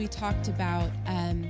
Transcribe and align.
we 0.00 0.08
talked 0.08 0.48
about 0.48 0.88
um, 1.04 1.44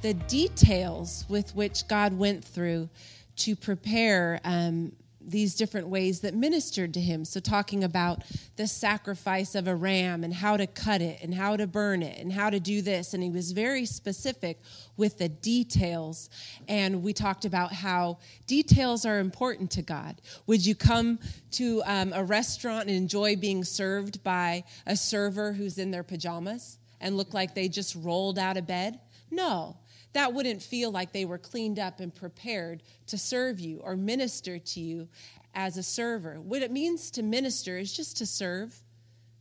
the 0.00 0.14
details 0.14 1.24
with 1.28 1.52
which 1.56 1.88
God 1.88 2.16
went 2.16 2.44
through 2.44 2.88
to 3.34 3.56
prepare 3.56 4.38
um, 4.44 4.92
these 5.20 5.56
different 5.56 5.88
ways 5.88 6.20
that 6.20 6.32
ministered 6.32 6.94
to 6.94 7.00
him. 7.00 7.24
So, 7.24 7.40
talking 7.40 7.82
about 7.82 8.22
the 8.54 8.68
sacrifice 8.68 9.56
of 9.56 9.66
a 9.66 9.74
ram 9.74 10.22
and 10.22 10.32
how 10.32 10.56
to 10.56 10.68
cut 10.68 11.02
it 11.02 11.18
and 11.20 11.34
how 11.34 11.56
to 11.56 11.66
burn 11.66 12.04
it 12.04 12.16
and 12.20 12.32
how 12.32 12.48
to 12.48 12.60
do 12.60 12.80
this. 12.80 13.12
And 13.12 13.24
he 13.24 13.30
was 13.30 13.50
very 13.50 13.84
specific 13.86 14.60
with 14.96 15.18
the 15.18 15.28
details. 15.28 16.30
And 16.68 17.02
we 17.02 17.12
talked 17.12 17.44
about 17.44 17.72
how 17.72 18.18
details 18.46 19.04
are 19.04 19.18
important 19.18 19.68
to 19.72 19.82
God. 19.82 20.20
Would 20.46 20.64
you 20.64 20.76
come 20.76 21.18
to 21.52 21.82
um, 21.86 22.12
a 22.12 22.22
restaurant 22.22 22.86
and 22.86 22.96
enjoy 22.96 23.34
being 23.34 23.64
served 23.64 24.22
by 24.22 24.62
a 24.86 24.94
server 24.94 25.52
who's 25.52 25.76
in 25.76 25.90
their 25.90 26.04
pajamas 26.04 26.76
and 27.00 27.16
look 27.16 27.34
like 27.34 27.54
they 27.54 27.68
just 27.68 27.94
rolled 27.94 28.38
out 28.38 28.56
of 28.56 28.66
bed? 28.66 29.00
No 29.30 29.76
that 30.12 30.32
wouldn't 30.32 30.62
feel 30.62 30.90
like 30.90 31.12
they 31.12 31.24
were 31.24 31.38
cleaned 31.38 31.78
up 31.78 32.00
and 32.00 32.14
prepared 32.14 32.82
to 33.06 33.16
serve 33.16 33.60
you 33.60 33.78
or 33.78 33.96
minister 33.96 34.58
to 34.58 34.80
you 34.80 35.08
as 35.54 35.76
a 35.76 35.82
server. 35.82 36.40
What 36.40 36.62
it 36.62 36.70
means 36.70 37.10
to 37.12 37.22
minister 37.22 37.78
is 37.78 37.92
just 37.92 38.16
to 38.18 38.26
serve, 38.26 38.76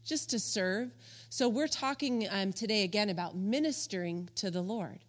just 0.05 0.29
to 0.31 0.39
serve. 0.39 0.91
So 1.29 1.49
we're 1.49 1.67
talking 1.67 2.27
um, 2.29 2.53
today 2.53 2.83
again 2.83 3.09
about 3.09 3.35
ministering 3.35 4.29
to 4.35 4.51
the 4.51 4.61
Lord. 4.61 4.99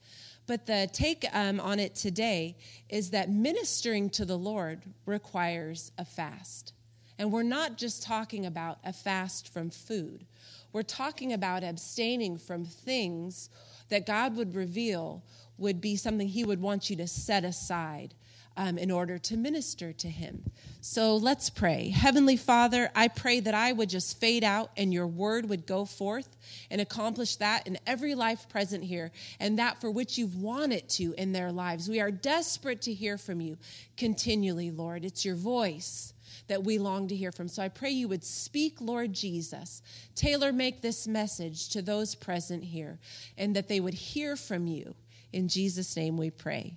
But 0.46 0.66
the 0.66 0.88
take 0.92 1.24
um, 1.32 1.60
on 1.60 1.78
it 1.78 1.94
today 1.94 2.56
is 2.88 3.10
that 3.10 3.30
ministering 3.30 4.10
to 4.10 4.24
the 4.24 4.38
Lord 4.38 4.82
requires 5.06 5.92
a 5.98 6.04
fast. 6.04 6.72
And 7.20 7.30
we're 7.30 7.42
not 7.42 7.76
just 7.76 8.02
talking 8.02 8.46
about 8.46 8.78
a 8.82 8.94
fast 8.94 9.52
from 9.52 9.68
food, 9.68 10.24
we're 10.72 10.82
talking 10.82 11.34
about 11.34 11.62
abstaining 11.62 12.38
from 12.38 12.64
things 12.64 13.50
that 13.90 14.06
God 14.06 14.36
would 14.36 14.54
reveal 14.54 15.22
would 15.58 15.82
be 15.82 15.96
something 15.96 16.26
He 16.26 16.44
would 16.44 16.62
want 16.62 16.88
you 16.88 16.96
to 16.96 17.06
set 17.06 17.44
aside 17.44 18.14
um, 18.56 18.78
in 18.78 18.90
order 18.90 19.18
to 19.18 19.36
minister 19.36 19.92
to 19.92 20.08
Him. 20.08 20.50
So 20.80 21.14
let's 21.16 21.50
pray. 21.50 21.90
Heavenly 21.90 22.38
Father, 22.38 22.90
I 22.94 23.08
pray 23.08 23.40
that 23.40 23.52
I 23.52 23.72
would 23.72 23.90
just 23.90 24.18
fade 24.18 24.42
out 24.42 24.70
and 24.78 24.90
your 24.90 25.06
word 25.06 25.46
would 25.50 25.66
go 25.66 25.84
forth 25.84 26.38
and 26.70 26.80
accomplish 26.80 27.36
that 27.36 27.66
in 27.66 27.78
every 27.86 28.14
life 28.14 28.48
present 28.48 28.82
here 28.82 29.12
and 29.38 29.58
that 29.58 29.78
for 29.78 29.90
which 29.90 30.16
you've 30.16 30.36
wanted 30.36 30.88
to 30.90 31.12
in 31.18 31.32
their 31.32 31.52
lives. 31.52 31.86
We 31.86 32.00
are 32.00 32.10
desperate 32.10 32.80
to 32.82 32.94
hear 32.94 33.18
from 33.18 33.42
you 33.42 33.58
continually, 33.98 34.70
Lord. 34.70 35.04
It's 35.04 35.22
your 35.22 35.34
voice 35.34 36.14
that 36.50 36.64
we 36.64 36.78
long 36.78 37.06
to 37.06 37.14
hear 37.14 37.30
from. 37.30 37.46
So 37.46 37.62
I 37.62 37.68
pray 37.68 37.90
you 37.90 38.08
would 38.08 38.24
speak, 38.24 38.80
Lord 38.80 39.12
Jesus. 39.12 39.82
Tailor 40.16 40.52
make 40.52 40.82
this 40.82 41.06
message 41.06 41.68
to 41.68 41.80
those 41.80 42.16
present 42.16 42.64
here 42.64 42.98
and 43.38 43.54
that 43.54 43.68
they 43.68 43.78
would 43.78 43.94
hear 43.94 44.34
from 44.34 44.66
you 44.66 44.96
in 45.32 45.46
Jesus' 45.46 45.96
name 45.96 46.16
we 46.16 46.28
pray. 46.28 46.76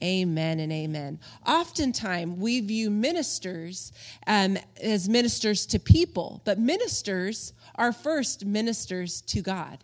Amen 0.00 0.60
and 0.60 0.72
amen. 0.72 1.18
Oftentimes, 1.44 2.38
we 2.38 2.60
view 2.60 2.88
ministers 2.88 3.92
um, 4.28 4.56
as 4.80 5.08
ministers 5.08 5.66
to 5.66 5.80
people, 5.80 6.40
but 6.44 6.60
ministers 6.60 7.52
are 7.74 7.92
first 7.92 8.46
ministers 8.46 9.22
to 9.22 9.42
God. 9.42 9.78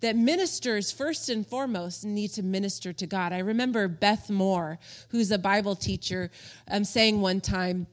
That 0.00 0.14
ministers, 0.14 0.92
first 0.92 1.28
and 1.28 1.44
foremost, 1.44 2.04
need 2.04 2.28
to 2.34 2.44
minister 2.44 2.92
to 2.92 3.06
God. 3.06 3.32
I 3.32 3.40
remember 3.40 3.88
Beth 3.88 4.30
Moore, 4.30 4.78
who's 5.08 5.32
a 5.32 5.38
Bible 5.38 5.74
teacher, 5.74 6.30
um, 6.68 6.84
saying 6.84 7.20
one 7.20 7.40
time, 7.40 7.88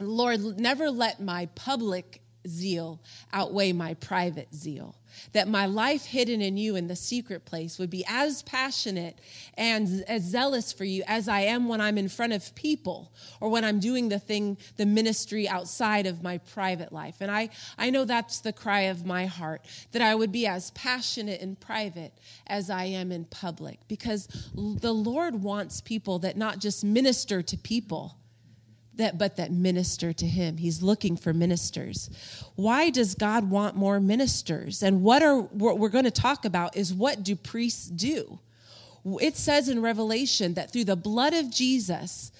Lord, 0.00 0.58
never 0.58 0.90
let 0.90 1.20
my 1.20 1.46
public 1.54 2.22
zeal 2.48 3.00
outweigh 3.32 3.72
my 3.72 3.94
private 3.94 4.54
zeal 4.54 4.96
that 5.32 5.48
my 5.48 5.66
life 5.66 6.04
hidden 6.04 6.40
in 6.40 6.56
you 6.56 6.76
in 6.76 6.88
the 6.88 6.96
secret 6.96 7.44
place 7.44 7.78
would 7.78 7.90
be 7.90 8.04
as 8.08 8.42
passionate 8.42 9.18
and 9.54 10.04
as 10.08 10.22
zealous 10.22 10.72
for 10.72 10.84
you 10.84 11.02
as 11.06 11.28
I 11.28 11.40
am 11.40 11.68
when 11.68 11.80
I'm 11.80 11.98
in 11.98 12.08
front 12.08 12.32
of 12.32 12.54
people 12.54 13.12
or 13.40 13.48
when 13.48 13.64
I'm 13.64 13.80
doing 13.80 14.08
the 14.08 14.18
thing, 14.18 14.56
the 14.76 14.86
ministry 14.86 15.48
outside 15.48 16.06
of 16.06 16.22
my 16.22 16.38
private 16.38 16.92
life. 16.92 17.16
And 17.20 17.30
I, 17.30 17.50
I 17.78 17.90
know 17.90 18.04
that's 18.04 18.40
the 18.40 18.52
cry 18.52 18.82
of 18.82 19.04
my 19.04 19.26
heart, 19.26 19.66
that 19.92 20.02
I 20.02 20.14
would 20.14 20.32
be 20.32 20.46
as 20.46 20.70
passionate 20.72 21.40
in 21.40 21.56
private 21.56 22.12
as 22.46 22.70
I 22.70 22.84
am 22.84 23.12
in 23.12 23.24
public, 23.24 23.78
because 23.88 24.28
the 24.54 24.94
Lord 24.94 25.42
wants 25.42 25.80
people 25.80 26.20
that 26.20 26.36
not 26.36 26.58
just 26.58 26.84
minister 26.84 27.42
to 27.42 27.56
people 27.56 28.16
that 29.00 29.18
but 29.18 29.36
that 29.36 29.50
minister 29.50 30.12
to 30.12 30.26
him. 30.26 30.56
He's 30.56 30.82
looking 30.82 31.16
for 31.16 31.32
ministers. 31.32 32.10
Why 32.56 32.90
does 32.90 33.14
god 33.14 33.50
want 33.50 33.76
more 33.76 34.00
ministers? 34.00 34.82
And 34.82 35.02
what 35.02 35.22
are 35.22 35.40
what 35.40 35.78
we're 35.78 35.88
going 35.88 36.04
to 36.04 36.10
talk 36.10 36.44
about 36.44 36.76
is 36.76 36.94
what 36.94 37.22
do 37.22 37.36
priests 37.36 37.88
do? 37.88 38.38
It 39.20 39.36
says 39.36 39.68
in 39.68 39.80
revelation 39.80 40.54
that 40.54 40.72
through 40.72 40.84
the 40.84 40.96
blood 40.96 41.32
of 41.32 41.50
jesus 41.50 42.32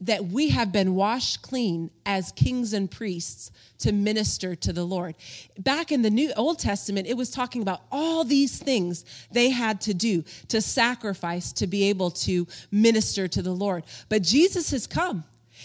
that 0.00 0.26
we 0.26 0.50
have 0.50 0.70
been 0.70 0.94
washed 0.94 1.40
clean 1.42 1.90
as 2.04 2.32
kings 2.32 2.72
and 2.72 2.90
priests 2.90 3.50
to 3.78 3.92
minister 3.92 4.54
to 4.54 4.72
the 4.72 4.84
Lord. 4.84 5.14
Back 5.58 5.92
in 5.92 6.02
the 6.02 6.10
New 6.10 6.32
Old 6.36 6.58
Testament, 6.58 7.06
it 7.06 7.16
was 7.16 7.30
talking 7.30 7.62
about 7.62 7.82
all 7.90 8.24
these 8.24 8.58
things 8.58 9.04
they 9.30 9.50
had 9.50 9.80
to 9.82 9.94
do 9.94 10.22
to 10.48 10.60
sacrifice 10.60 11.52
to 11.54 11.66
be 11.66 11.88
able 11.88 12.10
to 12.10 12.46
minister 12.70 13.28
to 13.28 13.42
the 13.42 13.52
Lord. 13.52 13.84
But 14.08 14.22
Jesus 14.22 14.70
has 14.72 14.86
come 14.86 15.24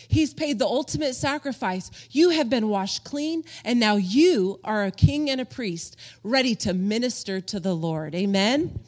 He's 0.10 0.34
paid 0.34 0.58
the 0.58 0.66
ultimate 0.66 1.14
sacrifice. 1.14 1.92
You 2.10 2.32
have 2.32 2.50
been 2.50 2.68
washed 2.68 3.04
clean, 3.04 3.44
and 3.64 3.80
now 3.80 3.96
you 3.96 4.60
are 4.64 4.84
a 4.84 4.92
king 4.92 5.30
and 5.30 5.40
a 5.40 5.46
priest 5.46 5.96
ready 6.24 6.56
to 6.56 6.74
minister 6.74 7.40
to 7.42 7.60
the 7.60 7.76
Lord. 7.76 8.16
Amen. 8.16 8.80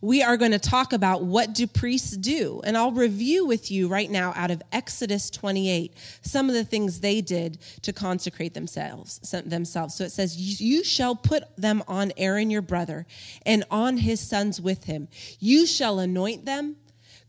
We 0.00 0.22
are 0.22 0.36
going 0.36 0.52
to 0.52 0.60
talk 0.60 0.92
about 0.92 1.24
what 1.24 1.54
do 1.54 1.66
priests 1.66 2.16
do, 2.16 2.60
and 2.62 2.76
I'll 2.76 2.92
review 2.92 3.46
with 3.46 3.72
you 3.72 3.88
right 3.88 4.08
now 4.08 4.32
out 4.36 4.52
of 4.52 4.62
Exodus 4.70 5.28
28 5.28 5.92
some 6.22 6.48
of 6.48 6.54
the 6.54 6.64
things 6.64 7.00
they 7.00 7.20
did 7.20 7.58
to 7.82 7.92
consecrate 7.92 8.54
themselves. 8.54 9.18
Themselves. 9.44 9.96
So 9.96 10.04
it 10.04 10.12
says, 10.12 10.36
"You 10.60 10.84
shall 10.84 11.16
put 11.16 11.42
them 11.56 11.82
on 11.88 12.12
Aaron 12.16 12.50
your 12.50 12.62
brother, 12.62 13.06
and 13.44 13.64
on 13.72 13.96
his 13.96 14.20
sons 14.20 14.60
with 14.60 14.84
him. 14.84 15.08
You 15.40 15.66
shall 15.66 15.98
anoint 15.98 16.44
them." 16.44 16.76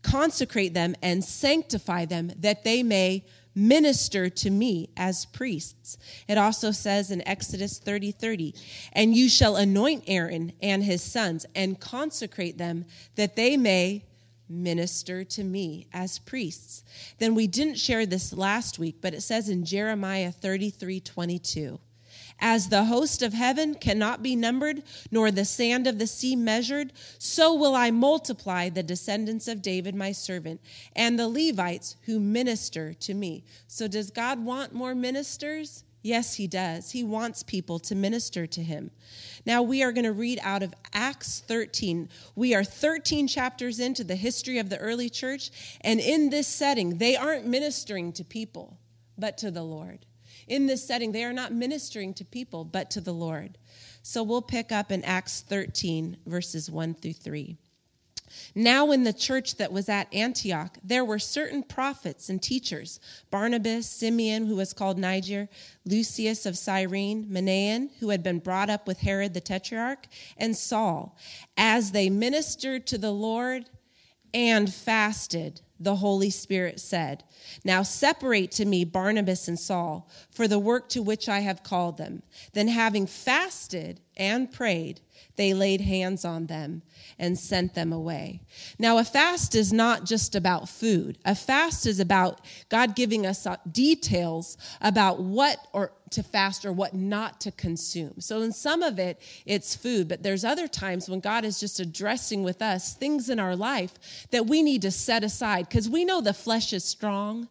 Consecrate 0.02 0.74
them 0.74 0.94
and 1.02 1.24
sanctify 1.24 2.04
them 2.04 2.32
that 2.38 2.64
they 2.64 2.82
may 2.82 3.24
minister 3.54 4.30
to 4.30 4.50
me 4.50 4.88
as 4.96 5.26
priests. 5.26 5.98
It 6.28 6.38
also 6.38 6.70
says 6.70 7.10
in 7.10 7.26
Exodus 7.26 7.78
30 7.78 8.12
30, 8.12 8.54
and 8.92 9.16
you 9.16 9.28
shall 9.28 9.56
anoint 9.56 10.04
Aaron 10.06 10.52
and 10.62 10.82
his 10.82 11.02
sons 11.02 11.44
and 11.54 11.80
consecrate 11.80 12.56
them 12.56 12.84
that 13.16 13.36
they 13.36 13.56
may 13.56 14.04
minister 14.48 15.24
to 15.24 15.44
me 15.44 15.88
as 15.92 16.18
priests. 16.20 16.84
Then 17.18 17.34
we 17.34 17.46
didn't 17.46 17.76
share 17.76 18.06
this 18.06 18.32
last 18.32 18.78
week, 18.78 18.96
but 19.00 19.12
it 19.12 19.22
says 19.22 19.48
in 19.48 19.64
Jeremiah 19.64 20.32
33 20.32 21.00
22. 21.00 21.80
As 22.40 22.68
the 22.68 22.84
host 22.84 23.22
of 23.22 23.32
heaven 23.32 23.74
cannot 23.74 24.22
be 24.22 24.36
numbered, 24.36 24.84
nor 25.10 25.30
the 25.30 25.44
sand 25.44 25.86
of 25.88 25.98
the 25.98 26.06
sea 26.06 26.36
measured, 26.36 26.92
so 27.18 27.52
will 27.52 27.74
I 27.74 27.90
multiply 27.90 28.68
the 28.68 28.82
descendants 28.82 29.48
of 29.48 29.60
David, 29.60 29.94
my 29.94 30.12
servant, 30.12 30.60
and 30.94 31.18
the 31.18 31.28
Levites 31.28 31.96
who 32.02 32.20
minister 32.20 32.94
to 32.94 33.14
me. 33.14 33.44
So, 33.66 33.88
does 33.88 34.10
God 34.10 34.44
want 34.44 34.72
more 34.72 34.94
ministers? 34.94 35.82
Yes, 36.02 36.34
he 36.34 36.46
does. 36.46 36.92
He 36.92 37.02
wants 37.02 37.42
people 37.42 37.80
to 37.80 37.96
minister 37.96 38.46
to 38.46 38.62
him. 38.62 38.92
Now, 39.44 39.62
we 39.62 39.82
are 39.82 39.90
going 39.90 40.04
to 40.04 40.12
read 40.12 40.38
out 40.42 40.62
of 40.62 40.72
Acts 40.92 41.40
13. 41.40 42.08
We 42.36 42.54
are 42.54 42.62
13 42.62 43.26
chapters 43.26 43.80
into 43.80 44.04
the 44.04 44.14
history 44.14 44.58
of 44.58 44.68
the 44.68 44.78
early 44.78 45.10
church, 45.10 45.50
and 45.80 45.98
in 45.98 46.30
this 46.30 46.46
setting, 46.46 46.98
they 46.98 47.16
aren't 47.16 47.46
ministering 47.46 48.12
to 48.12 48.24
people, 48.24 48.78
but 49.18 49.38
to 49.38 49.50
the 49.50 49.64
Lord 49.64 50.06
in 50.48 50.66
this 50.66 50.86
setting, 50.86 51.12
they 51.12 51.24
are 51.24 51.32
not 51.32 51.52
ministering 51.52 52.14
to 52.14 52.24
people, 52.24 52.64
but 52.64 52.90
to 52.92 53.00
the 53.00 53.12
Lord. 53.12 53.58
So 54.02 54.22
we'll 54.22 54.42
pick 54.42 54.72
up 54.72 54.90
in 54.90 55.04
Acts 55.04 55.42
13, 55.42 56.18
verses 56.26 56.70
1 56.70 56.94
through 56.94 57.12
3. 57.14 57.56
Now, 58.54 58.90
in 58.90 59.04
the 59.04 59.12
church 59.12 59.56
that 59.56 59.72
was 59.72 59.88
at 59.88 60.12
Antioch, 60.12 60.78
there 60.82 61.04
were 61.04 61.18
certain 61.18 61.62
prophets 61.62 62.28
and 62.28 62.42
teachers 62.42 63.00
Barnabas, 63.30 63.88
Simeon, 63.88 64.46
who 64.46 64.56
was 64.56 64.72
called 64.72 64.98
Niger, 64.98 65.48
Lucius 65.84 66.46
of 66.46 66.58
Cyrene, 66.58 67.26
Manaen, 67.26 67.90
who 68.00 68.10
had 68.10 68.22
been 68.22 68.38
brought 68.38 68.70
up 68.70 68.86
with 68.86 68.98
Herod 68.98 69.34
the 69.34 69.40
Tetrarch, 69.40 70.06
and 70.36 70.56
Saul. 70.56 71.16
As 71.56 71.92
they 71.92 72.10
ministered 72.10 72.86
to 72.88 72.98
the 72.98 73.12
Lord 73.12 73.68
and 74.34 74.72
fasted, 74.72 75.62
the 75.80 75.96
Holy 75.96 76.30
Spirit 76.30 76.80
said, 76.80 77.24
Now 77.64 77.82
separate 77.82 78.50
to 78.52 78.64
me 78.64 78.84
Barnabas 78.84 79.48
and 79.48 79.58
Saul 79.58 80.10
for 80.30 80.48
the 80.48 80.58
work 80.58 80.88
to 80.90 81.02
which 81.02 81.28
I 81.28 81.40
have 81.40 81.62
called 81.62 81.98
them. 81.98 82.22
Then, 82.52 82.68
having 82.68 83.06
fasted 83.06 84.00
and 84.16 84.50
prayed, 84.50 85.00
they 85.36 85.54
laid 85.54 85.80
hands 85.80 86.24
on 86.24 86.46
them 86.46 86.82
and 87.18 87.38
sent 87.38 87.74
them 87.74 87.92
away. 87.92 88.40
Now, 88.78 88.98
a 88.98 89.04
fast 89.04 89.54
is 89.54 89.72
not 89.72 90.04
just 90.04 90.34
about 90.34 90.68
food. 90.68 91.18
A 91.24 91.34
fast 91.34 91.86
is 91.86 92.00
about 92.00 92.40
God 92.68 92.96
giving 92.96 93.24
us 93.24 93.46
uh, 93.46 93.56
details 93.70 94.56
about 94.80 95.20
what 95.20 95.58
or 95.72 95.92
to 96.12 96.22
fast 96.22 96.64
or 96.64 96.72
what 96.72 96.94
not 96.94 97.40
to 97.42 97.52
consume. 97.52 98.20
So 98.20 98.42
in 98.42 98.52
some 98.52 98.82
of 98.82 98.98
it, 98.98 99.20
it's 99.46 99.74
food, 99.74 100.08
but 100.08 100.22
there's 100.22 100.44
other 100.44 100.68
times 100.68 101.08
when 101.08 101.20
God 101.20 101.44
is 101.44 101.60
just 101.60 101.80
addressing 101.80 102.42
with 102.42 102.62
us 102.62 102.94
things 102.94 103.28
in 103.28 103.38
our 103.38 103.56
life 103.56 104.26
that 104.30 104.46
we 104.46 104.62
need 104.62 104.82
to 104.82 104.90
set 104.90 105.24
aside 105.24 105.68
because 105.68 105.88
we 105.88 106.04
know 106.04 106.20
the 106.20 106.34
flesh 106.34 106.72
is 106.72 106.84
strong. 106.84 107.48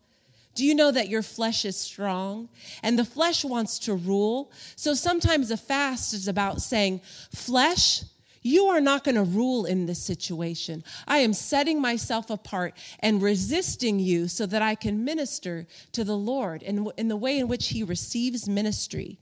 Do 0.55 0.65
you 0.65 0.73
know 0.73 0.91
that 0.91 1.07
your 1.07 1.21
flesh 1.21 1.65
is 1.65 1.77
strong? 1.77 2.49
And 2.81 2.97
the 2.97 3.05
flesh 3.05 3.45
wants 3.45 3.77
to 3.79 3.93
rule. 3.93 4.51
So 4.75 4.95
sometimes 4.95 5.51
a 5.51 5.57
fast 5.57 6.15
is 6.15 6.27
about 6.27 6.63
saying, 6.63 7.01
flesh, 7.31 8.01
you 8.47 8.65
are 8.67 8.81
not 8.81 9.03
going 9.03 9.15
to 9.15 9.23
rule 9.23 9.65
in 9.65 9.85
this 9.85 10.01
situation. 10.01 10.83
I 11.07 11.19
am 11.19 11.33
setting 11.33 11.81
myself 11.81 12.29
apart 12.29 12.75
and 12.99 13.21
resisting 13.21 13.99
you 13.99 14.27
so 14.27 14.45
that 14.45 14.61
I 14.61 14.75
can 14.75 15.03
minister 15.03 15.67
to 15.91 16.03
the 16.03 16.17
Lord 16.17 16.63
in, 16.63 16.89
in 16.97 17.07
the 17.07 17.17
way 17.17 17.39
in 17.39 17.47
which 17.47 17.67
He 17.69 17.83
receives 17.83 18.47
ministry. 18.47 19.19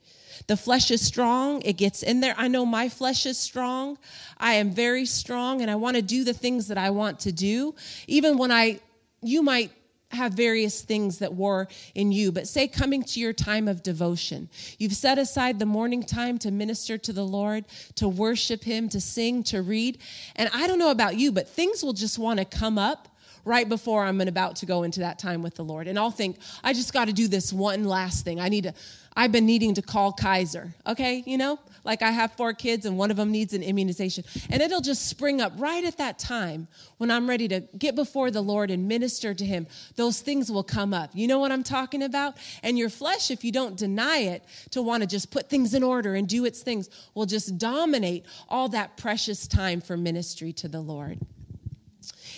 The 0.47 0.57
flesh 0.57 0.91
is 0.91 1.01
strong, 1.01 1.61
it 1.63 1.77
gets 1.77 2.03
in 2.03 2.19
there. 2.19 2.35
I 2.37 2.47
know 2.47 2.65
my 2.65 2.89
flesh 2.89 3.25
is 3.25 3.37
strong. 3.37 3.97
I 4.37 4.53
am 4.53 4.71
very 4.71 5.05
strong, 5.05 5.61
and 5.61 5.71
I 5.71 5.75
want 5.75 5.95
to 5.95 6.01
do 6.01 6.23
the 6.23 6.33
things 6.33 6.67
that 6.67 6.77
I 6.77 6.89
want 6.89 7.19
to 7.21 7.31
do. 7.31 7.73
Even 8.07 8.37
when 8.37 8.51
I, 8.51 8.79
you 9.21 9.41
might 9.41 9.71
have 10.15 10.33
various 10.33 10.81
things 10.81 11.19
that 11.19 11.33
war 11.33 11.67
in 11.93 12.11
you, 12.11 12.31
but 12.31 12.47
say 12.47 12.67
coming 12.67 13.03
to 13.03 13.19
your 13.19 13.33
time 13.33 13.67
of 13.67 13.83
devotion. 13.83 14.49
You've 14.79 14.95
set 14.95 15.17
aside 15.17 15.59
the 15.59 15.65
morning 15.65 16.03
time 16.03 16.37
to 16.39 16.51
minister 16.51 16.97
to 16.97 17.13
the 17.13 17.25
Lord, 17.25 17.65
to 17.95 18.07
worship 18.07 18.63
Him, 18.63 18.89
to 18.89 18.99
sing, 18.99 19.43
to 19.43 19.61
read. 19.61 19.99
And 20.35 20.49
I 20.53 20.67
don't 20.67 20.79
know 20.79 20.91
about 20.91 21.17
you, 21.17 21.31
but 21.31 21.47
things 21.47 21.83
will 21.83 21.93
just 21.93 22.17
want 22.17 22.39
to 22.39 22.45
come 22.45 22.77
up 22.77 23.09
right 23.45 23.69
before 23.69 24.03
I'm 24.03 24.19
about 24.21 24.55
to 24.57 24.65
go 24.65 24.83
into 24.83 25.01
that 25.01 25.19
time 25.19 25.43
with 25.43 25.55
the 25.55 25.63
Lord. 25.63 25.87
And 25.87 25.99
I'll 25.99 26.11
think, 26.11 26.37
I 26.63 26.73
just 26.73 26.91
got 26.91 27.05
to 27.05 27.13
do 27.13 27.27
this 27.27 27.53
one 27.53 27.85
last 27.85 28.25
thing. 28.25 28.39
I 28.39 28.49
need 28.49 28.63
to, 28.63 28.73
I've 29.15 29.31
been 29.31 29.45
needing 29.45 29.75
to 29.75 29.81
call 29.81 30.11
Kaiser, 30.11 30.73
okay? 30.87 31.23
You 31.25 31.37
know, 31.37 31.59
like 31.85 32.01
I 32.01 32.11
have 32.11 32.33
four 32.33 32.53
kids 32.53 32.85
and 32.85 32.97
one 32.97 33.11
of 33.11 33.17
them 33.17 33.31
needs 33.31 33.53
an 33.53 33.63
immunization. 33.63 34.23
And 34.49 34.61
it'll 34.61 34.81
just 34.81 35.07
spring 35.07 35.41
up 35.41 35.53
right 35.57 35.83
at 35.83 35.97
that 35.97 36.19
time 36.19 36.67
when 36.97 37.11
I'm 37.11 37.29
ready 37.29 37.47
to 37.49 37.61
get 37.77 37.95
before 37.95 38.31
the 38.31 38.41
Lord 38.41 38.71
and 38.71 38.87
minister 38.87 39.33
to 39.33 39.45
Him. 39.45 39.67
Those 39.95 40.19
things 40.21 40.51
will 40.51 40.63
come 40.63 40.93
up. 40.93 41.11
You 41.13 41.27
know 41.27 41.39
what 41.39 41.51
I'm 41.51 41.63
talking 41.63 42.03
about? 42.03 42.37
And 42.63 42.77
your 42.77 42.89
flesh, 42.89 43.31
if 43.31 43.43
you 43.43 43.51
don't 43.51 43.77
deny 43.77 44.17
it, 44.17 44.43
to 44.71 44.81
want 44.81 45.01
to 45.01 45.07
just 45.07 45.31
put 45.31 45.49
things 45.49 45.73
in 45.73 45.83
order 45.83 46.15
and 46.15 46.27
do 46.27 46.45
its 46.45 46.61
things, 46.61 46.89
will 47.13 47.25
just 47.25 47.57
dominate 47.57 48.25
all 48.49 48.69
that 48.69 48.97
precious 48.97 49.47
time 49.47 49.81
for 49.81 49.95
ministry 49.95 50.51
to 50.53 50.67
the 50.67 50.81
Lord. 50.81 51.19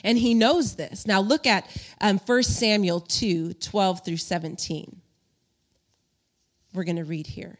And 0.04 0.18
he 0.18 0.34
knows 0.34 0.76
this. 0.76 1.08
Now 1.08 1.22
look 1.22 1.48
at 1.48 1.68
um, 2.02 2.20
1 2.20 2.44
Samuel 2.44 3.02
2 3.02 3.54
12 3.54 4.06
through 4.06 4.18
17. 4.18 5.02
We're 6.74 6.84
going 6.84 6.98
to 6.98 7.04
read 7.04 7.28
here. 7.28 7.60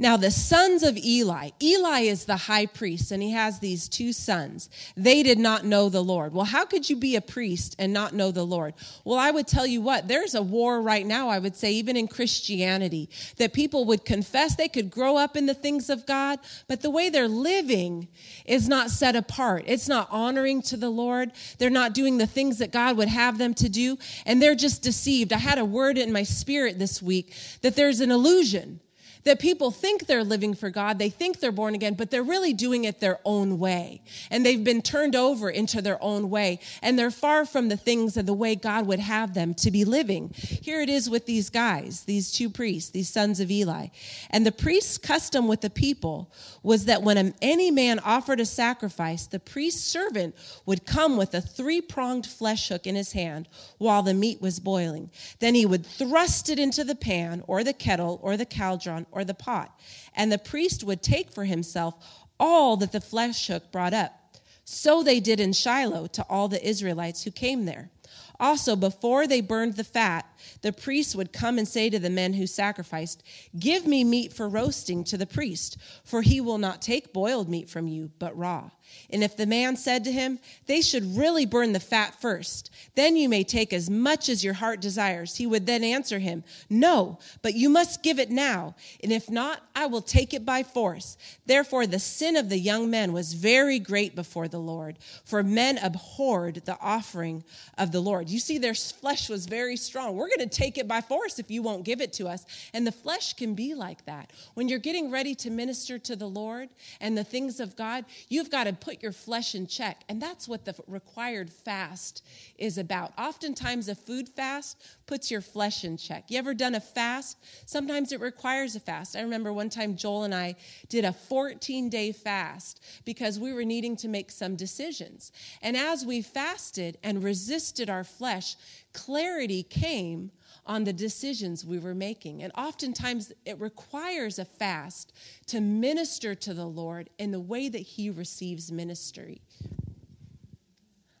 Now, 0.00 0.16
the 0.16 0.30
sons 0.30 0.82
of 0.82 0.96
Eli, 0.96 1.50
Eli 1.62 2.00
is 2.00 2.24
the 2.24 2.38
high 2.38 2.64
priest, 2.64 3.12
and 3.12 3.22
he 3.22 3.32
has 3.32 3.58
these 3.58 3.86
two 3.86 4.14
sons. 4.14 4.70
They 4.96 5.22
did 5.22 5.38
not 5.38 5.66
know 5.66 5.90
the 5.90 6.02
Lord. 6.02 6.32
Well, 6.32 6.46
how 6.46 6.64
could 6.64 6.88
you 6.88 6.96
be 6.96 7.16
a 7.16 7.20
priest 7.20 7.76
and 7.78 7.92
not 7.92 8.14
know 8.14 8.30
the 8.30 8.46
Lord? 8.46 8.72
Well, 9.04 9.18
I 9.18 9.30
would 9.30 9.46
tell 9.46 9.66
you 9.66 9.82
what, 9.82 10.08
there's 10.08 10.34
a 10.34 10.40
war 10.40 10.80
right 10.80 11.04
now, 11.04 11.28
I 11.28 11.38
would 11.38 11.54
say, 11.54 11.72
even 11.72 11.98
in 11.98 12.08
Christianity, 12.08 13.10
that 13.36 13.52
people 13.52 13.84
would 13.84 14.06
confess 14.06 14.56
they 14.56 14.68
could 14.68 14.90
grow 14.90 15.18
up 15.18 15.36
in 15.36 15.44
the 15.44 15.52
things 15.52 15.90
of 15.90 16.06
God, 16.06 16.38
but 16.66 16.80
the 16.80 16.88
way 16.88 17.10
they're 17.10 17.28
living 17.28 18.08
is 18.46 18.70
not 18.70 18.88
set 18.88 19.16
apart. 19.16 19.64
It's 19.66 19.86
not 19.86 20.08
honoring 20.10 20.62
to 20.62 20.78
the 20.78 20.88
Lord. 20.88 21.32
They're 21.58 21.68
not 21.68 21.92
doing 21.92 22.16
the 22.16 22.26
things 22.26 22.56
that 22.56 22.72
God 22.72 22.96
would 22.96 23.08
have 23.08 23.36
them 23.36 23.52
to 23.52 23.68
do, 23.68 23.98
and 24.24 24.40
they're 24.40 24.54
just 24.54 24.80
deceived. 24.80 25.34
I 25.34 25.38
had 25.38 25.58
a 25.58 25.64
word 25.66 25.98
in 25.98 26.10
my 26.10 26.22
spirit 26.22 26.78
this 26.78 27.02
week 27.02 27.34
that 27.60 27.76
there's 27.76 28.00
an 28.00 28.10
illusion 28.10 28.80
that 29.24 29.38
people 29.38 29.70
think 29.70 30.06
they're 30.06 30.24
living 30.24 30.54
for 30.54 30.70
God, 30.70 30.98
they 30.98 31.10
think 31.10 31.40
they're 31.40 31.52
born 31.52 31.74
again, 31.74 31.94
but 31.94 32.10
they're 32.10 32.22
really 32.22 32.52
doing 32.52 32.84
it 32.84 33.00
their 33.00 33.18
own 33.24 33.58
way. 33.58 34.02
And 34.30 34.44
they've 34.44 34.62
been 34.62 34.82
turned 34.82 35.14
over 35.14 35.50
into 35.50 35.82
their 35.82 36.02
own 36.02 36.30
way. 36.30 36.60
And 36.82 36.98
they're 36.98 37.10
far 37.10 37.44
from 37.44 37.68
the 37.68 37.76
things 37.76 38.16
and 38.16 38.26
the 38.26 38.34
way 38.34 38.54
God 38.54 38.86
would 38.86 39.00
have 39.00 39.34
them 39.34 39.54
to 39.54 39.70
be 39.70 39.84
living. 39.84 40.32
Here 40.34 40.80
it 40.80 40.88
is 40.88 41.10
with 41.10 41.26
these 41.26 41.50
guys, 41.50 42.04
these 42.04 42.32
two 42.32 42.50
priests, 42.50 42.90
these 42.90 43.08
sons 43.08 43.40
of 43.40 43.50
Eli. 43.50 43.88
And 44.30 44.46
the 44.46 44.52
priest's 44.52 44.98
custom 44.98 45.48
with 45.48 45.60
the 45.60 45.70
people 45.70 46.32
was 46.62 46.86
that 46.86 47.02
when 47.02 47.34
any 47.42 47.70
man 47.70 47.98
offered 48.00 48.40
a 48.40 48.46
sacrifice, 48.46 49.26
the 49.26 49.40
priest's 49.40 49.84
servant 49.84 50.34
would 50.66 50.86
come 50.86 51.16
with 51.16 51.34
a 51.34 51.40
three 51.40 51.80
pronged 51.80 52.26
flesh 52.26 52.68
hook 52.68 52.86
in 52.86 52.94
his 52.94 53.12
hand 53.12 53.48
while 53.78 54.02
the 54.02 54.14
meat 54.14 54.40
was 54.40 54.60
boiling. 54.60 55.10
Then 55.38 55.54
he 55.54 55.66
would 55.66 55.86
thrust 55.86 56.48
it 56.48 56.58
into 56.58 56.84
the 56.84 56.94
pan 56.94 57.42
or 57.46 57.64
the 57.64 57.72
kettle 57.72 58.18
or 58.22 58.36
the 58.36 58.46
cauldron 58.46 59.06
or 59.12 59.24
the 59.24 59.34
pot, 59.34 59.78
and 60.14 60.30
the 60.30 60.38
priest 60.38 60.84
would 60.84 61.02
take 61.02 61.30
for 61.30 61.44
himself 61.44 61.94
all 62.38 62.76
that 62.78 62.92
the 62.92 63.00
flesh 63.00 63.46
hook 63.46 63.70
brought 63.70 63.94
up. 63.94 64.16
So 64.64 65.02
they 65.02 65.20
did 65.20 65.40
in 65.40 65.52
Shiloh 65.52 66.06
to 66.08 66.24
all 66.28 66.48
the 66.48 66.64
Israelites 66.66 67.24
who 67.24 67.30
came 67.30 67.64
there. 67.64 67.90
Also, 68.38 68.74
before 68.74 69.26
they 69.26 69.42
burned 69.42 69.76
the 69.76 69.84
fat, 69.84 70.26
the 70.62 70.72
priest 70.72 71.14
would 71.14 71.32
come 71.32 71.58
and 71.58 71.68
say 71.68 71.90
to 71.90 71.98
the 71.98 72.08
men 72.08 72.32
who 72.32 72.46
sacrificed, 72.46 73.22
Give 73.58 73.86
me 73.86 74.02
meat 74.02 74.32
for 74.32 74.48
roasting 74.48 75.04
to 75.04 75.18
the 75.18 75.26
priest, 75.26 75.76
for 76.04 76.22
he 76.22 76.40
will 76.40 76.56
not 76.56 76.80
take 76.80 77.12
boiled 77.12 77.50
meat 77.50 77.68
from 77.68 77.86
you, 77.86 78.10
but 78.18 78.36
raw. 78.36 78.70
And 79.10 79.24
if 79.24 79.36
the 79.36 79.46
man 79.46 79.76
said 79.76 80.04
to 80.04 80.12
him, 80.12 80.38
They 80.66 80.80
should 80.80 81.16
really 81.16 81.46
burn 81.46 81.72
the 81.72 81.80
fat 81.80 82.20
first, 82.20 82.70
then 82.94 83.16
you 83.16 83.28
may 83.28 83.44
take 83.44 83.72
as 83.72 83.90
much 83.90 84.28
as 84.28 84.44
your 84.44 84.54
heart 84.54 84.80
desires, 84.80 85.36
he 85.36 85.46
would 85.46 85.66
then 85.66 85.84
answer 85.84 86.18
him, 86.18 86.44
No, 86.68 87.18
but 87.42 87.54
you 87.54 87.68
must 87.68 88.02
give 88.02 88.18
it 88.18 88.30
now, 88.30 88.74
and 89.02 89.12
if 89.12 89.30
not, 89.30 89.62
I 89.74 89.86
will 89.86 90.02
take 90.02 90.34
it 90.34 90.44
by 90.44 90.62
force. 90.62 91.16
Therefore, 91.46 91.86
the 91.86 91.98
sin 91.98 92.36
of 92.36 92.48
the 92.48 92.58
young 92.58 92.90
men 92.90 93.12
was 93.12 93.32
very 93.32 93.78
great 93.78 94.14
before 94.14 94.48
the 94.48 94.58
Lord, 94.58 94.98
for 95.24 95.42
men 95.42 95.78
abhorred 95.78 96.62
the 96.64 96.78
offering 96.80 97.44
of 97.78 97.92
the 97.92 98.00
Lord. 98.00 98.28
You 98.28 98.38
see, 98.38 98.58
their 98.58 98.74
flesh 98.74 99.28
was 99.28 99.46
very 99.46 99.76
strong. 99.76 100.16
We're 100.16 100.28
going 100.28 100.40
to 100.40 100.46
take 100.46 100.78
it 100.78 100.86
by 100.86 101.00
force 101.00 101.38
if 101.38 101.50
you 101.50 101.62
won't 101.62 101.84
give 101.84 102.00
it 102.00 102.12
to 102.14 102.28
us. 102.28 102.44
And 102.72 102.86
the 102.86 102.92
flesh 102.92 103.32
can 103.32 103.54
be 103.54 103.74
like 103.74 104.04
that. 104.06 104.32
When 104.54 104.68
you're 104.68 104.78
getting 104.78 105.10
ready 105.10 105.34
to 105.36 105.50
minister 105.50 105.98
to 105.98 106.16
the 106.16 106.28
Lord 106.28 106.68
and 107.00 107.16
the 107.16 107.24
things 107.24 107.60
of 107.60 107.76
God, 107.76 108.04
you've 108.28 108.50
got 108.50 108.64
to 108.64 108.72
put 108.80 109.02
your 109.02 109.12
flesh 109.12 109.54
in 109.54 109.66
check. 109.66 110.02
And 110.08 110.20
that's 110.20 110.48
what 110.48 110.64
the 110.64 110.74
required 110.86 111.50
fast 111.50 112.24
is 112.58 112.78
about. 112.78 113.12
Oftentimes, 113.18 113.88
a 113.88 113.94
food 113.94 114.28
fast 114.28 114.82
puts 115.06 115.30
your 115.30 115.40
flesh 115.40 115.84
in 115.84 115.96
check. 115.96 116.24
You 116.28 116.38
ever 116.38 116.54
done 116.54 116.74
a 116.74 116.80
fast? 116.80 117.38
Sometimes 117.66 118.12
it 118.12 118.20
requires 118.20 118.76
a 118.76 118.80
fast. 118.80 119.16
I 119.16 119.20
remember 119.20 119.52
one 119.52 119.70
time 119.70 119.96
Joel 119.96 120.24
and 120.24 120.34
I 120.34 120.56
did 120.88 121.04
a 121.04 121.12
14 121.12 121.88
day 121.88 122.12
fast 122.12 122.82
because 123.04 123.38
we 123.38 123.52
were 123.52 123.64
needing 123.64 123.96
to 123.96 124.08
make 124.08 124.30
some 124.30 124.56
decisions. 124.56 125.32
And 125.62 125.76
as 125.76 126.04
we 126.04 126.22
fasted 126.22 126.98
and 127.02 127.22
resisted 127.22 127.90
our 127.90 128.04
flesh, 128.04 128.56
clarity 128.92 129.62
came 129.62 130.30
on 130.66 130.84
the 130.84 130.92
decisions 130.92 131.64
we 131.64 131.78
were 131.78 131.94
making. 131.94 132.42
And 132.42 132.52
oftentimes 132.56 133.32
it 133.44 133.60
requires 133.60 134.38
a 134.38 134.44
fast 134.44 135.12
to 135.46 135.60
minister 135.60 136.34
to 136.34 136.54
the 136.54 136.66
Lord 136.66 137.10
in 137.18 137.30
the 137.30 137.40
way 137.40 137.68
that 137.68 137.78
He 137.78 138.10
receives 138.10 138.70
ministry. 138.70 139.40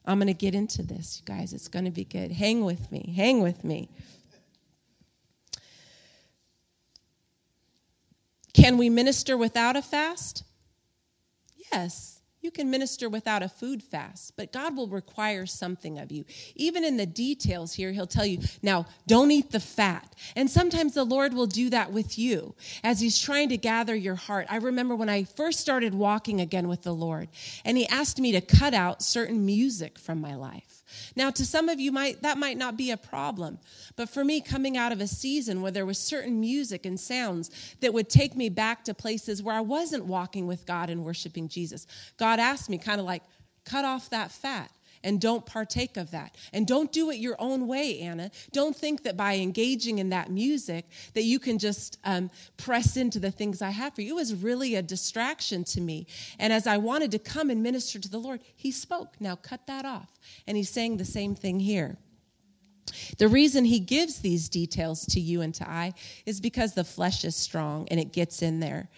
I'm 0.04 0.18
going 0.18 0.28
to 0.28 0.34
get 0.34 0.54
into 0.54 0.82
this, 0.82 1.20
you 1.20 1.34
guys. 1.34 1.52
It's 1.52 1.68
going 1.68 1.84
to 1.84 1.90
be 1.90 2.04
good. 2.04 2.32
Hang 2.32 2.64
with 2.64 2.90
me. 2.90 3.12
Hang 3.16 3.42
with 3.42 3.64
me. 3.64 3.88
Can 8.52 8.76
we 8.76 8.90
minister 8.90 9.36
without 9.36 9.76
a 9.76 9.82
fast? 9.82 10.42
Yes. 11.72 12.19
You 12.42 12.50
can 12.50 12.70
minister 12.70 13.08
without 13.08 13.42
a 13.42 13.48
food 13.48 13.82
fast, 13.82 14.34
but 14.36 14.52
God 14.52 14.74
will 14.74 14.88
require 14.88 15.44
something 15.44 15.98
of 15.98 16.10
you. 16.10 16.24
Even 16.54 16.84
in 16.84 16.96
the 16.96 17.04
details 17.04 17.74
here, 17.74 17.92
He'll 17.92 18.06
tell 18.06 18.24
you, 18.24 18.40
now 18.62 18.86
don't 19.06 19.30
eat 19.30 19.50
the 19.50 19.60
fat. 19.60 20.14
And 20.34 20.50
sometimes 20.50 20.94
the 20.94 21.04
Lord 21.04 21.34
will 21.34 21.46
do 21.46 21.68
that 21.70 21.92
with 21.92 22.18
you 22.18 22.54
as 22.82 23.00
He's 23.00 23.18
trying 23.18 23.50
to 23.50 23.58
gather 23.58 23.94
your 23.94 24.14
heart. 24.14 24.46
I 24.48 24.56
remember 24.56 24.96
when 24.96 25.10
I 25.10 25.24
first 25.24 25.60
started 25.60 25.94
walking 25.94 26.40
again 26.40 26.68
with 26.68 26.82
the 26.82 26.94
Lord, 26.94 27.28
and 27.64 27.76
He 27.76 27.86
asked 27.88 28.18
me 28.18 28.32
to 28.32 28.40
cut 28.40 28.72
out 28.72 29.02
certain 29.02 29.44
music 29.44 29.98
from 29.98 30.20
my 30.20 30.34
life. 30.34 30.79
Now, 31.16 31.30
to 31.30 31.44
some 31.44 31.68
of 31.68 31.80
you, 31.80 31.92
might 31.92 32.22
that 32.22 32.38
might 32.38 32.56
not 32.56 32.76
be 32.76 32.90
a 32.90 32.96
problem, 32.96 33.58
but 33.96 34.08
for 34.08 34.24
me, 34.24 34.40
coming 34.40 34.76
out 34.76 34.92
of 34.92 35.00
a 35.00 35.06
season 35.06 35.62
where 35.62 35.72
there 35.72 35.86
was 35.86 35.98
certain 35.98 36.40
music 36.40 36.86
and 36.86 36.98
sounds 36.98 37.50
that 37.80 37.94
would 37.94 38.08
take 38.08 38.36
me 38.36 38.48
back 38.48 38.84
to 38.84 38.94
places 38.94 39.42
where 39.42 39.54
I 39.54 39.60
wasn't 39.60 40.06
walking 40.06 40.46
with 40.46 40.66
God 40.66 40.90
and 40.90 41.04
worshiping 41.04 41.48
Jesus, 41.48 41.86
God 42.16 42.40
asked 42.40 42.70
me, 42.70 42.78
kind 42.78 43.00
of 43.00 43.06
like, 43.06 43.22
cut 43.64 43.84
off 43.84 44.10
that 44.10 44.30
fat 44.30 44.70
and 45.02 45.20
don't 45.20 45.44
partake 45.46 45.96
of 45.96 46.10
that. 46.10 46.34
And 46.52 46.66
don't 46.66 46.92
do 46.92 47.10
it 47.10 47.16
your 47.16 47.36
own 47.38 47.66
way, 47.66 48.00
Anna. 48.00 48.30
Don't 48.52 48.76
think 48.76 49.02
that 49.04 49.16
by 49.16 49.36
engaging 49.36 49.98
in 49.98 50.10
that 50.10 50.30
music 50.30 50.86
that 51.14 51.22
you 51.22 51.38
can 51.38 51.58
just 51.58 51.98
um, 52.04 52.30
press 52.56 52.96
into 52.96 53.18
the 53.18 53.30
things 53.30 53.62
I 53.62 53.70
have 53.70 53.94
for 53.94 54.02
you. 54.02 54.12
It 54.12 54.16
was 54.16 54.34
really 54.34 54.74
a 54.74 54.82
distraction 54.82 55.64
to 55.64 55.80
me. 55.80 56.06
And 56.38 56.52
as 56.52 56.66
I 56.66 56.76
wanted 56.76 57.10
to 57.12 57.18
come 57.18 57.50
and 57.50 57.62
minister 57.62 57.98
to 57.98 58.08
the 58.08 58.18
Lord, 58.18 58.40
he 58.54 58.70
spoke. 58.70 59.16
Now 59.20 59.36
cut 59.36 59.66
that 59.66 59.84
off. 59.84 60.18
And 60.46 60.56
he's 60.56 60.70
saying 60.70 60.96
the 60.96 61.04
same 61.04 61.34
thing 61.34 61.60
here. 61.60 61.96
The 63.18 63.28
reason 63.28 63.64
he 63.64 63.80
gives 63.80 64.18
these 64.18 64.48
details 64.48 65.04
to 65.06 65.20
you 65.20 65.40
and 65.40 65.54
to 65.56 65.68
I 65.68 65.94
is 66.26 66.40
because 66.40 66.74
the 66.74 66.84
flesh 66.84 67.24
is 67.24 67.36
strong 67.36 67.88
and 67.90 67.98
it 67.98 68.12
gets 68.12 68.42
in 68.42 68.60
there. 68.60 68.88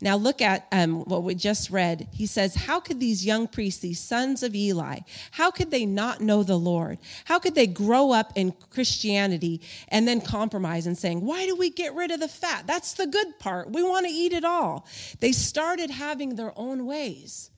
Now, 0.00 0.16
look 0.16 0.42
at 0.42 0.66
um, 0.72 1.04
what 1.04 1.22
we 1.22 1.36
just 1.36 1.70
read. 1.70 2.08
He 2.10 2.26
says, 2.26 2.56
How 2.56 2.80
could 2.80 2.98
these 2.98 3.24
young 3.24 3.46
priests, 3.46 3.80
these 3.80 4.00
sons 4.00 4.42
of 4.42 4.52
Eli, 4.54 4.98
how 5.30 5.52
could 5.52 5.70
they 5.70 5.86
not 5.86 6.20
know 6.20 6.42
the 6.42 6.58
Lord? 6.58 6.98
How 7.24 7.38
could 7.38 7.54
they 7.54 7.68
grow 7.68 8.10
up 8.10 8.32
in 8.34 8.52
Christianity 8.70 9.60
and 9.88 10.08
then 10.08 10.20
compromise 10.20 10.88
and 10.88 10.98
saying, 10.98 11.24
Why 11.24 11.46
do 11.46 11.54
we 11.54 11.70
get 11.70 11.94
rid 11.94 12.10
of 12.10 12.18
the 12.18 12.26
fat? 12.26 12.66
That's 12.66 12.94
the 12.94 13.06
good 13.06 13.38
part. 13.38 13.70
We 13.70 13.84
want 13.84 14.06
to 14.06 14.12
eat 14.12 14.32
it 14.32 14.44
all. 14.44 14.88
They 15.20 15.30
started 15.30 15.90
having 15.90 16.34
their 16.34 16.52
own 16.58 16.84
ways. 16.84 17.51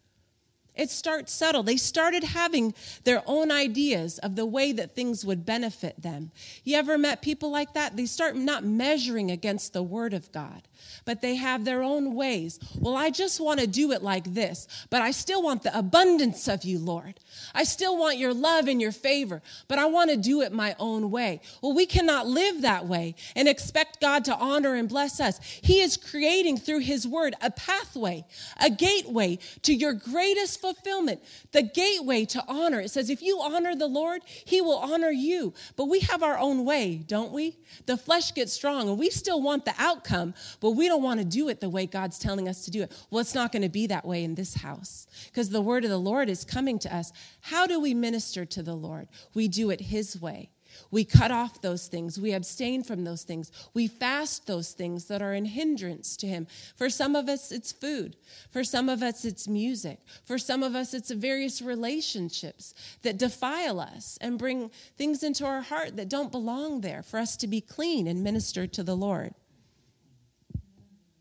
It 0.75 0.91
starts 0.91 1.33
subtle. 1.33 1.63
They 1.63 1.77
started 1.77 2.25
having 2.25 2.75
their 3.05 3.23
own 3.27 3.51
ideas 3.53 4.19
of 4.19 4.35
the 4.35 4.47
way 4.47 4.73
that 4.73 4.95
things 4.95 5.25
would 5.25 5.47
benefit 5.47 6.03
them. 6.03 6.33
You 6.65 6.77
ever 6.77 6.99
met 6.99 7.23
people 7.23 7.51
like 7.51 7.75
that? 7.75 7.97
They 7.97 8.07
start 8.07 8.37
not 8.37 8.65
measuring 8.65 9.31
against 9.31 9.73
the 9.73 9.83
Word 9.83 10.13
of 10.13 10.33
God 10.33 10.63
but 11.05 11.21
they 11.21 11.37
have 11.37 11.65
their 11.65 11.83
own 11.83 12.15
ways. 12.15 12.59
Well, 12.79 12.97
I 12.97 13.11
just 13.11 13.41
want 13.41 13.61
to 13.61 13.67
do 13.67 13.93
it 13.93 14.03
like 14.03 14.35
this, 14.35 14.67
but 14.91 15.03
I 15.03 15.11
still 15.11 15.43
want 15.43 15.63
the 15.63 15.77
abundance 15.77 16.49
of 16.49 16.65
you, 16.65 16.79
Lord. 16.79 17.21
I 17.55 17.65
still 17.65 17.97
want 17.97 18.19
your 18.19 18.35
love 18.35 18.69
and 18.69 18.81
your 18.81 18.93
favor, 18.93 19.43
but 19.69 19.79
I 19.79 19.87
want 19.87 20.11
to 20.11 20.17
do 20.17 20.43
it 20.43 20.53
my 20.53 20.75
own 20.79 21.11
way. 21.11 21.41
Well, 21.63 21.75
we 21.75 21.87
cannot 21.87 22.27
live 22.27 22.63
that 22.63 22.87
way 22.87 23.15
and 23.37 23.49
expect 23.49 24.01
God 24.01 24.25
to 24.27 24.37
honor 24.37 24.75
and 24.75 24.89
bless 24.89 25.21
us. 25.21 25.41
He 25.43 25.81
is 25.81 25.97
creating 25.97 26.59
through 26.59 26.81
His 26.81 27.07
word 27.07 27.35
a 27.41 27.51
pathway, 27.51 28.25
a 28.61 28.71
gateway 28.71 29.39
to 29.63 29.75
your 29.75 29.93
greatest 29.93 30.61
fulfillment, 30.61 31.23
the 31.53 31.63
gateway 31.63 32.25
to 32.27 32.43
honor. 32.49 32.81
It 32.81 32.91
says, 32.91 33.11
if 33.11 33.23
you 33.23 33.41
honor 33.41 33.75
the 33.75 33.87
Lord, 33.87 34.23
He 34.27 34.61
will 34.61 34.79
honor 34.79 35.11
you. 35.11 35.55
But 35.77 35.87
we 35.87 36.01
have 36.01 36.23
our 36.23 36.39
own 36.39 36.65
way, 36.65 36.97
don't 37.07 37.33
we? 37.33 37.57
The 37.87 37.97
flesh 37.97 38.35
gets 38.35 38.53
strong 38.53 38.89
and 38.89 38.99
we 38.99 39.11
still 39.11 39.43
want 39.43 39.65
the 39.65 39.75
outcome, 39.79 40.35
but 40.61 40.73
we 40.77 40.89
don't 40.89 41.03
want 41.03 41.21
to 41.21 41.27
do 41.27 41.49
it 41.49 41.61
the 41.61 41.69
way 41.69 41.87
God's 41.87 42.19
telling 42.19 42.49
us 42.49 42.65
to 42.65 42.71
do 42.71 42.83
it. 42.83 42.93
Well, 43.11 43.21
it's 43.21 43.35
not 43.35 43.53
going 43.53 43.63
to 43.63 43.69
be 43.69 43.87
that 43.89 44.05
way 44.05 44.25
in 44.25 44.35
this 44.35 44.55
house 44.55 45.07
because 45.27 45.51
the 45.51 45.61
word 45.61 45.85
of 45.85 45.91
the 45.91 45.99
Lord 45.99 46.29
is 46.29 46.45
coming 46.45 46.79
to 46.81 46.95
us. 46.95 47.13
How 47.41 47.67
do 47.67 47.81
we 47.81 47.95
minister 47.95 48.45
to 48.45 48.63
the 48.63 48.75
Lord? 48.75 49.09
We 49.35 49.49
do 49.49 49.71
it 49.71 49.81
His 49.81 50.21
way. 50.21 50.51
We 50.91 51.05
cut 51.05 51.31
off 51.31 51.61
those 51.61 51.87
things. 51.87 52.19
We 52.19 52.33
abstain 52.33 52.83
from 52.83 53.05
those 53.05 53.23
things. 53.23 53.53
We 53.75 53.87
fast 53.87 54.47
those 54.47 54.73
things 54.73 55.07
that 55.07 55.23
are 55.23 55.33
an 55.33 55.45
hindrance 55.45 56.17
to 56.19 56.27
Him. 56.27 56.47
For 56.77 56.91
some 56.91 57.17
of 57.17 57.29
us, 57.29 57.53
it's 57.53 57.73
food. 57.73 58.17
For 58.51 58.65
some 58.65 58.89
of 58.89 59.03
us, 59.03 59.25
it's 59.25 59.49
music. 59.49 60.01
For 60.25 60.39
some 60.39 60.63
of 60.63 60.75
us, 60.75 60.95
it's 60.95 61.11
various 61.11 61.63
relationships 61.63 62.75
that 63.03 63.19
defile 63.19 63.81
us 63.81 64.19
and 64.21 64.39
bring 64.39 64.71
things 64.97 65.23
into 65.23 65.45
our 65.47 65.63
heart 65.63 65.97
that 65.97 66.09
don't 66.09 66.33
belong 66.33 66.81
there 66.81 67.03
for 67.03 67.19
us 67.19 67.37
to 67.39 67.47
be 67.47 67.61
clean 67.61 68.07
and 68.07 68.23
minister 68.23 68.67
to 68.67 68.83
the 68.83 68.97
Lord. 68.97 69.35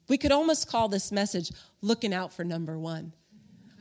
We 0.07 0.17
could 0.17 0.31
almost 0.31 0.67
call 0.67 0.87
this 0.89 1.11
message 1.11 1.51
looking 1.81 2.13
out 2.13 2.33
for 2.33 2.43
number 2.43 2.77
one 2.77 3.13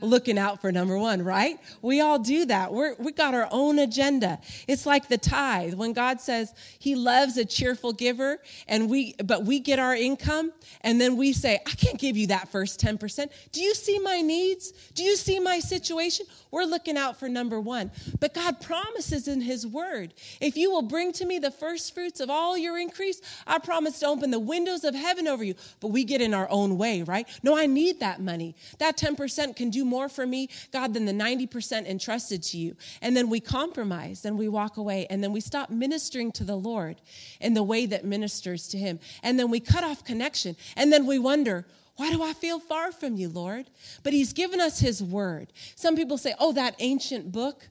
looking 0.03 0.37
out 0.37 0.61
for 0.61 0.71
number 0.71 0.97
one, 0.97 1.23
right? 1.23 1.59
We 1.81 2.01
all 2.01 2.19
do 2.19 2.45
that. 2.45 2.73
We're, 2.73 2.95
we 2.99 3.11
got 3.11 3.33
our 3.33 3.47
own 3.51 3.79
agenda. 3.79 4.39
It's 4.67 4.85
like 4.85 5.07
the 5.07 5.17
tithe. 5.17 5.73
When 5.73 5.93
God 5.93 6.21
says 6.21 6.53
he 6.79 6.95
loves 6.95 7.37
a 7.37 7.45
cheerful 7.45 7.93
giver 7.93 8.39
and 8.67 8.89
we, 8.89 9.15
but 9.23 9.45
we 9.45 9.59
get 9.59 9.79
our 9.79 9.95
income 9.95 10.51
and 10.81 10.99
then 10.99 11.17
we 11.17 11.33
say, 11.33 11.59
I 11.65 11.71
can't 11.71 11.97
give 11.97 12.17
you 12.17 12.27
that 12.27 12.49
first 12.49 12.79
10%. 12.81 13.29
Do 13.51 13.61
you 13.61 13.73
see 13.73 13.99
my 13.99 14.21
needs? 14.21 14.71
Do 14.93 15.03
you 15.03 15.15
see 15.15 15.39
my 15.39 15.59
situation? 15.59 16.25
We're 16.51 16.65
looking 16.65 16.97
out 16.97 17.17
for 17.17 17.29
number 17.29 17.59
one. 17.59 17.91
But 18.19 18.33
God 18.33 18.61
promises 18.61 19.27
in 19.27 19.41
his 19.41 19.65
word, 19.65 20.13
if 20.41 20.57
you 20.57 20.69
will 20.71 20.81
bring 20.81 21.13
to 21.13 21.25
me 21.25 21.39
the 21.39 21.51
first 21.51 21.93
fruits 21.93 22.19
of 22.19 22.29
all 22.29 22.57
your 22.57 22.77
increase, 22.77 23.21
I 23.47 23.59
promise 23.59 23.99
to 23.99 24.07
open 24.07 24.31
the 24.31 24.39
windows 24.39 24.83
of 24.83 24.93
heaven 24.93 25.27
over 25.27 25.43
you. 25.43 25.55
But 25.79 25.89
we 25.89 26.03
get 26.03 26.21
in 26.21 26.33
our 26.33 26.49
own 26.49 26.77
way, 26.77 27.03
right? 27.03 27.27
No, 27.41 27.57
I 27.57 27.65
need 27.65 27.99
that 28.01 28.21
money. 28.21 28.55
That 28.79 28.97
10% 28.97 29.55
can 29.55 29.69
do 29.69 29.85
more 29.85 29.92
for 30.09 30.25
me, 30.25 30.49
God, 30.71 30.93
than 30.93 31.05
the 31.05 31.13
90% 31.13 31.87
entrusted 31.87 32.43
to 32.43 32.57
you. 32.57 32.75
And 33.01 33.15
then 33.15 33.29
we 33.29 33.39
compromise 33.39 34.25
and 34.25 34.37
we 34.37 34.47
walk 34.47 34.77
away 34.77 35.07
and 35.09 35.23
then 35.23 35.31
we 35.31 35.41
stop 35.41 35.69
ministering 35.69 36.31
to 36.33 36.43
the 36.43 36.55
Lord 36.55 37.01
in 37.39 37.53
the 37.53 37.63
way 37.63 37.85
that 37.85 38.05
ministers 38.05 38.67
to 38.69 38.77
Him. 38.77 38.99
And 39.21 39.39
then 39.39 39.49
we 39.49 39.59
cut 39.59 39.83
off 39.83 40.03
connection. 40.03 40.55
And 40.75 40.91
then 40.91 41.05
we 41.05 41.19
wonder, 41.19 41.65
why 41.95 42.11
do 42.11 42.23
I 42.23 42.33
feel 42.33 42.59
far 42.59 42.91
from 42.91 43.15
you, 43.15 43.29
Lord? 43.29 43.69
But 44.01 44.13
He's 44.13 44.33
given 44.33 44.59
us 44.59 44.79
His 44.79 45.03
word. 45.03 45.53
Some 45.75 45.95
people 45.95 46.17
say, 46.17 46.33
oh, 46.39 46.51
that 46.53 46.75
ancient 46.79 47.31
book. 47.31 47.69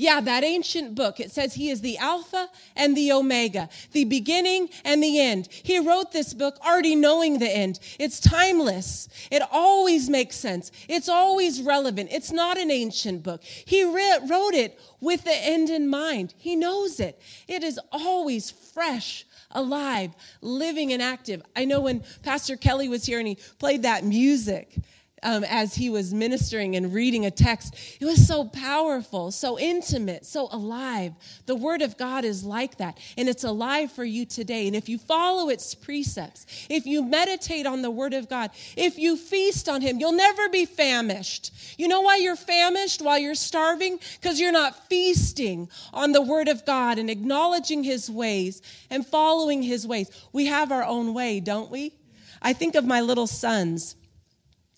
Yeah, 0.00 0.20
that 0.20 0.44
ancient 0.44 0.94
book. 0.94 1.18
It 1.18 1.32
says 1.32 1.54
he 1.54 1.70
is 1.70 1.80
the 1.80 1.98
Alpha 1.98 2.48
and 2.76 2.96
the 2.96 3.10
Omega, 3.10 3.68
the 3.90 4.04
beginning 4.04 4.70
and 4.84 5.02
the 5.02 5.18
end. 5.18 5.48
He 5.50 5.80
wrote 5.80 6.12
this 6.12 6.32
book 6.32 6.56
already 6.64 6.94
knowing 6.94 7.40
the 7.40 7.50
end. 7.50 7.80
It's 7.98 8.20
timeless. 8.20 9.08
It 9.32 9.42
always 9.50 10.08
makes 10.08 10.36
sense. 10.36 10.70
It's 10.88 11.08
always 11.08 11.60
relevant. 11.62 12.10
It's 12.12 12.30
not 12.30 12.58
an 12.58 12.70
ancient 12.70 13.24
book. 13.24 13.42
He 13.42 13.82
wrote 13.82 14.54
it 14.54 14.78
with 15.00 15.24
the 15.24 15.36
end 15.36 15.68
in 15.68 15.88
mind. 15.88 16.32
He 16.38 16.54
knows 16.54 17.00
it. 17.00 17.20
It 17.48 17.64
is 17.64 17.80
always 17.90 18.52
fresh 18.52 19.26
alive, 19.50 20.14
living 20.40 20.92
and 20.92 21.02
active. 21.02 21.42
I 21.56 21.64
know 21.64 21.80
when 21.80 22.04
Pastor 22.22 22.56
Kelly 22.56 22.88
was 22.88 23.04
here 23.04 23.18
and 23.18 23.26
he 23.26 23.36
played 23.58 23.82
that 23.82 24.04
music, 24.04 24.76
um, 25.22 25.44
as 25.44 25.74
he 25.74 25.90
was 25.90 26.12
ministering 26.12 26.76
and 26.76 26.92
reading 26.92 27.26
a 27.26 27.30
text. 27.30 27.74
It 28.00 28.04
was 28.04 28.26
so 28.26 28.44
powerful, 28.44 29.30
so 29.30 29.58
intimate, 29.58 30.26
so 30.26 30.48
alive. 30.50 31.14
The 31.46 31.54
Word 31.54 31.82
of 31.82 31.96
God 31.96 32.24
is 32.24 32.44
like 32.44 32.78
that, 32.78 32.98
and 33.16 33.28
it's 33.28 33.44
alive 33.44 33.92
for 33.92 34.04
you 34.04 34.24
today. 34.24 34.66
And 34.66 34.76
if 34.76 34.88
you 34.88 34.98
follow 34.98 35.48
its 35.48 35.74
precepts, 35.74 36.66
if 36.68 36.86
you 36.86 37.02
meditate 37.02 37.66
on 37.66 37.82
the 37.82 37.90
Word 37.90 38.14
of 38.14 38.28
God, 38.28 38.50
if 38.76 38.98
you 38.98 39.16
feast 39.16 39.68
on 39.68 39.80
Him, 39.80 39.98
you'll 39.98 40.12
never 40.12 40.48
be 40.48 40.64
famished. 40.64 41.52
You 41.78 41.88
know 41.88 42.00
why 42.00 42.16
you're 42.16 42.36
famished 42.36 43.02
while 43.02 43.18
you're 43.18 43.34
starving? 43.34 44.00
Because 44.20 44.40
you're 44.40 44.52
not 44.52 44.88
feasting 44.88 45.68
on 45.92 46.12
the 46.12 46.22
Word 46.22 46.48
of 46.48 46.64
God 46.64 46.98
and 46.98 47.10
acknowledging 47.10 47.84
His 47.84 48.10
ways 48.10 48.62
and 48.90 49.06
following 49.06 49.62
His 49.62 49.86
ways. 49.86 50.10
We 50.32 50.46
have 50.46 50.72
our 50.72 50.84
own 50.84 51.14
way, 51.14 51.40
don't 51.40 51.70
we? 51.70 51.94
I 52.40 52.52
think 52.52 52.74
of 52.74 52.84
my 52.84 53.00
little 53.00 53.26
sons 53.26 53.96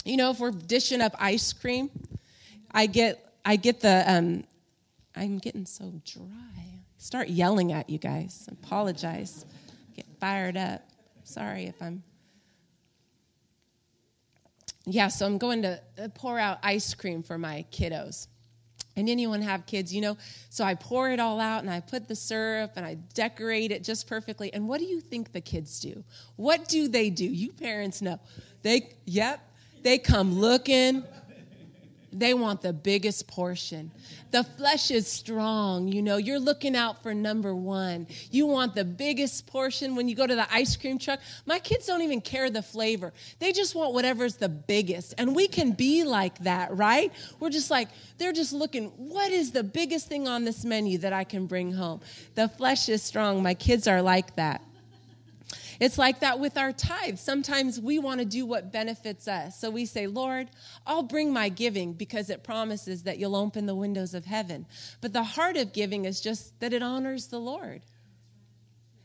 you 0.05 0.17
know, 0.17 0.31
if 0.31 0.41
we're 0.41 0.51
dishing 0.51 1.01
up 1.01 1.15
ice 1.19 1.53
cream, 1.53 1.91
I 2.71 2.87
get 2.87 3.25
I 3.45 3.57
get 3.57 3.81
the 3.81 4.05
um, 4.07 4.45
I'm 5.15 5.39
getting 5.39 5.67
so 5.67 5.93
dry. 6.05 6.25
Start 6.99 7.29
yelling 7.29 7.73
at 7.73 7.89
you 7.89 7.99
guys. 7.99 8.49
Apologize. 8.51 9.47
Get 9.97 10.07
fired 10.21 10.57
up. 10.57 10.83
Sorry 11.25 11.65
if 11.65 11.81
I'm. 11.81 12.03
Yeah, 14.87 15.09
so 15.09 15.27
I'm 15.27 15.39
going 15.39 15.63
to 15.63 15.81
uh, 15.99 16.09
pour 16.15 16.39
out 16.39 16.59
ice 16.63 16.95
cream 16.95 17.23
for 17.23 17.39
my 17.39 17.65
kiddos. 17.71 18.29
And 18.97 19.09
anyone 19.09 19.41
have 19.43 19.67
kids, 19.67 19.95
you 19.95 20.01
know? 20.01 20.17
So 20.49 20.65
I 20.65 20.75
pour 20.75 21.11
it 21.11 21.21
all 21.21 21.39
out 21.39 21.63
and 21.63 21.71
I 21.71 21.81
put 21.81 22.09
the 22.09 22.17
syrup 22.17 22.73
and 22.77 22.85
I 22.85 22.95
decorate 23.15 23.71
it 23.71 23.85
just 23.85 24.09
perfectly. 24.09 24.53
And 24.53 24.69
what 24.69 24.81
do 24.81 24.87
you 24.87 25.01
think 25.01 25.33
the 25.33 25.41
kids 25.41 25.81
do? 25.81 26.03
What 26.37 26.69
do 26.69 26.89
they 26.89 27.09
do? 27.09 27.25
You 27.25 27.53
parents 27.53 28.03
know. 28.03 28.19
They, 28.63 28.91
yep, 29.07 29.41
they 29.83 29.99
come 29.99 30.39
looking. 30.39 31.05
They 32.13 32.35
want 32.35 32.61
the 32.61 32.73
biggest 32.73 33.29
portion. 33.29 33.93
The 34.33 34.43
flesh 34.43 34.91
is 34.91 35.07
strong. 35.07 35.87
You 35.87 36.03
know, 36.03 36.17
you're 36.17 36.41
looking 36.41 36.75
out 36.75 37.03
for 37.03 37.15
number 37.15 37.55
one. 37.55 38.09
You 38.33 38.47
want 38.47 38.75
the 38.75 38.85
biggest 38.85 39.47
portion 39.47 39.95
when 39.95 40.09
you 40.09 40.17
go 40.17 40.27
to 40.27 40.35
the 40.35 40.53
ice 40.53 40.77
cream 40.77 40.99
truck. 40.99 41.21
My 41.47 41.61
kids 41.61 41.87
don't 41.87 42.03
even 42.03 42.21
care 42.21 42.51
the 42.51 42.63
flavor, 42.63 43.13
they 43.39 43.53
just 43.53 43.75
want 43.75 43.95
whatever's 43.95 44.37
the 44.37 44.49
biggest. 44.49 45.15
And 45.19 45.37
we 45.37 45.47
can 45.47 45.73
be 45.73 46.03
like 46.05 46.39
that, 46.41 46.77
right? 46.77 47.13
We're 47.39 47.51
just 47.51 47.71
like, 47.71 47.89
they're 48.19 48.33
just 48.33 48.53
looking, 48.53 48.89
what 48.97 49.31
is 49.31 49.53
the 49.53 49.63
biggest 49.63 50.09
thing 50.09 50.27
on 50.27 50.45
this 50.45 50.65
menu 50.65 50.99
that 50.99 51.13
I 51.13 51.25
can 51.25 51.47
bring 51.47 51.73
home? 51.73 52.01
The 52.35 52.49
flesh 52.49 52.89
is 52.89 53.03
strong. 53.03 53.43
My 53.43 53.55
kids 53.55 53.87
are 53.87 54.03
like 54.03 54.35
that. 54.37 54.63
It's 55.81 55.97
like 55.97 56.21
that 56.21 56.39
with 56.39 56.59
our 56.59 56.73
tithes. 56.73 57.23
Sometimes 57.23 57.81
we 57.81 57.99
want 57.99 58.21
to 58.21 58.27
do 58.27 58.45
what 58.45 58.71
benefits 58.71 59.27
us. 59.27 59.59
So 59.59 59.71
we 59.71 59.87
say, 59.87 60.07
Lord, 60.07 60.51
I'll 60.87 61.03
bring 61.03 61.33
my 61.33 61.49
giving 61.49 61.95
because 61.95 62.29
it 62.29 62.45
promises 62.45 63.05
that 63.05 63.19
you'll 63.19 63.35
open 63.35 63.65
the 63.65 63.75
windows 63.75 64.13
of 64.13 64.27
heaven. 64.27 64.67
But 65.01 65.15
the 65.15 65.25
heart 65.25 65.57
of 65.57 65.73
giving 65.73 66.05
is 66.05 66.21
just 66.21 66.61
that 66.61 66.75
it 66.75 66.83
honors 66.83 67.29
the 67.29 67.41
Lord. 67.41 67.81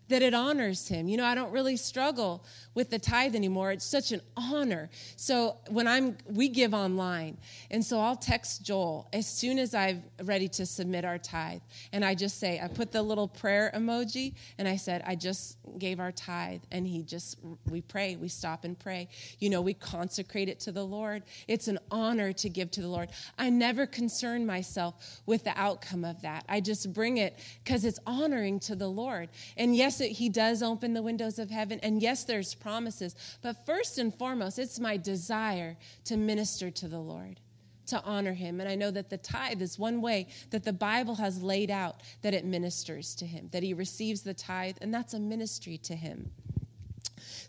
That 0.08 0.22
it 0.22 0.34
honors 0.34 0.88
him. 0.88 1.08
You 1.08 1.18
know, 1.18 1.26
I 1.26 1.36
don't 1.36 1.52
really 1.52 1.78
struggle 1.78 2.44
with 2.74 2.90
the 2.90 3.00
tithe 3.00 3.36
anymore. 3.36 3.72
It's 3.72 3.86
such 3.86 4.12
an 4.12 4.22
honor. 4.38 4.90
So 5.16 5.58
when 5.70 5.88
I'm 5.88 6.18
we 6.28 6.50
give 6.50 6.74
online. 6.74 7.38
And 7.72 7.84
so 7.84 8.00
I'll 8.00 8.16
text 8.16 8.64
Joel 8.64 9.08
as 9.14 9.28
soon 9.28 9.58
as 9.58 9.74
I'm 9.74 10.04
ready 10.24 10.48
to 10.50 10.66
submit 10.66 11.06
our 11.06 11.18
tithe. 11.18 11.62
And 11.92 12.04
I 12.04 12.14
just 12.16 12.40
say, 12.40 12.60
I 12.62 12.68
put 12.68 12.92
the 12.92 13.02
little 13.02 13.28
prayer 13.28 13.72
emoji 13.76 14.36
and 14.58 14.68
I 14.68 14.76
said, 14.76 15.04
I 15.06 15.16
just 15.16 15.58
gave 15.80 16.00
our 16.00 16.12
tithe. 16.12 16.62
And 16.72 16.86
he 16.86 17.02
just 17.04 17.40
we 17.70 17.82
pray, 17.82 18.16
we 18.16 18.28
stop 18.28 18.64
and 18.64 18.78
pray. 18.78 19.08
You 19.40 19.50
know, 19.50 19.62
we 19.62 19.74
consecrate 19.74 20.50
it 20.50 20.60
to 20.62 20.72
the 20.72 20.86
Lord. 20.86 21.24
It's 21.48 21.68
an 21.68 21.80
honor 21.90 22.34
to 22.34 22.50
give 22.50 22.72
to 22.72 22.82
the 22.82 22.88
Lord. 22.88 23.10
I 23.38 23.50
never 23.50 23.86
concern 23.86 24.46
myself 24.46 25.22
with 25.26 25.44
the 25.44 25.54
outcome 25.56 26.04
of 26.06 26.22
that. 26.22 26.46
I 26.48 26.60
just 26.60 26.94
bring 26.94 27.18
it 27.18 27.40
because 27.64 27.86
it's 27.86 28.00
honoring 28.06 28.60
to 28.62 28.76
the 28.76 28.88
Lord. 28.88 29.30
And 29.58 29.76
yes, 29.76 29.95
it, 30.02 30.12
he 30.12 30.30
does 30.30 30.62
open 30.62 30.94
the 30.94 31.02
windows 31.02 31.40
of 31.40 31.50
heaven. 31.50 31.80
And 31.82 32.02
yes, 32.02 32.24
there's 32.24 32.54
promises. 32.54 33.16
But 33.42 33.66
first 33.66 33.98
and 33.98 34.14
foremost, 34.14 34.60
it's 34.60 34.80
my 34.80 34.98
desire 34.98 35.78
to 36.06 36.18
minister 36.18 36.72
to 36.72 36.88
the 36.88 37.00
Lord, 37.00 37.40
to 37.88 38.02
honor 38.04 38.34
him. 38.34 38.60
And 38.60 38.70
I 38.70 38.76
know 38.76 38.92
that 38.92 39.10
the 39.10 39.18
tithe 39.18 39.62
is 39.62 39.80
one 39.80 40.02
way 40.02 40.28
that 40.52 40.64
the 40.64 40.74
Bible 40.74 41.16
has 41.16 41.42
laid 41.42 41.72
out 41.72 42.02
that 42.22 42.34
it 42.34 42.46
ministers 42.46 43.16
to 43.16 43.26
him, 43.26 43.50
that 43.52 43.64
he 43.64 43.74
receives 43.74 44.22
the 44.22 44.34
tithe, 44.34 44.78
and 44.82 44.94
that's 44.94 45.14
a 45.14 45.20
ministry 45.20 45.78
to 45.80 45.96
him. 45.96 46.32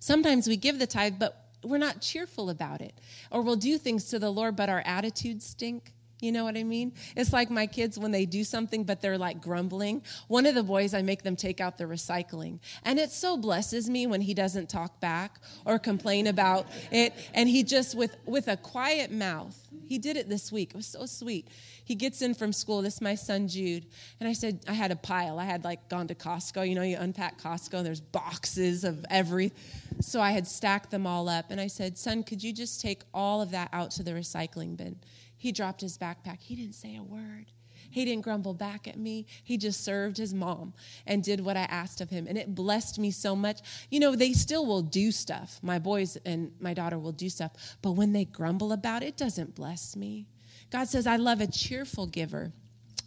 Sometimes 0.00 0.46
we 0.46 0.56
give 0.56 0.78
the 0.78 0.86
tithe, 0.86 1.14
but 1.18 1.46
we're 1.64 1.78
not 1.78 2.00
cheerful 2.00 2.50
about 2.50 2.80
it. 2.80 2.94
Or 3.30 3.42
we'll 3.42 3.56
do 3.56 3.78
things 3.78 4.06
to 4.10 4.18
the 4.18 4.30
Lord, 4.30 4.56
but 4.56 4.68
our 4.68 4.82
attitudes 4.86 5.46
stink. 5.46 5.92
You 6.26 6.32
know 6.32 6.42
what 6.42 6.56
I 6.56 6.64
mean? 6.64 6.92
It's 7.14 7.32
like 7.32 7.50
my 7.50 7.68
kids 7.68 8.00
when 8.00 8.10
they 8.10 8.26
do 8.26 8.42
something, 8.42 8.82
but 8.82 9.00
they're 9.00 9.16
like 9.16 9.40
grumbling. 9.40 10.02
One 10.26 10.44
of 10.44 10.56
the 10.56 10.64
boys, 10.64 10.92
I 10.92 11.02
make 11.02 11.22
them 11.22 11.36
take 11.36 11.60
out 11.60 11.78
the 11.78 11.84
recycling. 11.84 12.58
And 12.82 12.98
it 12.98 13.12
so 13.12 13.36
blesses 13.36 13.88
me 13.88 14.08
when 14.08 14.20
he 14.20 14.34
doesn't 14.34 14.68
talk 14.68 14.98
back 14.98 15.38
or 15.64 15.78
complain 15.78 16.26
about 16.26 16.66
it. 16.90 17.14
And 17.32 17.48
he 17.48 17.62
just, 17.62 17.94
with, 17.94 18.16
with 18.26 18.48
a 18.48 18.56
quiet 18.56 19.12
mouth, 19.12 19.56
he 19.86 19.98
did 19.98 20.16
it 20.16 20.28
this 20.28 20.50
week. 20.50 20.70
It 20.70 20.76
was 20.76 20.86
so 20.86 21.06
sweet. 21.06 21.46
He 21.84 21.94
gets 21.94 22.22
in 22.22 22.34
from 22.34 22.52
school. 22.52 22.82
This 22.82 22.94
is 22.94 23.00
my 23.00 23.14
son, 23.14 23.46
Jude. 23.46 23.86
And 24.18 24.28
I 24.28 24.32
said, 24.32 24.64
I 24.66 24.72
had 24.72 24.90
a 24.90 24.96
pile. 24.96 25.38
I 25.38 25.44
had 25.44 25.62
like 25.62 25.88
gone 25.88 26.08
to 26.08 26.16
Costco. 26.16 26.68
You 26.68 26.74
know, 26.74 26.82
you 26.82 26.96
unpack 26.98 27.40
Costco, 27.40 27.84
there's 27.84 28.00
boxes 28.00 28.82
of 28.82 29.06
every. 29.10 29.52
So 30.00 30.20
I 30.20 30.32
had 30.32 30.48
stacked 30.48 30.90
them 30.90 31.06
all 31.06 31.28
up. 31.28 31.52
And 31.52 31.60
I 31.60 31.68
said, 31.68 31.96
Son, 31.96 32.24
could 32.24 32.42
you 32.42 32.52
just 32.52 32.80
take 32.80 33.02
all 33.14 33.40
of 33.40 33.52
that 33.52 33.68
out 33.72 33.92
to 33.92 34.02
the 34.02 34.10
recycling 34.10 34.76
bin? 34.76 34.96
He 35.36 35.52
dropped 35.52 35.80
his 35.80 35.98
backpack. 35.98 36.40
He 36.40 36.56
didn't 36.56 36.74
say 36.74 36.96
a 36.96 37.02
word. 37.02 37.46
He 37.90 38.04
didn't 38.04 38.24
grumble 38.24 38.54
back 38.54 38.88
at 38.88 38.98
me. 38.98 39.26
He 39.42 39.56
just 39.56 39.84
served 39.84 40.16
his 40.16 40.34
mom 40.34 40.74
and 41.06 41.22
did 41.22 41.40
what 41.40 41.56
I 41.56 41.62
asked 41.62 42.00
of 42.00 42.10
him. 42.10 42.26
And 42.28 42.36
it 42.36 42.54
blessed 42.54 42.98
me 42.98 43.10
so 43.10 43.36
much. 43.36 43.60
You 43.90 44.00
know, 44.00 44.14
they 44.16 44.32
still 44.32 44.66
will 44.66 44.82
do 44.82 45.12
stuff. 45.12 45.58
My 45.62 45.78
boys 45.78 46.16
and 46.24 46.52
my 46.60 46.74
daughter 46.74 46.98
will 46.98 47.12
do 47.12 47.28
stuff. 47.28 47.76
But 47.82 47.92
when 47.92 48.12
they 48.12 48.24
grumble 48.24 48.72
about 48.72 49.02
it, 49.02 49.06
it 49.06 49.16
doesn't 49.16 49.54
bless 49.54 49.96
me. 49.96 50.26
God 50.70 50.88
says, 50.88 51.06
I 51.06 51.16
love 51.16 51.40
a 51.40 51.46
cheerful 51.46 52.06
giver. 52.06 52.52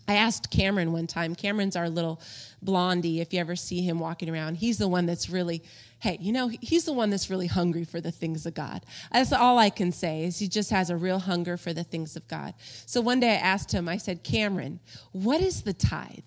I 0.08 0.16
asked 0.16 0.50
Cameron 0.50 0.92
one 0.92 1.06
time. 1.06 1.36
Cameron's 1.36 1.76
our 1.76 1.88
little 1.88 2.20
blondie. 2.64 3.22
If 3.22 3.32
you 3.32 3.40
ever 3.40 3.56
see 3.56 3.82
him 3.82 4.00
walking 4.00 4.28
around, 4.28 4.56
he's 4.56 4.80
the 4.80 4.88
one 4.88 5.06
that's 5.06 5.30
really 5.30 5.62
hey, 6.00 6.18
you 6.22 6.32
know, 6.32 6.48
he's 6.48 6.86
the 6.86 6.94
one 6.94 7.10
that's 7.10 7.30
really 7.30 7.48
hungry 7.48 7.84
for 7.84 8.00
the 8.00 8.12
things 8.12 8.46
of 8.46 8.54
God. 8.54 8.86
That's 9.12 9.34
all 9.34 9.58
I 9.58 9.70
can 9.70 9.92
say 9.92 10.24
is 10.24 10.40
he 10.40 10.48
just 10.48 10.70
has 10.70 10.90
a 10.90 10.96
real 10.96 11.20
hunger 11.20 11.58
for 11.58 11.74
the 11.74 11.84
things 11.84 12.16
of 12.16 12.28
God. 12.28 12.54
So 12.86 13.02
one 13.02 13.20
day 13.20 13.32
I 13.32 13.36
asked 13.36 13.72
him, 13.72 13.90
I 13.90 13.98
said, 13.98 14.24
Cameron, 14.24 14.80
what 15.12 15.42
is 15.42 15.64
the 15.64 15.74
tithe? 15.74 16.24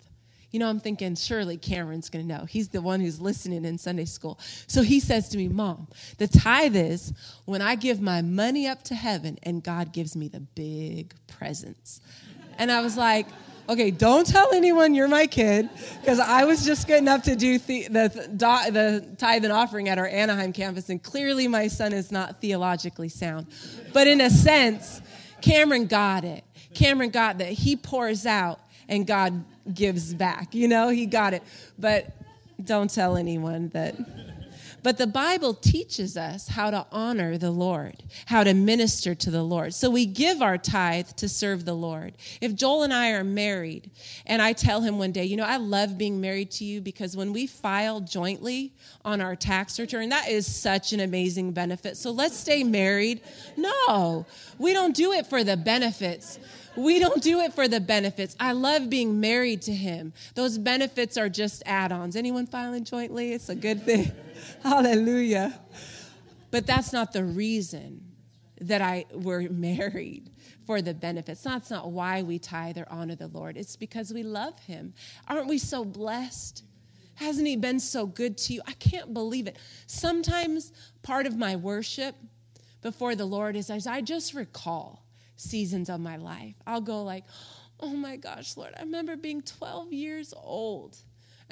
You 0.51 0.59
know, 0.59 0.69
I'm 0.69 0.81
thinking, 0.81 1.15
surely 1.15 1.57
Cameron's 1.57 2.11
going 2.11 2.29
to 2.29 2.35
know. 2.35 2.45
He's 2.45 2.69
the 2.69 2.83
one 2.83 3.01
who's 3.01 3.19
listening 3.19 3.65
in 3.65 3.79
Sunday 3.79 4.05
school. 4.05 4.39
So 4.67 4.83
he 4.83 5.01
says 5.01 5.31
to 5.31 5.39
me, 5.39 5.49
Mom, 5.49 5.89
the 6.19 6.29
tithe 6.29 6.77
is 6.77 7.15
when 7.47 7.63
I 7.63 7.75
give 7.75 8.03
my 8.03 8.21
money 8.21 8.69
up 8.69 8.83
to 8.85 8.95
heaven 8.95 9.39
and 9.45 9.65
God 9.65 9.95
gives 9.95 10.15
me 10.15 10.29
the 10.29 10.41
big 10.41 11.15
presents. 11.27 12.03
And 12.59 12.71
I 12.71 12.83
was 12.83 12.99
like, 12.99 13.27
okay, 13.69 13.91
don't 13.91 14.27
tell 14.27 14.53
anyone 14.53 14.95
you're 14.95 15.09
my 15.09 15.27
kid, 15.27 15.69
because 16.01 16.19
I 16.19 16.45
was 16.45 16.65
just 16.65 16.87
good 16.87 16.99
enough 16.99 17.23
to 17.25 17.37
do 17.37 17.59
the, 17.59 17.89
the, 17.89 18.09
the 18.29 19.17
tithe 19.19 19.45
and 19.45 19.53
offering 19.53 19.89
at 19.89 19.99
our 19.99 20.07
Anaheim 20.07 20.53
campus, 20.53 20.89
and 20.89 21.03
clearly 21.03 21.49
my 21.49 21.69
son 21.69 21.93
is 21.93 22.11
not 22.11 22.41
theologically 22.41 23.09
sound. 23.09 23.47
But 23.93 24.07
in 24.07 24.21
a 24.21 24.31
sense, 24.31 25.01
Cameron 25.41 25.87
got 25.87 26.25
it. 26.25 26.45
Cameron 26.75 27.11
got 27.11 27.39
that 27.39 27.49
he 27.49 27.77
pours 27.77 28.27
out 28.27 28.61
and 28.89 29.07
God 29.07 29.45
gives 29.73 30.15
back. 30.15 30.55
You 30.55 30.69
know, 30.69 30.89
he 30.89 31.07
got 31.07 31.35
it. 31.35 31.43
But 31.79 32.13
don't 32.65 32.91
tell 32.91 33.17
anyone 33.17 33.69
that. 33.71 33.97
But 34.83 34.99
the 34.99 35.07
Bible 35.07 35.55
teaches 35.55 36.17
us 36.17 36.49
how 36.49 36.71
to 36.71 36.87
honor 36.91 37.39
the 37.39 37.51
Lord, 37.53 38.03
how 38.27 38.43
to 38.43 38.53
minister 38.53 39.15
to 39.15 39.31
the 39.31 39.43
Lord. 39.43 39.75
So 39.75 39.89
we 39.91 40.07
give 40.07 40.43
our 40.43 40.59
tithe 40.59 41.09
to 41.17 41.29
serve 41.29 41.65
the 41.65 41.75
Lord. 41.75 42.15
If 42.41 42.55
Joel 42.55 42.83
and 42.83 42.93
I 42.93 43.11
are 43.13 43.23
married, 43.23 43.91
and 44.27 44.43
I 44.43 44.53
tell 44.53 44.81
him 44.81 44.99
one 44.99 45.13
day, 45.13 45.25
you 45.25 45.37
know, 45.37 45.45
I 45.45 45.59
love 45.59 45.97
being 45.97 46.21
married 46.21 46.51
to 46.53 46.65
you 46.65 46.81
because 46.81 47.17
when 47.17 47.33
we 47.33 47.47
file 47.47 48.01
jointly 48.01 48.73
on 49.05 49.21
our 49.21 49.37
tax 49.37 49.79
return, 49.79 50.09
that 50.09 50.29
is 50.29 50.53
such 50.53 50.93
an 50.93 51.01
amazing 51.01 51.53
benefit. 51.53 51.97
So 51.97 52.11
let's 52.11 52.37
stay 52.37 52.65
married. 52.65 53.21
No, 53.57 54.27
we 54.59 54.73
don't 54.73 54.97
do 54.97 55.13
it 55.13 55.27
for 55.27 55.45
the 55.45 55.57
benefits. 55.57 56.41
We 56.77 56.99
don't 56.99 57.23
do 57.23 57.41
it 57.41 57.53
for 57.53 57.69
the 57.69 57.81
benefits. 57.81 58.35
I 58.41 58.53
love 58.53 58.89
being 58.89 59.21
married 59.21 59.63
to 59.63 59.73
him. 59.73 60.13
Those 60.35 60.57
benefits 60.59 61.17
are 61.17 61.29
just 61.29 61.63
add 61.67 61.93
ons. 61.93 62.17
Anyone 62.17 62.47
filing 62.47 62.85
jointly? 62.85 63.33
It's 63.33 63.49
a 63.49 63.55
good 63.55 63.83
thing. 63.85 64.11
Hallelujah. 64.63 65.59
But 66.51 66.67
that's 66.67 66.93
not 66.93 67.13
the 67.13 67.25
reason 67.25 68.05
that 68.61 68.81
I 68.81 69.07
were 69.13 69.43
married 69.51 70.31
for 70.67 70.81
the 70.81 70.95
benefits. 70.95 71.43
That's 71.43 71.71
not 71.71 71.91
why 71.91 72.23
we 72.23 72.39
tithe 72.39 72.79
or 72.79 72.87
honor 72.89 73.17
the 73.17 73.29
Lord. 73.29 73.57
It's 73.57 73.77
because 73.77 74.13
we 74.13 74.23
love 74.23 74.59
him. 74.61 74.95
Aren't 75.29 75.49
we 75.49 75.59
so 75.59 75.85
blessed? 75.85 76.65
Hasn't 77.17 77.47
he 77.47 77.57
been 77.57 77.81
so 77.81 78.07
good 78.07 78.39
to 78.39 78.55
you? 78.55 78.63
I 78.67 78.73
can't 78.73 79.13
believe 79.13 79.47
it. 79.47 79.57
Sometimes 79.87 80.73
part 81.03 81.27
of 81.27 81.37
my 81.37 81.57
worship 81.57 82.15
before 82.81 83.15
the 83.15 83.25
Lord 83.25 83.57
is 83.57 83.71
as 83.71 83.87
I 83.87 84.01
just 84.01 84.35
recall 84.35 85.02
seasons 85.43 85.91
of 85.91 86.01
my 86.01 86.17
life. 86.17 86.55
I'll 86.67 86.81
go 86.81 87.03
like, 87.03 87.25
"Oh 87.81 87.95
my 87.95 88.17
gosh, 88.17 88.57
Lord, 88.57 88.75
I 88.77 88.83
remember 88.83 89.17
being 89.17 89.43
12 89.43 89.93
years 89.93 90.33
old 90.37 90.97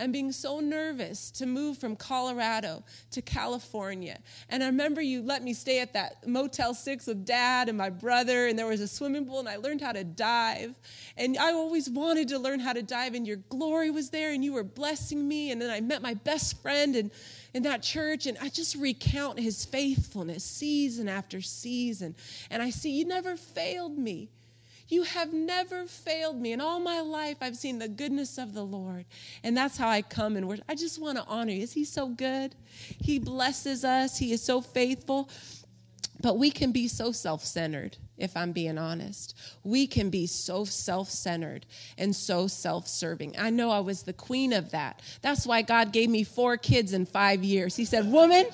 and 0.01 0.13
being 0.13 0.33
so 0.33 0.61
nervous 0.61 1.31
to 1.31 1.47
move 1.47 1.77
from 1.77 1.95
Colorado 1.95 2.83
to 3.11 3.21
California. 3.21 4.19
And 4.49 4.63
I 4.63 4.67
remember 4.67 5.03
you 5.03 5.23
let 5.23 5.43
me 5.43 5.53
stay 5.53 5.81
at 5.81 5.93
that 5.93 6.27
Motel 6.27 6.73
6 6.73 7.07
with 7.07 7.27
dad 7.27 7.69
and 7.69 7.77
my 7.77 7.91
brother, 7.91 8.47
and 8.47 8.59
there 8.59 8.67
was 8.67 8.81
a 8.81 8.89
swimming 8.89 9.27
pool, 9.27 9.41
and 9.41 9.49
I 9.49 9.57
learned 9.57 9.83
how 9.83 9.93
to 9.93 10.03
dive. 10.03 10.75
And 11.19 11.37
I 11.37 11.53
always 11.53 11.91
wanted 11.91 12.29
to 12.29 12.39
learn 12.39 12.61
how 12.61 12.73
to 12.73 12.83
dive, 12.83 13.15
and 13.15 13.27
your 13.27 13.37
glory 13.37 13.91
was 13.91 14.09
there, 14.09 14.33
and 14.33 14.43
you 14.43 14.55
were 14.55 14.65
blessing 14.65 15.29
me. 15.29 15.51
And 15.51 15.61
then 15.61 15.71
I 15.71 15.81
met 15.81 16.01
my 16.01 16.15
best 16.15 16.63
friend 16.63 16.97
and 16.97 17.11
in 17.53 17.63
that 17.65 17.83
church, 17.83 18.27
and 18.27 18.39
I 18.41 18.49
just 18.49 18.77
recount 18.77 19.41
his 19.41 19.65
faithfulness 19.65 20.45
season 20.45 21.09
after 21.09 21.41
season. 21.41 22.15
And 22.51 22.63
I 22.63 22.71
see, 22.71 22.91
you 22.91 23.05
never 23.05 23.37
failed 23.37 23.99
me. 23.99 24.29
You 24.89 25.05
have 25.05 25.33
never 25.33 25.87
failed 25.87 26.41
me. 26.41 26.53
In 26.53 26.61
all 26.61 26.81
my 26.81 27.01
life, 27.01 27.37
I've 27.41 27.57
seen 27.57 27.79
the 27.79 27.89
goodness 27.89 28.39
of 28.39 28.55
the 28.55 28.65
Lord. 28.65 29.05
And 29.45 29.57
that's 29.57 29.77
how 29.77 29.89
I 29.89 30.03
come 30.03 30.37
and 30.37 30.49
worship. 30.49 30.65
I 30.69 30.75
just 30.75 31.01
want 31.01 31.17
to 31.17 31.25
honor 31.27 31.53
you. 31.53 31.63
Is 31.63 31.73
He 31.73 31.85
so 31.85 32.09
good? 32.09 32.57
He 33.01 33.19
blesses 33.21 33.85
us, 33.85 34.19
He 34.19 34.33
is 34.33 34.43
so 34.43 34.61
faithful. 34.61 35.31
But 36.21 36.39
we 36.39 36.51
can 36.51 36.73
be 36.73 36.87
so 36.89 37.13
self 37.13 37.45
centered, 37.45 37.97
if 38.21 38.37
I'm 38.37 38.53
being 38.53 38.79
honest. 38.79 39.37
We 39.65 39.87
can 39.87 40.11
be 40.11 40.27
so 40.27 40.65
self 40.65 41.09
centered 41.11 41.67
and 41.99 42.15
so 42.15 42.47
self 42.47 42.87
serving. 42.87 43.35
I 43.39 43.51
know 43.51 43.71
I 43.71 43.81
was 43.81 44.03
the 44.03 44.13
queen 44.13 44.53
of 44.53 44.71
that. 44.71 45.01
That's 45.23 45.47
why 45.47 45.63
God 45.63 45.93
gave 45.93 46.11
me 46.11 46.25
four 46.25 46.57
kids 46.57 46.93
in 46.93 47.07
five 47.07 47.43
years. 47.43 47.77
He 47.77 47.85
said, 47.85 48.11
Woman, 48.11 48.47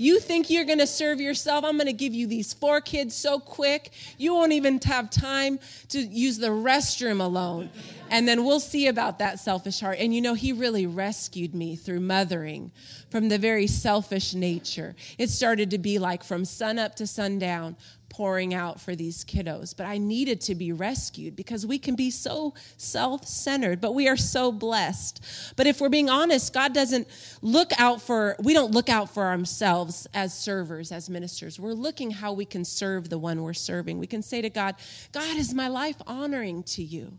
you 0.00 0.18
think 0.18 0.48
you're 0.48 0.64
going 0.64 0.78
to 0.78 0.86
serve 0.86 1.20
yourself? 1.20 1.62
I'm 1.62 1.76
going 1.76 1.86
to 1.86 1.92
give 1.92 2.14
you 2.14 2.26
these 2.26 2.54
four 2.54 2.80
kids 2.80 3.14
so 3.14 3.38
quick, 3.38 3.90
you 4.16 4.32
won't 4.32 4.52
even 4.52 4.80
have 4.86 5.10
time 5.10 5.58
to 5.90 6.00
use 6.00 6.38
the 6.38 6.48
restroom 6.48 7.20
alone. 7.20 7.68
And 8.10 8.28
then 8.28 8.44
we'll 8.44 8.60
see 8.60 8.88
about 8.88 9.18
that 9.20 9.38
selfish 9.38 9.80
heart. 9.80 9.98
And 9.98 10.14
you 10.14 10.20
know, 10.20 10.34
He 10.34 10.52
really 10.52 10.86
rescued 10.86 11.54
me 11.54 11.76
through 11.76 12.00
mothering 12.00 12.72
from 13.10 13.28
the 13.28 13.38
very 13.38 13.66
selfish 13.66 14.34
nature. 14.34 14.94
It 15.16 15.30
started 15.30 15.70
to 15.70 15.78
be 15.78 15.98
like 15.98 16.22
from 16.22 16.44
sun 16.44 16.78
up 16.78 16.96
to 16.96 17.06
sundown, 17.06 17.76
pouring 18.10 18.52
out 18.52 18.80
for 18.80 18.94
these 18.94 19.24
kiddos. 19.24 19.74
But 19.74 19.86
I 19.86 19.96
needed 19.96 20.40
to 20.42 20.54
be 20.54 20.72
rescued 20.72 21.36
because 21.36 21.64
we 21.64 21.78
can 21.78 21.94
be 21.94 22.10
so 22.10 22.52
self 22.76 23.26
centered, 23.26 23.80
but 23.80 23.94
we 23.94 24.08
are 24.08 24.16
so 24.16 24.52
blessed. 24.52 25.24
But 25.56 25.66
if 25.66 25.80
we're 25.80 25.88
being 25.88 26.10
honest, 26.10 26.52
God 26.52 26.74
doesn't 26.74 27.08
look 27.40 27.70
out 27.78 28.02
for, 28.02 28.36
we 28.40 28.52
don't 28.52 28.72
look 28.72 28.90
out 28.90 29.14
for 29.14 29.24
ourselves 29.24 30.06
as 30.12 30.34
servers, 30.34 30.92
as 30.92 31.08
ministers. 31.08 31.58
We're 31.58 31.72
looking 31.72 32.10
how 32.10 32.32
we 32.32 32.44
can 32.44 32.64
serve 32.64 33.08
the 33.08 33.18
one 33.18 33.42
we're 33.42 33.54
serving. 33.54 33.98
We 33.98 34.06
can 34.06 34.22
say 34.22 34.42
to 34.42 34.50
God, 34.50 34.74
God, 35.12 35.36
is 35.36 35.54
my 35.54 35.68
life 35.68 35.96
honoring 36.06 36.64
to 36.64 36.82
you? 36.82 37.16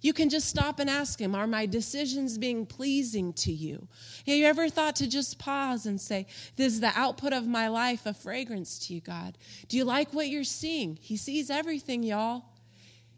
You 0.00 0.12
can 0.12 0.28
just 0.28 0.48
stop 0.48 0.78
and 0.78 0.88
ask 0.88 1.20
Him, 1.20 1.34
Are 1.34 1.46
my 1.46 1.66
decisions 1.66 2.38
being 2.38 2.66
pleasing 2.66 3.32
to 3.34 3.52
you? 3.52 3.88
Have 4.26 4.36
you 4.36 4.46
ever 4.46 4.68
thought 4.68 4.96
to 4.96 5.08
just 5.08 5.38
pause 5.38 5.86
and 5.86 6.00
say, 6.00 6.26
This 6.56 6.74
is 6.74 6.80
the 6.80 6.92
output 6.94 7.32
of 7.32 7.46
my 7.46 7.68
life, 7.68 8.06
a 8.06 8.14
fragrance 8.14 8.78
to 8.86 8.94
you, 8.94 9.00
God? 9.00 9.36
Do 9.68 9.76
you 9.76 9.84
like 9.84 10.12
what 10.12 10.28
you're 10.28 10.44
seeing? 10.44 10.98
He 11.00 11.16
sees 11.16 11.50
everything, 11.50 12.02
y'all. 12.02 12.44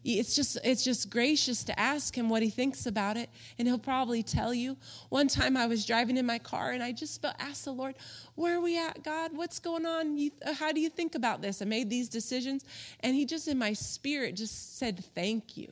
It's 0.03 0.35
just 0.35 0.57
it's 0.65 0.83
just 0.83 1.11
gracious 1.11 1.63
to 1.65 1.79
ask 1.79 2.17
him 2.17 2.31
what 2.31 2.43
he 2.43 2.49
thinks 2.49 2.87
about 2.87 3.19
it, 3.19 3.29
and 3.59 3.69
he'll 3.69 3.79
probably 3.79 4.23
tell 4.23 4.55
you. 4.55 4.79
One 5.11 5.29
time 5.29 5.59
I 5.59 5.67
was 5.67 5.85
driving 5.85 6.17
in 6.17 6.25
my 6.25 6.39
car, 6.39 6.71
and 6.71 6.83
I 6.83 6.93
just 6.93 7.23
asked 7.39 7.67
the 7.67 7.73
Lord, 7.73 7.97
"Where 8.35 8.57
are 8.57 8.61
we 8.63 8.79
at, 8.79 9.05
God? 9.05 9.37
What's 9.37 9.59
going 9.59 9.85
on? 9.85 10.17
You, 10.17 10.31
how 10.55 10.73
do 10.73 10.81
you 10.81 10.89
think 10.89 11.17
about 11.17 11.43
this?" 11.43 11.61
I 11.61 11.67
made 11.67 11.91
these 11.91 12.09
decisions, 12.09 12.65
and 13.01 13.15
he 13.15 13.27
just 13.27 13.47
in 13.47 13.59
my 13.59 13.75
spirit 13.75 14.37
just 14.37 14.79
said, 14.79 15.05
"Thank 15.15 15.59
you." 15.59 15.71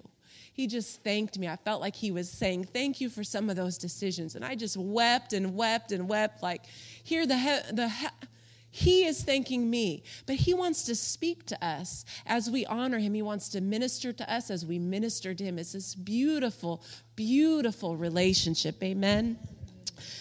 He 0.58 0.66
just 0.66 1.04
thanked 1.04 1.38
me. 1.38 1.46
I 1.46 1.54
felt 1.54 1.80
like 1.80 1.94
he 1.94 2.10
was 2.10 2.28
saying, 2.28 2.64
"Thank 2.64 3.00
you 3.00 3.08
for 3.10 3.22
some 3.22 3.48
of 3.48 3.54
those 3.54 3.78
decisions," 3.78 4.34
and 4.34 4.44
I 4.44 4.56
just 4.56 4.76
wept 4.76 5.32
and 5.32 5.54
wept 5.54 5.92
and 5.92 6.08
wept, 6.08 6.42
like, 6.42 6.62
"Here 7.04 7.24
the 7.26 7.38
he- 7.38 7.72
the." 7.72 7.88
He- 7.88 8.26
he 8.70 9.04
is 9.06 9.22
thanking 9.22 9.70
me, 9.70 10.02
but 10.26 10.36
He 10.36 10.52
wants 10.52 10.82
to 10.84 10.94
speak 10.94 11.46
to 11.46 11.64
us 11.64 12.04
as 12.26 12.50
we 12.50 12.66
honor 12.66 12.98
Him. 12.98 13.14
He 13.14 13.22
wants 13.22 13.48
to 13.50 13.60
minister 13.60 14.12
to 14.12 14.30
us 14.30 14.50
as 14.50 14.66
we 14.66 14.78
minister 14.78 15.32
to 15.32 15.44
Him. 15.44 15.58
It's 15.58 15.72
this 15.72 15.94
beautiful, 15.94 16.82
beautiful 17.16 17.96
relationship. 17.96 18.82
Amen. 18.82 19.38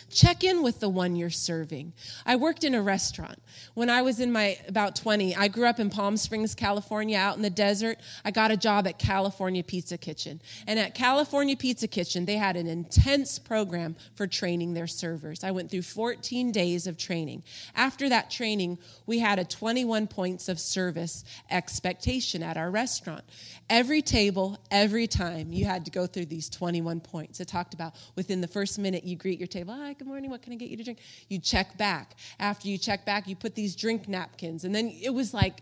Check 0.10 0.44
in 0.44 0.64
with 0.64 0.80
the 0.80 0.90
one 0.90 1.16
you're 1.16 1.30
serving. 1.30 1.94
I 2.26 2.36
worked 2.36 2.64
in 2.64 2.74
a 2.74 2.82
restaurant. 2.82 3.42
When 3.74 3.90
I 3.90 4.02
was 4.02 4.20
in 4.20 4.32
my 4.32 4.58
about 4.68 4.96
20, 4.96 5.36
I 5.36 5.48
grew 5.48 5.66
up 5.66 5.80
in 5.80 5.90
Palm 5.90 6.18
Springs, 6.18 6.56
California, 6.56 7.18
out 7.18 7.36
in 7.36 7.42
the 7.42 7.50
desert. 7.50 8.00
I 8.26 8.32
got 8.32 8.52
a 8.52 8.58
job 8.58 8.88
at 8.88 9.00
California 9.00 9.64
Pizza 9.64 9.98
Kitchen. 9.98 10.42
And 10.66 10.80
at 10.80 10.96
California 10.96 11.56
Pizza 11.56 11.88
Kitchen, 11.88 12.26
they 12.26 12.38
had 12.38 12.56
an 12.56 12.68
intense 12.68 13.40
program 13.40 13.96
for 14.16 14.28
training 14.28 14.74
their 14.74 14.88
servers. 14.88 15.44
I 15.44 15.52
went 15.52 15.72
through 15.72 15.84
14 15.84 16.52
days 16.52 16.88
of 16.88 16.98
training. 16.98 17.44
After 17.76 18.10
that 18.10 18.32
training, 18.32 18.80
we 19.06 19.20
had 19.20 19.40
a 19.40 19.46
21 19.46 20.08
points 20.08 20.50
of 20.50 20.60
service 20.60 21.24
expectation 21.50 22.44
at 22.44 22.58
our 22.58 22.72
restaurant. 22.72 23.24
Every 23.70 24.02
table, 24.02 24.58
every 24.72 25.08
time, 25.08 25.52
you 25.52 25.66
had 25.66 25.86
to 25.86 25.92
go 25.92 26.08
through 26.08 26.26
these 26.26 26.50
21 26.50 27.02
points. 27.02 27.40
It 27.40 27.48
talked 27.48 27.74
about 27.74 27.94
within 28.16 28.42
the 28.42 28.48
first 28.48 28.80
minute 28.80 29.04
you 29.04 29.16
greet 29.16 29.40
your 29.40 29.48
table, 29.48 29.67
hi, 29.68 29.94
good 29.94 30.08
morning, 30.08 30.30
what 30.30 30.42
can 30.42 30.54
I 30.54 30.56
get 30.56 30.70
you 30.70 30.78
to 30.78 30.84
drink? 30.84 31.00
You 31.30 31.40
check 31.40 31.78
back. 31.78 32.16
After 32.40 32.68
you 32.68 32.78
check 32.78 33.06
back, 33.06 33.28
you 33.28 33.36
put 33.36 33.56
these 33.56 33.76
drink 33.76 34.08
napkins. 34.08 34.64
And 34.64 34.74
then 34.74 34.94
it 35.02 35.14
was 35.14 35.34
like 35.34 35.62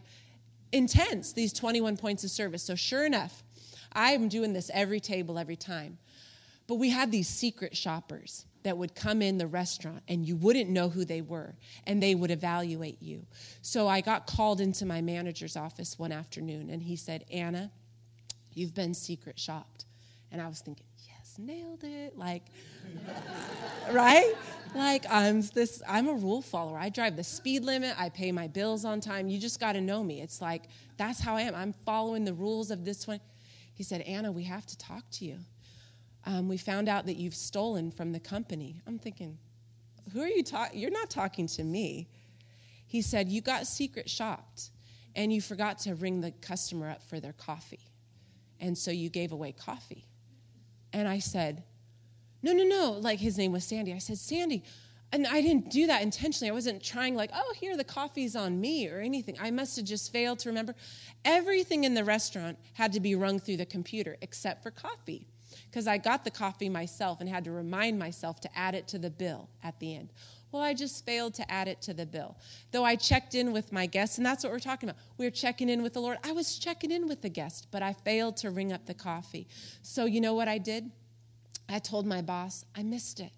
intense, 0.71 1.33
these 1.33 1.53
21 1.53 1.97
points 1.97 2.23
of 2.23 2.31
service. 2.31 2.63
So 2.63 2.75
sure 2.75 3.05
enough, 3.05 3.43
I'm 3.93 4.27
doing 4.29 4.53
this 4.53 4.71
every 4.73 4.99
table, 4.99 5.37
every 5.39 5.55
time. 5.55 5.97
But 6.67 6.75
we 6.75 6.89
had 6.89 7.11
these 7.11 7.27
secret 7.27 7.75
shoppers 7.77 8.45
that 8.63 8.77
would 8.77 8.95
come 8.95 9.21
in 9.21 9.37
the 9.37 9.45
restaurant 9.45 10.01
and 10.07 10.27
you 10.27 10.35
wouldn't 10.35 10.69
know 10.69 10.89
who 10.89 11.05
they 11.05 11.21
were 11.21 11.55
and 11.85 12.01
they 12.01 12.15
would 12.15 12.31
evaluate 12.31 13.01
you. 13.01 13.25
So 13.61 13.87
I 13.87 14.01
got 14.01 14.25
called 14.25 14.59
into 14.59 14.85
my 14.85 15.01
manager's 15.01 15.55
office 15.55 15.99
one 15.99 16.11
afternoon 16.11 16.71
and 16.71 16.81
he 16.81 16.95
said, 16.95 17.25
Anna, 17.31 17.71
You've 18.55 18.73
been 18.73 18.93
secret 18.93 19.37
shopped. 19.37 19.85
And 20.31 20.41
I 20.41 20.47
was 20.47 20.61
thinking, 20.61 20.85
nailed 21.39 21.84
it. 21.84 22.17
Like, 22.17 22.43
right? 23.91 24.34
Like 24.74 25.06
I'm 25.10 25.41
this 25.41 25.82
I'm 25.88 26.08
a 26.08 26.13
rule 26.13 26.41
follower. 26.41 26.78
I 26.78 26.89
drive 26.89 27.15
the 27.15 27.24
speed 27.24 27.63
limit, 27.63 27.95
I 27.98 28.10
pay 28.10 28.32
my 28.32 28.48
bills 28.48 28.86
on 28.86 29.00
time. 29.00 29.30
You 29.30 29.39
just 29.39 29.60
gotta 29.60 29.82
know 29.82 30.04
me. 30.04 30.21
It's 30.21 30.41
like 30.41 30.63
that's 30.98 31.19
how 31.19 31.36
I 31.36 31.41
am. 31.41 31.56
I'm 31.56 31.74
following 31.86 32.26
the 32.26 32.34
rules 32.34 32.71
of 32.71 32.84
this 32.84 33.08
one. 33.08 33.19
He 33.74 33.84
said, 33.84 34.02
Anna, 34.02 34.32
we 34.32 34.43
have 34.43 34.65
to 34.65 34.78
talk 34.78 35.04
to 35.12 35.26
you. 35.26 35.38
Um, 36.26 36.48
we 36.48 36.58
found 36.58 36.89
out 36.89 37.06
that 37.06 37.17
you've 37.17 37.36
stolen 37.36 37.91
from 37.91 38.12
the 38.12 38.19
company. 38.19 38.82
I'm 38.88 38.98
thinking, 38.98 39.38
who 40.13 40.21
are 40.21 40.28
you 40.28 40.43
talking? 40.43 40.80
You're 40.80 40.91
not 40.91 41.10
talking 41.10 41.48
to 41.48 41.63
me. 41.63 42.08
He 42.88 43.02
said, 43.02 43.30
You 43.30 43.41
got 43.41 43.67
secret 43.67 44.10
shopped 44.10 44.71
and 45.15 45.32
you 45.32 45.41
forgot 45.41 45.80
to 45.80 45.95
ring 45.95 46.21
the 46.21 46.32
customer 46.32 46.89
up 46.89 47.04
for 47.04 47.19
their 47.19 47.34
coffee. 47.34 47.80
And 48.60 48.78
so 48.78 48.91
you 48.91 49.10
gave 49.10 49.32
away 49.32 49.52
coffee. 49.52 50.06
And 50.95 51.10
I 51.10 51.19
said, 51.19 51.63
No, 52.41 52.53
no, 52.53 52.63
no. 52.63 52.91
Like 52.93 53.19
his 53.19 53.38
name 53.38 53.51
was 53.51 53.65
Sandy. 53.65 53.93
I 53.93 53.97
said, 53.97 54.17
Sandy, 54.17 54.63
and 55.12 55.27
I 55.27 55.41
didn't 55.41 55.69
do 55.69 55.88
that 55.88 56.01
intentionally. 56.01 56.49
I 56.49 56.53
wasn't 56.53 56.81
trying, 56.81 57.15
like, 57.15 57.31
oh, 57.34 57.53
here, 57.55 57.75
the 57.77 57.84
coffee's 57.84 58.36
on 58.36 58.60
me 58.60 58.89
or 58.89 58.99
anything. 58.99 59.36
I 59.39 59.51
must 59.51 59.75
have 59.75 59.86
just 59.86 60.12
failed 60.12 60.39
to 60.39 60.49
remember. 60.49 60.73
Everything 61.25 61.84
in 61.84 61.93
the 61.93 62.03
restaurant 62.03 62.58
had 62.73 62.93
to 62.93 62.99
be 63.01 63.15
rung 63.15 63.39
through 63.39 63.58
the 63.58 63.65
computer 63.65 64.17
except 64.21 64.63
for 64.63 64.71
coffee 64.71 65.27
because 65.69 65.86
I 65.86 65.97
got 65.97 66.23
the 66.23 66.31
coffee 66.31 66.69
myself 66.69 67.19
and 67.19 67.29
had 67.29 67.43
to 67.43 67.51
remind 67.51 67.99
myself 67.99 68.39
to 68.41 68.58
add 68.58 68.73
it 68.73 68.88
to 68.89 68.97
the 68.97 69.10
bill 69.10 69.49
at 69.63 69.77
the 69.79 69.95
end. 69.95 70.13
Well, 70.55 70.63
I 70.63 70.73
just 70.73 71.05
failed 71.05 71.33
to 71.33 71.51
add 71.51 71.67
it 71.67 71.81
to 71.81 71.93
the 71.93 72.05
bill. 72.05 72.37
Though 72.71 72.85
I 72.85 72.95
checked 72.95 73.35
in 73.35 73.51
with 73.51 73.73
my 73.73 73.87
guests, 73.87 74.19
and 74.19 74.25
that's 74.25 74.41
what 74.41 74.53
we're 74.53 74.59
talking 74.59 74.87
about. 74.87 75.01
We 75.17 75.25
are 75.25 75.31
checking 75.31 75.67
in 75.67 75.83
with 75.83 75.91
the 75.91 75.99
Lord. 75.99 76.17
I 76.23 76.31
was 76.31 76.57
checking 76.57 76.91
in 76.91 77.09
with 77.09 77.21
the 77.21 77.27
guest, 77.27 77.67
but 77.71 77.83
I 77.83 77.91
failed 77.91 78.37
to 78.37 78.51
ring 78.51 78.71
up 78.71 78.85
the 78.85 78.93
coffee. 78.93 79.49
So, 79.81 80.05
you 80.05 80.21
know 80.21 80.33
what 80.33 80.47
I 80.47 80.57
did? 80.57 80.89
I 81.67 81.79
told 81.79 82.05
my 82.05 82.21
boss, 82.21 82.63
I 82.73 82.83
missed 82.83 83.19
it. 83.19 83.33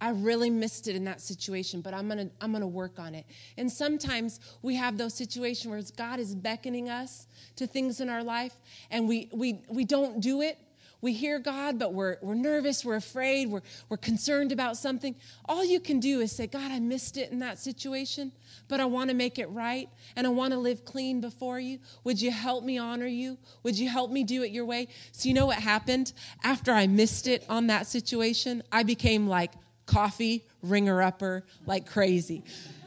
I 0.00 0.10
really 0.10 0.48
missed 0.48 0.86
it 0.86 0.94
in 0.94 1.02
that 1.06 1.20
situation, 1.20 1.80
but 1.80 1.92
I'm 1.92 2.06
gonna 2.06 2.30
I'm 2.40 2.52
gonna 2.52 2.68
work 2.68 3.00
on 3.00 3.16
it. 3.16 3.26
And 3.56 3.68
sometimes 3.68 4.38
we 4.62 4.76
have 4.76 4.98
those 4.98 5.14
situations 5.14 5.68
where 5.68 5.82
God 5.96 6.20
is 6.20 6.36
beckoning 6.36 6.88
us 6.88 7.26
to 7.56 7.66
things 7.66 8.00
in 8.00 8.08
our 8.08 8.22
life, 8.22 8.54
and 8.92 9.08
we 9.08 9.28
we 9.32 9.62
we 9.68 9.84
don't 9.84 10.20
do 10.20 10.40
it 10.42 10.56
we 11.00 11.12
hear 11.12 11.38
God, 11.38 11.78
but 11.78 11.92
we're, 11.92 12.16
we're 12.22 12.34
nervous, 12.34 12.84
we're 12.84 12.96
afraid, 12.96 13.50
we're, 13.50 13.62
we're 13.88 13.96
concerned 13.96 14.52
about 14.52 14.76
something. 14.76 15.14
All 15.46 15.64
you 15.64 15.80
can 15.80 16.00
do 16.00 16.20
is 16.20 16.32
say, 16.32 16.46
God, 16.46 16.70
I 16.70 16.80
missed 16.80 17.16
it 17.16 17.30
in 17.30 17.38
that 17.40 17.58
situation, 17.58 18.32
but 18.68 18.80
I 18.80 18.86
want 18.86 19.10
to 19.10 19.16
make 19.16 19.38
it 19.38 19.48
right 19.50 19.88
and 20.16 20.26
I 20.26 20.30
want 20.30 20.52
to 20.52 20.58
live 20.58 20.84
clean 20.84 21.20
before 21.20 21.60
you. 21.60 21.78
Would 22.04 22.20
you 22.20 22.30
help 22.30 22.64
me 22.64 22.78
honor 22.78 23.06
you? 23.06 23.38
Would 23.62 23.78
you 23.78 23.88
help 23.88 24.10
me 24.10 24.24
do 24.24 24.42
it 24.42 24.50
your 24.50 24.64
way? 24.64 24.88
So, 25.12 25.28
you 25.28 25.34
know 25.34 25.46
what 25.46 25.58
happened? 25.58 26.12
After 26.42 26.72
I 26.72 26.86
missed 26.86 27.26
it 27.26 27.44
on 27.48 27.68
that 27.68 27.86
situation, 27.86 28.62
I 28.72 28.82
became 28.82 29.28
like 29.28 29.52
coffee 29.86 30.44
ringer 30.62 31.00
upper 31.00 31.44
like 31.64 31.86
crazy 31.86 32.42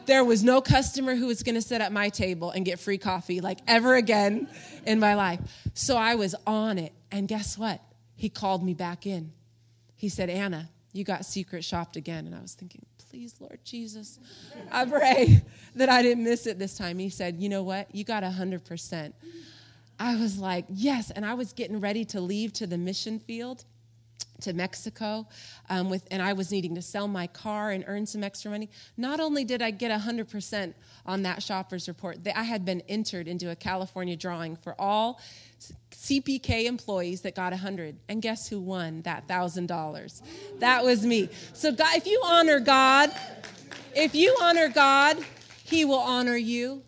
there 0.10 0.24
was 0.24 0.44
no 0.44 0.60
customer 0.60 1.16
who 1.16 1.28
was 1.28 1.44
going 1.44 1.54
to 1.54 1.62
sit 1.62 1.82
at 1.82 1.94
my 1.94 2.10
table 2.10 2.50
and 2.50 2.66
get 2.66 2.80
free 2.80 2.98
coffee 2.98 3.42
like 3.42 3.60
ever 3.68 3.94
again 3.96 4.50
in 4.88 5.00
my 5.00 5.14
life. 5.14 5.40
So 5.76 5.96
I 5.96 6.16
was 6.16 6.34
on 6.48 6.80
it. 6.80 6.94
And 7.12 7.28
guess 7.28 7.60
what? 7.60 7.80
He 8.20 8.28
called 8.28 8.62
me 8.62 8.74
back 8.74 9.08
in. 9.08 9.32
He 9.96 10.10
said, 10.10 10.30
Anna, 10.30 10.70
you 10.92 11.06
got 11.06 11.26
secret 11.26 11.64
shopped 11.64 11.96
again. 11.96 12.26
And 12.28 12.36
I 12.36 12.42
was 12.42 12.54
thinking, 12.54 12.86
please, 13.10 13.34
Lord 13.40 13.60
Jesus, 13.64 14.20
I 14.70 14.84
pray 14.84 15.42
that 15.76 15.88
I 15.88 16.02
didn't 16.02 16.26
miss 16.26 16.46
it 16.46 16.60
this 16.60 16.78
time. 16.78 17.00
He 17.00 17.10
said, 17.10 17.38
you 17.40 17.48
know 17.48 17.64
what? 17.64 17.96
You 17.96 18.04
got 18.04 18.24
100%. 18.24 19.14
I 20.02 20.18
was 20.18 20.38
like, 20.38 20.66
yes. 20.68 21.12
And 21.12 21.26
I 21.26 21.34
was 21.34 21.54
getting 21.54 21.80
ready 21.80 22.04
to 22.06 22.20
leave 22.20 22.52
to 22.54 22.68
the 22.68 22.78
mission 22.78 23.20
field 23.20 23.64
to 24.42 24.52
Mexico 24.52 25.26
um, 25.70 25.90
with, 25.90 26.06
and 26.12 26.22
I 26.22 26.34
was 26.34 26.52
needing 26.52 26.76
to 26.76 26.82
sell 26.82 27.08
my 27.08 27.28
car 27.28 27.72
and 27.72 27.86
earn 27.88 28.06
some 28.06 28.22
extra 28.22 28.52
money. 28.52 28.70
Not 28.98 29.22
only 29.22 29.46
did 29.46 29.62
I 29.62 29.72
get 29.72 29.98
100% 29.98 30.74
on 31.06 31.22
that 31.24 31.42
shopper's 31.42 31.88
report, 31.88 32.18
I 32.36 32.44
had 32.44 32.66
been 32.66 32.82
entered 32.90 33.30
into 33.30 33.50
a 33.50 33.56
California 33.56 34.18
drawing 34.18 34.58
for 34.58 34.76
all 34.78 35.22
CPK 35.92 36.66
employees 36.66 37.22
that 37.22 37.36
got 37.36 37.52
100 37.52 37.98
and 38.08 38.22
guess 38.22 38.48
who 38.48 38.60
won 38.60 39.02
that 39.04 39.28
$1000 39.28 40.22
that 40.60 40.84
was 40.84 41.06
me. 41.06 41.30
So 41.54 41.72
god 41.72 41.98
if 41.98 42.06
you 42.08 42.22
honor 42.26 42.60
god 42.60 43.12
if 43.96 44.16
you 44.16 44.36
honor 44.42 44.70
god 44.70 45.18
he 45.64 45.86
will 45.86 46.00
honor 46.00 46.36
you. 46.36 46.82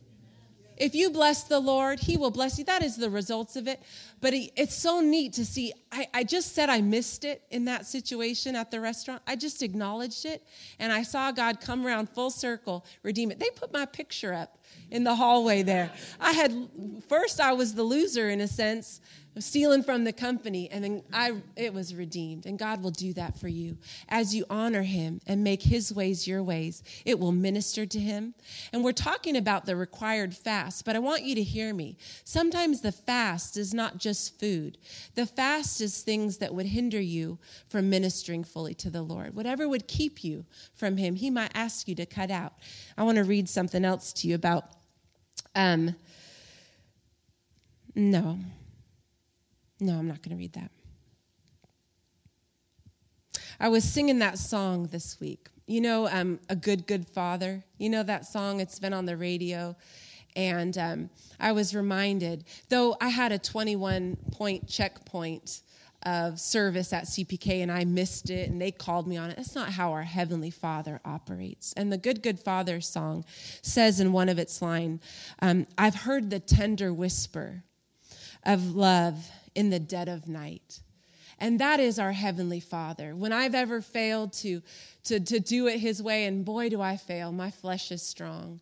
If 0.78 0.96
you 0.96 1.12
bless 1.12 1.44
the 1.44 1.60
lord 1.60 2.00
he 2.00 2.18
will 2.18 2.32
bless 2.32 2.58
you. 2.58 2.66
That 2.66 2.84
is 2.84 2.98
the 2.98 3.10
results 3.10 3.56
of 3.56 3.68
it 3.68 3.82
but 4.22 4.34
it's 4.34 4.76
so 4.76 5.02
neat 5.02 5.34
to 5.34 5.46
see 5.46 5.74
I, 5.92 6.08
I 6.14 6.24
just 6.24 6.54
said 6.56 6.70
i 6.70 6.82
missed 6.82 7.26
it 7.26 7.42
in 7.50 7.66
that 7.66 7.86
situation 7.86 8.56
at 8.56 8.72
the 8.72 8.80
restaurant 8.80 9.22
i 9.28 9.36
just 9.36 9.62
acknowledged 9.62 10.26
it 10.26 10.44
and 10.80 10.94
i 10.94 11.04
saw 11.04 11.32
god 11.32 11.60
come 11.60 11.86
around 11.86 12.10
full 12.10 12.32
circle 12.32 12.86
redeem 13.04 13.32
it 13.32 13.40
they 13.40 13.50
put 13.50 13.74
my 13.74 13.86
picture 13.86 14.34
up 14.34 14.58
in 14.90 15.04
the 15.04 15.16
hallway 15.16 15.64
there. 15.64 15.90
I 16.20 16.34
had 16.34 16.54
first 17.08 17.40
I 17.40 17.54
was 17.54 17.74
the 17.74 17.84
loser 17.84 18.30
in 18.30 18.42
a 18.42 18.48
sense, 18.48 19.00
stealing 19.40 19.84
from 19.84 20.04
the 20.04 20.12
company, 20.12 20.70
and 20.70 20.84
then 20.84 21.04
I 21.14 21.42
it 21.56 21.74
was 21.74 21.96
redeemed. 21.96 22.46
And 22.46 22.60
God 22.60 22.84
will 22.84 22.92
do 22.92 23.14
that 23.14 23.40
for 23.40 23.48
you 23.48 23.78
as 24.10 24.36
you 24.36 24.46
honor 24.50 24.82
Him 24.82 25.22
and 25.26 25.44
make 25.46 25.64
His 25.64 25.94
ways 25.94 26.28
your 26.28 26.44
ways. 26.44 26.84
It 27.06 27.20
will 27.20 27.32
minister 27.32 27.86
to 27.86 28.00
Him. 28.00 28.34
And 28.74 28.84
we're 28.84 28.92
talking 28.92 29.38
about 29.38 29.66
the 29.66 29.78
required 29.78 30.36
fast, 30.36 30.84
but 30.84 30.98
I 30.98 31.00
want 31.00 31.24
you 31.24 31.36
to 31.36 31.44
hear 31.44 31.74
me. 31.74 31.98
Sometimes 32.26 32.82
the 32.82 32.92
fast 32.92 33.56
is 33.56 33.74
not 33.74 33.98
just 33.98 34.11
just 34.12 34.38
food, 34.42 34.78
the 35.16 35.26
fast 35.26 35.80
is 35.80 36.02
things 36.02 36.38
that 36.40 36.54
would 36.54 36.66
hinder 36.66 37.00
you 37.00 37.40
from 37.70 37.90
ministering 37.90 38.44
fully 38.44 38.74
to 38.74 38.90
the 38.90 39.02
Lord. 39.02 39.34
Whatever 39.34 39.70
would 39.70 39.88
keep 39.88 40.22
you 40.22 40.46
from 40.74 40.98
Him, 40.98 41.16
He 41.16 41.30
might 41.30 41.52
ask 41.54 41.88
you 41.88 41.96
to 41.96 42.06
cut 42.06 42.30
out. 42.30 42.54
I 42.98 43.04
want 43.04 43.18
to 43.20 43.24
read 43.24 43.48
something 43.48 43.86
else 43.86 44.12
to 44.14 44.28
you 44.28 44.36
about. 44.36 44.66
Um, 45.56 45.96
no, 47.96 48.38
no, 49.80 49.94
I'm 49.94 50.08
not 50.10 50.22
going 50.22 50.36
to 50.36 50.40
read 50.40 50.54
that. 50.54 50.72
I 53.62 53.70
was 53.70 53.86
singing 53.86 54.20
that 54.20 54.38
song 54.38 54.88
this 54.88 55.22
week. 55.22 55.48
You 55.68 55.80
know, 55.80 56.10
um, 56.10 56.40
A 56.50 56.56
Good, 56.56 56.86
Good 56.86 57.08
Father. 57.08 57.64
You 57.78 57.90
know 57.90 58.04
that 58.04 58.26
song? 58.26 58.60
It's 58.60 58.78
been 58.78 58.92
on 58.92 59.06
the 59.06 59.16
radio. 59.16 59.78
And 60.36 60.78
um, 60.78 61.10
I 61.40 61.52
was 61.52 61.76
reminded, 61.76 62.46
though 62.70 62.96
I 63.02 63.10
had 63.10 63.32
a 63.32 63.40
21 63.40 64.18
point 64.32 64.68
checkpoint 64.68 65.62
of 66.04 66.40
service 66.40 66.94
at 66.94 67.04
CPK 67.04 67.62
and 67.62 67.72
I 67.72 67.86
missed 67.86 68.30
it 68.30 68.50
and 68.50 68.60
they 68.60 68.72
called 68.72 69.08
me 69.08 69.18
on 69.18 69.30
it. 69.30 69.38
That's 69.38 69.56
not 69.56 69.72
how 69.72 69.92
our 69.92 70.04
Heavenly 70.04 70.50
Father 70.50 71.00
operates. 71.06 71.74
And 71.74 71.92
the 71.92 71.98
Good, 71.98 72.24
Good 72.24 72.40
Father 72.40 72.82
song 72.82 73.24
says 73.62 74.00
in 74.00 74.12
one 74.12 74.30
of 74.30 74.40
its 74.40 74.62
lines, 74.62 75.02
um, 75.42 75.68
I've 75.78 75.96
heard 75.96 76.30
the 76.30 76.40
tender 76.40 76.94
whisper 76.94 77.64
of 78.44 78.76
love 78.76 79.30
in 79.54 79.70
the 79.70 79.80
dead 79.80 80.10
of 80.10 80.28
night. 80.28 80.80
And 81.38 81.60
that 81.60 81.80
is 81.80 81.98
our 82.00 82.12
Heavenly 82.12 82.60
Father. 82.60 83.16
When 83.16 83.34
I've 83.34 83.56
ever 83.56 83.82
failed 83.82 84.34
to, 84.34 84.62
to, 85.06 85.20
to 85.20 85.40
do 85.40 85.68
it 85.68 85.80
His 85.80 86.02
way, 86.02 86.26
and 86.26 86.46
boy, 86.46 86.70
do 86.70 86.82
I 86.82 86.98
fail, 86.98 87.32
my 87.32 87.50
flesh 87.50 87.92
is 87.92 88.04
strong. 88.04 88.60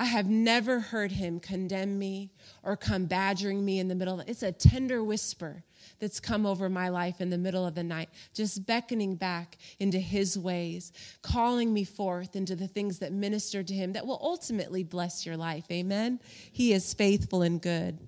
I 0.00 0.04
have 0.04 0.30
never 0.30 0.80
heard 0.80 1.12
Him 1.12 1.40
condemn 1.40 1.98
me 1.98 2.30
or 2.62 2.74
come 2.74 3.04
badgering 3.04 3.62
me 3.62 3.80
in 3.80 3.88
the 3.88 3.94
middle. 3.94 4.18
Of, 4.18 4.30
it's 4.30 4.42
a 4.42 4.50
tender 4.50 5.04
whisper 5.04 5.62
that's 5.98 6.18
come 6.18 6.46
over 6.46 6.70
my 6.70 6.88
life 6.88 7.20
in 7.20 7.28
the 7.28 7.36
middle 7.36 7.66
of 7.66 7.74
the 7.74 7.84
night, 7.84 8.08
just 8.32 8.64
beckoning 8.64 9.14
back 9.14 9.58
into 9.78 9.98
His 9.98 10.38
ways, 10.38 10.94
calling 11.20 11.74
me 11.74 11.84
forth 11.84 12.34
into 12.34 12.56
the 12.56 12.66
things 12.66 12.98
that 13.00 13.12
minister 13.12 13.62
to 13.62 13.74
Him 13.74 13.92
that 13.92 14.06
will 14.06 14.18
ultimately 14.22 14.82
bless 14.82 15.26
your 15.26 15.36
life. 15.36 15.66
Amen? 15.70 16.18
He 16.50 16.72
is 16.72 16.94
faithful 16.94 17.42
and 17.42 17.60
good. 17.60 17.98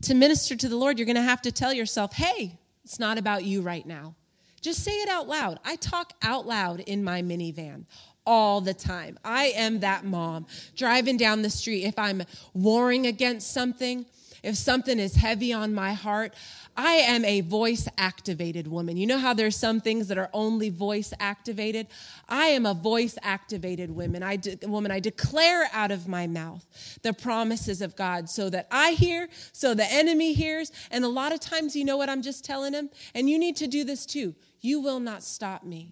To 0.00 0.14
minister 0.14 0.56
to 0.56 0.66
the 0.66 0.76
Lord, 0.78 0.98
you're 0.98 1.04
going 1.04 1.16
to 1.16 1.22
have 1.22 1.42
to 1.42 1.52
tell 1.52 1.74
yourself, 1.74 2.14
hey, 2.14 2.58
it's 2.84 2.98
not 2.98 3.18
about 3.18 3.44
you 3.44 3.60
right 3.60 3.84
now. 3.84 4.14
Just 4.62 4.82
say 4.82 4.92
it 4.92 5.10
out 5.10 5.28
loud. 5.28 5.58
I 5.62 5.76
talk 5.76 6.14
out 6.22 6.46
loud 6.46 6.80
in 6.80 7.04
my 7.04 7.20
minivan 7.20 7.84
all 8.30 8.60
the 8.60 8.72
time. 8.72 9.18
I 9.24 9.46
am 9.56 9.80
that 9.80 10.04
mom 10.04 10.46
driving 10.76 11.16
down 11.16 11.42
the 11.42 11.50
street. 11.50 11.82
If 11.82 11.98
I'm 11.98 12.22
warring 12.54 13.08
against 13.08 13.52
something, 13.52 14.06
if 14.44 14.54
something 14.54 15.00
is 15.00 15.16
heavy 15.16 15.52
on 15.52 15.74
my 15.74 15.94
heart, 15.94 16.34
I 16.76 16.92
am 16.92 17.24
a 17.24 17.40
voice 17.40 17.88
activated 17.98 18.68
woman. 18.68 18.96
You 18.96 19.08
know 19.08 19.18
how 19.18 19.34
there's 19.34 19.56
some 19.56 19.80
things 19.80 20.06
that 20.06 20.16
are 20.16 20.30
only 20.32 20.70
voice 20.70 21.12
activated? 21.18 21.88
I 22.28 22.46
am 22.46 22.66
a 22.66 22.72
voice 22.72 23.18
activated 23.20 23.90
woman. 23.90 24.22
I 24.22 24.36
de- 24.36 24.64
woman. 24.64 24.92
I 24.92 25.00
declare 25.00 25.68
out 25.72 25.90
of 25.90 26.06
my 26.06 26.28
mouth 26.28 26.64
the 27.02 27.12
promises 27.12 27.82
of 27.82 27.96
God 27.96 28.30
so 28.30 28.48
that 28.48 28.68
I 28.70 28.92
hear, 28.92 29.28
so 29.50 29.74
the 29.74 29.92
enemy 29.92 30.34
hears. 30.34 30.70
And 30.92 31.04
a 31.04 31.08
lot 31.08 31.32
of 31.32 31.40
times, 31.40 31.74
you 31.74 31.84
know 31.84 31.96
what 31.96 32.08
I'm 32.08 32.22
just 32.22 32.44
telling 32.44 32.74
him? 32.74 32.90
And 33.12 33.28
you 33.28 33.40
need 33.40 33.56
to 33.56 33.66
do 33.66 33.82
this 33.82 34.06
too. 34.06 34.36
You 34.60 34.80
will 34.80 35.00
not 35.00 35.24
stop 35.24 35.64
me. 35.64 35.90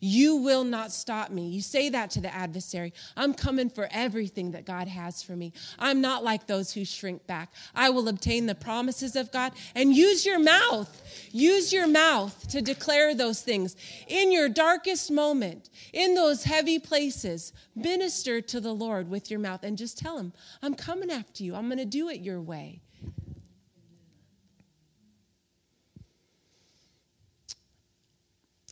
You 0.00 0.36
will 0.36 0.64
not 0.64 0.92
stop 0.92 1.30
me. 1.30 1.48
You 1.48 1.60
say 1.60 1.90
that 1.90 2.10
to 2.12 2.20
the 2.20 2.34
adversary. 2.34 2.94
I'm 3.16 3.34
coming 3.34 3.68
for 3.68 3.86
everything 3.90 4.52
that 4.52 4.64
God 4.64 4.88
has 4.88 5.22
for 5.22 5.36
me. 5.36 5.52
I'm 5.78 6.00
not 6.00 6.24
like 6.24 6.46
those 6.46 6.72
who 6.72 6.84
shrink 6.86 7.26
back. 7.26 7.52
I 7.74 7.90
will 7.90 8.08
obtain 8.08 8.46
the 8.46 8.54
promises 8.54 9.14
of 9.14 9.30
God 9.30 9.52
and 9.74 9.94
use 9.94 10.24
your 10.24 10.38
mouth. 10.38 11.02
Use 11.32 11.72
your 11.72 11.86
mouth 11.86 12.48
to 12.48 12.62
declare 12.62 13.14
those 13.14 13.42
things. 13.42 13.76
In 14.08 14.32
your 14.32 14.48
darkest 14.48 15.10
moment, 15.10 15.68
in 15.92 16.14
those 16.14 16.44
heavy 16.44 16.78
places, 16.78 17.52
minister 17.76 18.40
to 18.40 18.60
the 18.60 18.72
Lord 18.72 19.10
with 19.10 19.30
your 19.30 19.40
mouth 19.40 19.62
and 19.62 19.76
just 19.76 19.98
tell 19.98 20.18
him, 20.18 20.32
I'm 20.62 20.74
coming 20.74 21.10
after 21.10 21.44
you. 21.44 21.54
I'm 21.54 21.66
going 21.66 21.78
to 21.78 21.84
do 21.84 22.08
it 22.08 22.20
your 22.20 22.40
way. 22.40 22.80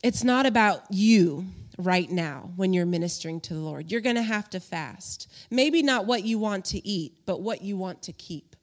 It's 0.03 0.23
not 0.23 0.45
about 0.45 0.83
you 0.89 1.45
right 1.77 2.09
now 2.09 2.51
when 2.55 2.73
you're 2.73 2.85
ministering 2.85 3.39
to 3.41 3.53
the 3.53 3.59
Lord. 3.59 3.91
You're 3.91 4.01
going 4.01 4.15
to 4.15 4.21
have 4.21 4.49
to 4.51 4.59
fast. 4.59 5.31
Maybe 5.49 5.81
not 5.81 6.05
what 6.05 6.23
you 6.23 6.37
want 6.37 6.65
to 6.65 6.87
eat, 6.87 7.13
but 7.25 7.41
what 7.41 7.61
you 7.61 7.77
want 7.77 8.01
to 8.03 8.13
keep. 8.13 8.55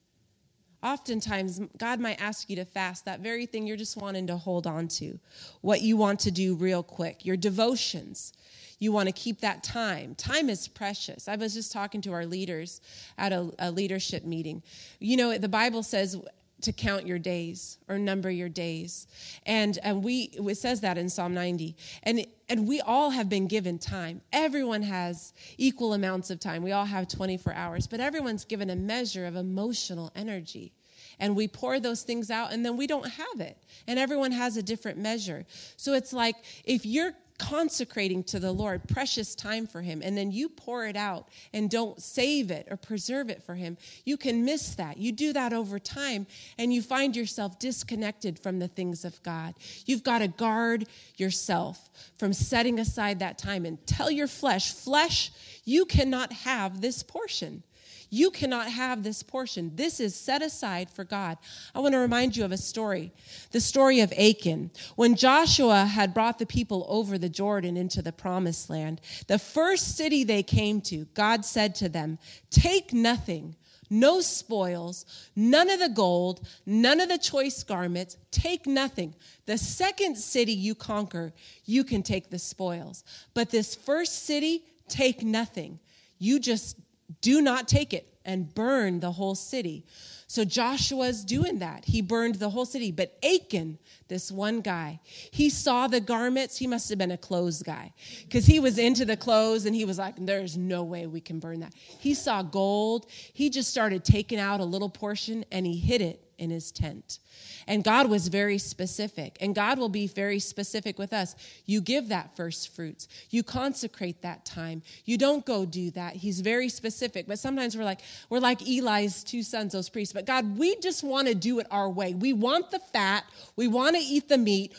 Oftentimes, 0.82 1.60
God 1.78 1.98
might 1.98 2.20
ask 2.20 2.48
you 2.48 2.56
to 2.56 2.64
fast 2.64 3.06
that 3.06 3.20
very 3.20 3.46
thing 3.46 3.66
you're 3.66 3.76
just 3.76 3.96
wanting 3.96 4.26
to 4.28 4.36
hold 4.36 4.66
on 4.66 4.88
to, 4.88 5.18
what 5.62 5.80
you 5.80 5.96
want 5.96 6.20
to 6.20 6.30
do 6.30 6.54
real 6.54 6.82
quick, 6.82 7.24
your 7.24 7.36
devotions. 7.36 8.32
You 8.78 8.92
want 8.92 9.08
to 9.08 9.12
keep 9.12 9.40
that 9.40 9.64
time. 9.64 10.14
Time 10.14 10.50
is 10.50 10.68
precious. 10.68 11.28
I 11.28 11.36
was 11.36 11.54
just 11.54 11.72
talking 11.72 12.02
to 12.02 12.12
our 12.12 12.26
leaders 12.26 12.82
at 13.16 13.32
a, 13.32 13.50
a 13.58 13.70
leadership 13.70 14.24
meeting. 14.24 14.62
You 15.00 15.16
know, 15.16 15.38
the 15.38 15.48
Bible 15.48 15.82
says 15.82 16.18
to 16.62 16.72
count 16.72 17.06
your 17.06 17.18
days 17.18 17.78
or 17.88 17.98
number 17.98 18.30
your 18.30 18.48
days. 18.48 19.06
And, 19.44 19.78
and 19.82 20.02
we, 20.02 20.30
it 20.34 20.56
says 20.56 20.80
that 20.80 20.96
in 20.96 21.08
Psalm 21.08 21.34
90. 21.34 21.76
And, 22.02 22.26
and 22.48 22.66
we 22.66 22.80
all 22.80 23.10
have 23.10 23.28
been 23.28 23.46
given 23.46 23.78
time. 23.78 24.20
Everyone 24.32 24.82
has 24.82 25.32
equal 25.58 25.92
amounts 25.92 26.30
of 26.30 26.40
time. 26.40 26.62
We 26.62 26.72
all 26.72 26.86
have 26.86 27.08
24 27.08 27.52
hours, 27.52 27.86
but 27.86 28.00
everyone's 28.00 28.44
given 28.44 28.70
a 28.70 28.76
measure 28.76 29.26
of 29.26 29.36
emotional 29.36 30.10
energy. 30.16 30.72
And 31.18 31.34
we 31.34 31.48
pour 31.48 31.80
those 31.80 32.02
things 32.02 32.30
out 32.30 32.52
and 32.52 32.64
then 32.64 32.76
we 32.76 32.86
don't 32.86 33.08
have 33.08 33.40
it. 33.40 33.56
And 33.86 33.98
everyone 33.98 34.32
has 34.32 34.56
a 34.56 34.62
different 34.62 34.98
measure. 34.98 35.46
So 35.76 35.94
it's 35.94 36.12
like 36.12 36.36
if 36.64 36.84
you're 36.84 37.12
consecrating 37.38 38.22
to 38.24 38.38
the 38.38 38.52
Lord 38.52 38.88
precious 38.88 39.34
time 39.34 39.66
for 39.66 39.82
Him, 39.82 40.02
and 40.02 40.16
then 40.16 40.30
you 40.30 40.48
pour 40.48 40.86
it 40.86 40.96
out 40.96 41.28
and 41.52 41.70
don't 41.70 42.00
save 42.02 42.50
it 42.50 42.68
or 42.70 42.76
preserve 42.76 43.30
it 43.30 43.42
for 43.42 43.54
Him, 43.54 43.76
you 44.04 44.16
can 44.16 44.44
miss 44.44 44.74
that. 44.74 44.96
You 44.96 45.12
do 45.12 45.32
that 45.32 45.52
over 45.52 45.78
time, 45.78 46.26
and 46.58 46.72
you 46.72 46.82
find 46.82 47.16
yourself 47.16 47.58
disconnected 47.58 48.38
from 48.38 48.58
the 48.58 48.68
things 48.68 49.04
of 49.04 49.22
God. 49.22 49.54
You've 49.86 50.02
got 50.02 50.18
to 50.18 50.28
guard 50.28 50.86
yourself 51.16 51.90
from 52.16 52.32
setting 52.32 52.78
aside 52.78 53.18
that 53.20 53.38
time 53.38 53.64
and 53.64 53.84
tell 53.86 54.10
your 54.10 54.28
flesh, 54.28 54.72
flesh, 54.72 55.30
you 55.64 55.84
cannot 55.84 56.32
have 56.32 56.80
this 56.80 57.02
portion. 57.02 57.62
You 58.10 58.30
cannot 58.30 58.68
have 58.68 59.02
this 59.02 59.22
portion. 59.22 59.72
This 59.74 60.00
is 60.00 60.14
set 60.14 60.42
aside 60.42 60.90
for 60.90 61.04
God. 61.04 61.38
I 61.74 61.80
want 61.80 61.92
to 61.94 61.98
remind 61.98 62.36
you 62.36 62.44
of 62.44 62.52
a 62.52 62.56
story 62.56 63.12
the 63.52 63.60
story 63.60 64.00
of 64.00 64.12
Achan. 64.12 64.70
When 64.96 65.14
Joshua 65.14 65.84
had 65.84 66.14
brought 66.14 66.38
the 66.38 66.46
people 66.46 66.86
over 66.88 67.18
the 67.18 67.28
Jordan 67.28 67.76
into 67.76 68.02
the 68.02 68.12
promised 68.12 68.70
land, 68.70 69.00
the 69.26 69.38
first 69.38 69.96
city 69.96 70.24
they 70.24 70.42
came 70.42 70.80
to, 70.82 71.06
God 71.14 71.44
said 71.44 71.74
to 71.76 71.88
them, 71.88 72.18
Take 72.50 72.92
nothing 72.92 73.56
no 73.90 74.20
spoils, 74.20 75.06
none 75.34 75.70
of 75.70 75.78
the 75.78 75.88
gold, 75.88 76.46
none 76.64 77.00
of 77.00 77.08
the 77.08 77.18
choice 77.18 77.62
garments, 77.62 78.16
take 78.30 78.66
nothing. 78.66 79.14
The 79.46 79.58
second 79.58 80.16
city 80.16 80.52
you 80.52 80.74
conquer, 80.74 81.32
you 81.64 81.84
can 81.84 82.02
take 82.02 82.30
the 82.30 82.38
spoils. 82.38 83.04
But 83.34 83.50
this 83.50 83.74
first 83.74 84.24
city, 84.24 84.64
take 84.88 85.22
nothing. 85.22 85.78
You 86.18 86.40
just 86.40 86.76
do 87.20 87.40
not 87.40 87.68
take 87.68 87.92
it 87.92 88.06
and 88.24 88.52
burn 88.54 89.00
the 89.00 89.12
whole 89.12 89.34
city. 89.34 89.84
So 90.28 90.44
Joshua's 90.44 91.24
doing 91.24 91.60
that. 91.60 91.84
He 91.84 92.02
burned 92.02 92.34
the 92.36 92.50
whole 92.50 92.66
city. 92.66 92.90
But 92.90 93.16
Achan, 93.24 93.78
this 94.08 94.32
one 94.32 94.60
guy, 94.60 94.98
he 95.04 95.48
saw 95.48 95.86
the 95.86 96.00
garments. 96.00 96.56
He 96.56 96.66
must 96.66 96.88
have 96.88 96.98
been 96.98 97.12
a 97.12 97.16
clothes 97.16 97.62
guy 97.62 97.92
because 98.22 98.44
he 98.44 98.58
was 98.58 98.76
into 98.76 99.04
the 99.04 99.16
clothes 99.16 99.66
and 99.66 99.74
he 99.74 99.84
was 99.84 99.98
like, 99.98 100.14
there's 100.18 100.56
no 100.56 100.82
way 100.82 101.06
we 101.06 101.20
can 101.20 101.38
burn 101.38 101.60
that. 101.60 101.74
He 101.74 102.12
saw 102.14 102.42
gold. 102.42 103.06
He 103.08 103.48
just 103.50 103.70
started 103.70 104.04
taking 104.04 104.40
out 104.40 104.58
a 104.58 104.64
little 104.64 104.90
portion 104.90 105.44
and 105.52 105.64
he 105.64 105.76
hid 105.76 106.00
it 106.00 106.25
in 106.38 106.50
his 106.50 106.70
tent. 106.72 107.18
And 107.66 107.82
God 107.82 108.08
was 108.08 108.28
very 108.28 108.58
specific. 108.58 109.36
And 109.40 109.54
God 109.54 109.78
will 109.78 109.88
be 109.88 110.06
very 110.06 110.38
specific 110.38 110.98
with 110.98 111.12
us. 111.12 111.34
You 111.64 111.80
give 111.80 112.08
that 112.08 112.36
first 112.36 112.74
fruits, 112.74 113.08
you 113.30 113.42
consecrate 113.42 114.22
that 114.22 114.44
time. 114.44 114.82
You 115.04 115.18
don't 115.18 115.44
go 115.44 115.64
do 115.64 115.90
that. 115.92 116.16
He's 116.16 116.40
very 116.40 116.68
specific. 116.68 117.26
But 117.26 117.38
sometimes 117.38 117.76
we're 117.76 117.84
like, 117.84 118.00
we're 118.30 118.40
like 118.40 118.62
Eli's 118.62 119.24
two 119.24 119.42
sons, 119.42 119.72
those 119.72 119.88
priests. 119.88 120.12
But 120.12 120.26
God, 120.26 120.58
we 120.58 120.76
just 120.76 121.02
want 121.02 121.28
to 121.28 121.34
do 121.34 121.58
it 121.58 121.66
our 121.70 121.88
way. 121.88 122.14
We 122.14 122.32
want 122.32 122.70
the 122.70 122.78
fat, 122.78 123.24
we 123.56 123.68
want 123.68 123.96
to 123.96 124.02
eat 124.02 124.28
the 124.28 124.38
meat. 124.38 124.74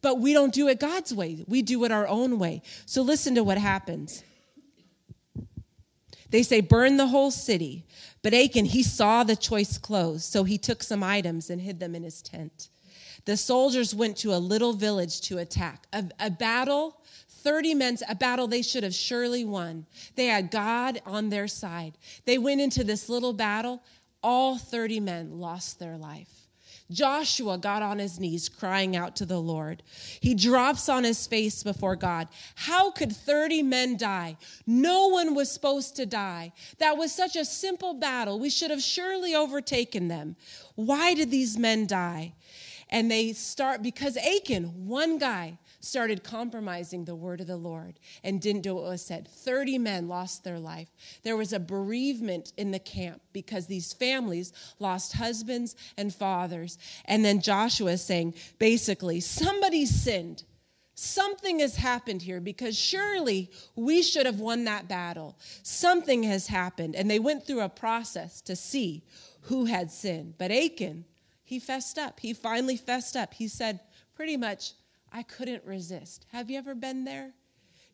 But 0.00 0.18
we 0.18 0.32
don't 0.32 0.52
do 0.52 0.66
it 0.66 0.80
God's 0.80 1.14
way. 1.14 1.44
We 1.46 1.62
do 1.62 1.84
it 1.84 1.92
our 1.92 2.08
own 2.08 2.40
way. 2.40 2.62
So 2.86 3.02
listen 3.02 3.36
to 3.36 3.44
what 3.44 3.56
happens. 3.56 4.24
They 6.32 6.42
say, 6.42 6.62
burn 6.62 6.96
the 6.96 7.06
whole 7.06 7.30
city. 7.30 7.84
But 8.22 8.32
Achan, 8.32 8.64
he 8.64 8.82
saw 8.82 9.22
the 9.22 9.36
choice 9.36 9.76
clothes, 9.76 10.24
so 10.24 10.44
he 10.44 10.56
took 10.56 10.82
some 10.82 11.02
items 11.02 11.50
and 11.50 11.60
hid 11.60 11.78
them 11.78 11.94
in 11.94 12.02
his 12.02 12.22
tent. 12.22 12.70
The 13.26 13.36
soldiers 13.36 13.94
went 13.94 14.16
to 14.18 14.34
a 14.34 14.38
little 14.38 14.72
village 14.72 15.20
to 15.22 15.38
attack. 15.38 15.86
A, 15.92 16.04
a 16.18 16.30
battle, 16.30 16.96
30 17.28 17.74
men, 17.74 17.98
a 18.08 18.14
battle 18.14 18.48
they 18.48 18.62
should 18.62 18.82
have 18.82 18.94
surely 18.94 19.44
won. 19.44 19.86
They 20.16 20.26
had 20.26 20.50
God 20.50 21.02
on 21.04 21.28
their 21.28 21.46
side. 21.46 21.98
They 22.24 22.38
went 22.38 22.62
into 22.62 22.82
this 22.82 23.10
little 23.10 23.34
battle. 23.34 23.82
All 24.22 24.56
30 24.56 25.00
men 25.00 25.38
lost 25.38 25.78
their 25.78 25.98
life. 25.98 26.41
Joshua 26.92 27.58
got 27.58 27.82
on 27.82 27.98
his 27.98 28.20
knees, 28.20 28.48
crying 28.48 28.94
out 28.96 29.16
to 29.16 29.26
the 29.26 29.40
Lord. 29.40 29.82
He 30.20 30.34
drops 30.34 30.88
on 30.88 31.04
his 31.04 31.26
face 31.26 31.62
before 31.62 31.96
God. 31.96 32.28
How 32.54 32.90
could 32.90 33.14
30 33.14 33.62
men 33.62 33.96
die? 33.96 34.36
No 34.66 35.08
one 35.08 35.34
was 35.34 35.50
supposed 35.50 35.96
to 35.96 36.06
die. 36.06 36.52
That 36.78 36.96
was 36.96 37.12
such 37.12 37.36
a 37.36 37.44
simple 37.44 37.94
battle. 37.94 38.38
We 38.38 38.50
should 38.50 38.70
have 38.70 38.82
surely 38.82 39.34
overtaken 39.34 40.08
them. 40.08 40.36
Why 40.74 41.14
did 41.14 41.30
these 41.30 41.58
men 41.58 41.86
die? 41.86 42.34
And 42.88 43.10
they 43.10 43.32
start 43.32 43.82
because 43.82 44.18
Achan, 44.18 44.86
one 44.86 45.18
guy, 45.18 45.58
started 45.82 46.22
compromising 46.22 47.04
the 47.04 47.14
word 47.14 47.40
of 47.40 47.46
the 47.46 47.56
Lord 47.56 47.98
and 48.22 48.40
didn't 48.40 48.62
do 48.62 48.74
what 48.74 48.84
was 48.84 49.02
said. 49.02 49.28
30 49.28 49.78
men 49.78 50.08
lost 50.08 50.44
their 50.44 50.58
life. 50.58 50.88
There 51.22 51.36
was 51.36 51.52
a 51.52 51.60
bereavement 51.60 52.52
in 52.56 52.70
the 52.70 52.78
camp 52.78 53.20
because 53.32 53.66
these 53.66 53.92
families 53.92 54.52
lost 54.78 55.14
husbands 55.14 55.74
and 55.96 56.14
fathers. 56.14 56.78
And 57.04 57.24
then 57.24 57.40
Joshua 57.40 57.92
is 57.92 58.02
saying, 58.02 58.34
basically, 58.58 59.20
somebody 59.20 59.84
sinned. 59.84 60.44
Something 60.94 61.58
has 61.58 61.74
happened 61.74 62.22
here 62.22 62.40
because 62.40 62.78
surely 62.78 63.50
we 63.74 64.02
should 64.02 64.26
have 64.26 64.38
won 64.38 64.64
that 64.64 64.88
battle. 64.88 65.36
Something 65.62 66.22
has 66.22 66.46
happened. 66.46 66.94
And 66.94 67.10
they 67.10 67.18
went 67.18 67.44
through 67.44 67.62
a 67.62 67.68
process 67.68 68.40
to 68.42 68.54
see 68.54 69.02
who 69.42 69.64
had 69.64 69.90
sinned. 69.90 70.34
But 70.38 70.52
Achan, 70.52 71.06
he 71.42 71.58
fessed 71.58 71.98
up. 71.98 72.20
He 72.20 72.34
finally 72.34 72.76
fessed 72.76 73.16
up. 73.16 73.34
He 73.34 73.48
said, 73.48 73.80
pretty 74.14 74.36
much, 74.36 74.74
I 75.12 75.22
couldn't 75.22 75.64
resist. 75.64 76.26
Have 76.32 76.50
you 76.50 76.58
ever 76.58 76.74
been 76.74 77.04
there? 77.04 77.32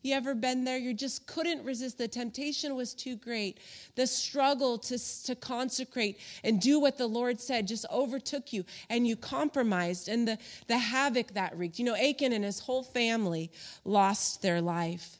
You 0.01 0.15
ever 0.15 0.33
been 0.33 0.63
there? 0.63 0.77
You 0.77 0.93
just 0.93 1.27
couldn't 1.27 1.63
resist. 1.65 1.97
The 1.97 2.07
temptation 2.07 2.75
was 2.75 2.93
too 2.93 3.17
great. 3.17 3.59
The 3.95 4.07
struggle 4.07 4.77
to, 4.77 4.97
to 5.25 5.35
consecrate 5.35 6.19
and 6.45 6.61
do 6.61 6.79
what 6.79 6.97
the 6.97 7.07
Lord 7.07 7.41
said 7.41 7.67
just 7.67 7.85
overtook 7.91 8.53
you 8.53 8.63
and 8.89 9.05
you 9.05 9.17
compromised 9.17 10.07
and 10.07 10.25
the, 10.25 10.37
the 10.67 10.77
havoc 10.77 11.33
that 11.33 11.57
wreaked. 11.57 11.79
You 11.79 11.85
know, 11.85 11.95
Achan 11.95 12.31
and 12.31 12.45
his 12.45 12.59
whole 12.59 12.83
family 12.83 13.51
lost 13.83 14.41
their 14.41 14.61
life. 14.61 15.18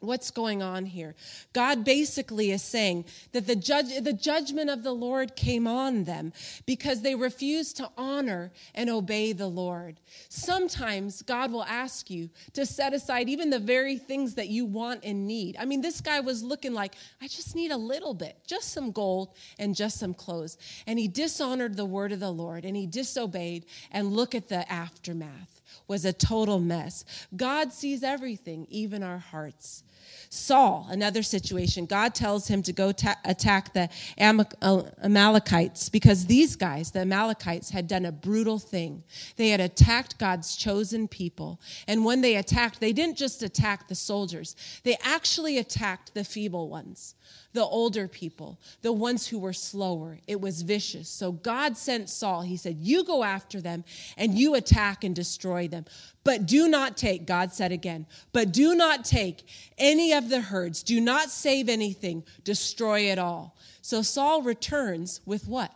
What's 0.00 0.30
going 0.30 0.62
on 0.62 0.86
here? 0.86 1.16
God 1.52 1.84
basically 1.84 2.52
is 2.52 2.62
saying 2.62 3.06
that 3.32 3.48
the, 3.48 3.56
judge, 3.56 4.00
the 4.00 4.12
judgment 4.12 4.70
of 4.70 4.84
the 4.84 4.92
Lord 4.92 5.34
came 5.34 5.66
on 5.66 6.04
them 6.04 6.32
because 6.66 7.02
they 7.02 7.16
refused 7.16 7.78
to 7.78 7.90
honor 7.96 8.52
and 8.76 8.88
obey 8.90 9.32
the 9.32 9.48
Lord. 9.48 9.98
Sometimes 10.28 11.22
God 11.22 11.50
will 11.50 11.64
ask 11.64 12.10
you 12.10 12.30
to 12.52 12.64
set 12.64 12.94
aside 12.94 13.28
even 13.28 13.50
the 13.50 13.58
very 13.58 13.98
things 13.98 14.36
that 14.36 14.48
you 14.48 14.66
want 14.66 15.02
and 15.02 15.26
need. 15.26 15.56
I 15.58 15.64
mean, 15.64 15.80
this 15.80 16.00
guy 16.00 16.20
was 16.20 16.44
looking 16.44 16.74
like, 16.74 16.94
I 17.20 17.26
just 17.26 17.56
need 17.56 17.72
a 17.72 17.76
little 17.76 18.14
bit, 18.14 18.36
just 18.46 18.72
some 18.72 18.92
gold 18.92 19.34
and 19.58 19.74
just 19.74 19.98
some 19.98 20.14
clothes. 20.14 20.58
And 20.86 20.96
he 20.96 21.08
dishonored 21.08 21.76
the 21.76 21.84
word 21.84 22.12
of 22.12 22.20
the 22.20 22.30
Lord 22.30 22.64
and 22.64 22.76
he 22.76 22.86
disobeyed. 22.86 23.66
And 23.90 24.12
look 24.12 24.36
at 24.36 24.48
the 24.48 24.70
aftermath 24.70 25.57
was 25.86 26.04
a 26.04 26.12
total 26.12 26.58
mess. 26.58 27.04
God 27.36 27.72
sees 27.72 28.02
everything, 28.02 28.66
even 28.70 29.02
our 29.02 29.18
hearts. 29.18 29.84
Saul, 30.30 30.86
another 30.90 31.22
situation, 31.22 31.86
God 31.86 32.14
tells 32.14 32.48
him 32.48 32.62
to 32.62 32.72
go 32.72 32.92
ta- 32.92 33.18
attack 33.24 33.72
the 33.72 33.88
uh, 34.18 34.82
Amalekites 35.02 35.88
because 35.88 36.26
these 36.26 36.56
guys, 36.56 36.90
the 36.90 37.00
Amalekites, 37.00 37.70
had 37.70 37.88
done 37.88 38.04
a 38.04 38.12
brutal 38.12 38.58
thing. 38.58 39.02
They 39.36 39.48
had 39.50 39.60
attacked 39.60 40.18
God's 40.18 40.56
chosen 40.56 41.08
people. 41.08 41.60
And 41.86 42.04
when 42.04 42.20
they 42.20 42.36
attacked, 42.36 42.80
they 42.80 42.92
didn't 42.92 43.16
just 43.16 43.42
attack 43.42 43.88
the 43.88 43.94
soldiers, 43.94 44.56
they 44.84 44.96
actually 45.02 45.58
attacked 45.58 46.14
the 46.14 46.24
feeble 46.24 46.68
ones 46.68 47.14
the 47.54 47.64
older 47.64 48.06
people, 48.06 48.60
the 48.82 48.92
ones 48.92 49.26
who 49.26 49.38
were 49.38 49.52
slower. 49.52 50.18
It 50.26 50.40
was 50.40 50.62
vicious. 50.62 51.08
So 51.08 51.32
God 51.32 51.76
sent 51.76 52.10
Saul. 52.10 52.42
He 52.42 52.56
said, 52.56 52.76
You 52.78 53.04
go 53.04 53.24
after 53.24 53.60
them 53.60 53.84
and 54.16 54.34
you 54.34 54.54
attack 54.54 55.02
and 55.02 55.14
destroy 55.14 55.66
them. 55.66 55.86
But 56.28 56.44
do 56.44 56.68
not 56.68 56.98
take, 56.98 57.24
God 57.24 57.54
said 57.54 57.72
again, 57.72 58.04
but 58.34 58.52
do 58.52 58.74
not 58.74 59.02
take 59.02 59.48
any 59.78 60.12
of 60.12 60.28
the 60.28 60.42
herds. 60.42 60.82
Do 60.82 61.00
not 61.00 61.30
save 61.30 61.70
anything. 61.70 62.22
Destroy 62.44 63.10
it 63.10 63.18
all. 63.18 63.56
So 63.80 64.02
Saul 64.02 64.42
returns 64.42 65.22
with 65.24 65.48
what? 65.48 65.72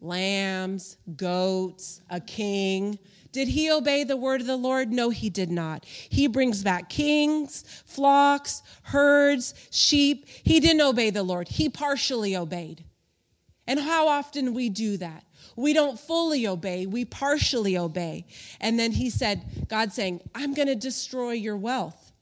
Lambs, 0.00 0.96
goats, 1.14 2.00
a 2.10 2.18
king. 2.18 2.98
Did 3.30 3.46
he 3.46 3.70
obey 3.70 4.02
the 4.02 4.16
word 4.16 4.40
of 4.40 4.48
the 4.48 4.56
Lord? 4.56 4.92
No, 4.92 5.10
he 5.10 5.30
did 5.30 5.52
not. 5.52 5.84
He 5.84 6.26
brings 6.26 6.64
back 6.64 6.88
kings, 6.88 7.62
flocks, 7.86 8.64
herds, 8.82 9.54
sheep. 9.70 10.26
He 10.42 10.58
didn't 10.58 10.80
obey 10.80 11.10
the 11.10 11.22
Lord. 11.22 11.46
He 11.46 11.68
partially 11.68 12.34
obeyed. 12.34 12.82
And 13.68 13.78
how 13.78 14.08
often 14.08 14.54
we 14.54 14.70
do 14.70 14.96
that? 14.96 15.22
We 15.56 15.72
don't 15.72 15.98
fully 15.98 16.46
obey, 16.46 16.86
we 16.86 17.04
partially 17.04 17.76
obey. 17.76 18.26
And 18.60 18.78
then 18.78 18.92
he 18.92 19.10
said, 19.10 19.42
God 19.68 19.92
saying, 19.92 20.20
I'm 20.34 20.54
going 20.54 20.68
to 20.68 20.74
destroy 20.74 21.32
your 21.32 21.56
wealth. 21.56 22.12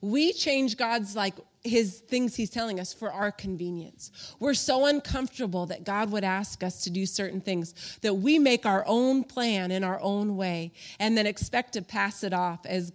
We 0.00 0.32
change 0.32 0.76
God's 0.76 1.16
like 1.16 1.34
his 1.66 1.98
things 2.00 2.36
he's 2.36 2.50
telling 2.50 2.80
us 2.80 2.92
for 2.92 3.10
our 3.10 3.32
convenience. 3.32 4.10
We're 4.38 4.54
so 4.54 4.86
uncomfortable 4.86 5.66
that 5.66 5.84
God 5.84 6.10
would 6.12 6.24
ask 6.24 6.62
us 6.62 6.84
to 6.84 6.90
do 6.90 7.06
certain 7.06 7.40
things 7.40 7.98
that 8.02 8.14
we 8.14 8.38
make 8.38 8.64
our 8.66 8.84
own 8.86 9.24
plan 9.24 9.70
in 9.70 9.84
our 9.84 10.00
own 10.00 10.36
way 10.36 10.72
and 10.98 11.16
then 11.16 11.26
expect 11.26 11.72
to 11.74 11.82
pass 11.82 12.22
it 12.22 12.32
off 12.32 12.64
as 12.66 12.92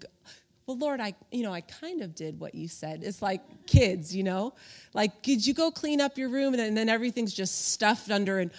well 0.68 0.78
lord 0.78 1.02
i 1.02 1.14
you 1.32 1.44
know 1.44 1.52
i 1.52 1.62
kind 1.62 2.02
of 2.02 2.14
did 2.14 2.40
what 2.40 2.54
you 2.54 2.68
said 2.68 3.04
it's 3.04 3.22
like 3.22 3.42
kids 3.66 4.16
you 4.16 4.24
know 4.24 4.54
like 4.94 5.22
did 5.24 5.46
you 5.46 5.54
go 5.54 5.72
clean 5.72 6.00
up 6.00 6.18
your 6.18 6.30
room 6.30 6.54
and 6.54 6.78
then 6.78 6.88
everything's 6.88 7.34
just 7.34 7.72
stuffed 7.72 8.12
under 8.12 8.40
and 8.40 8.52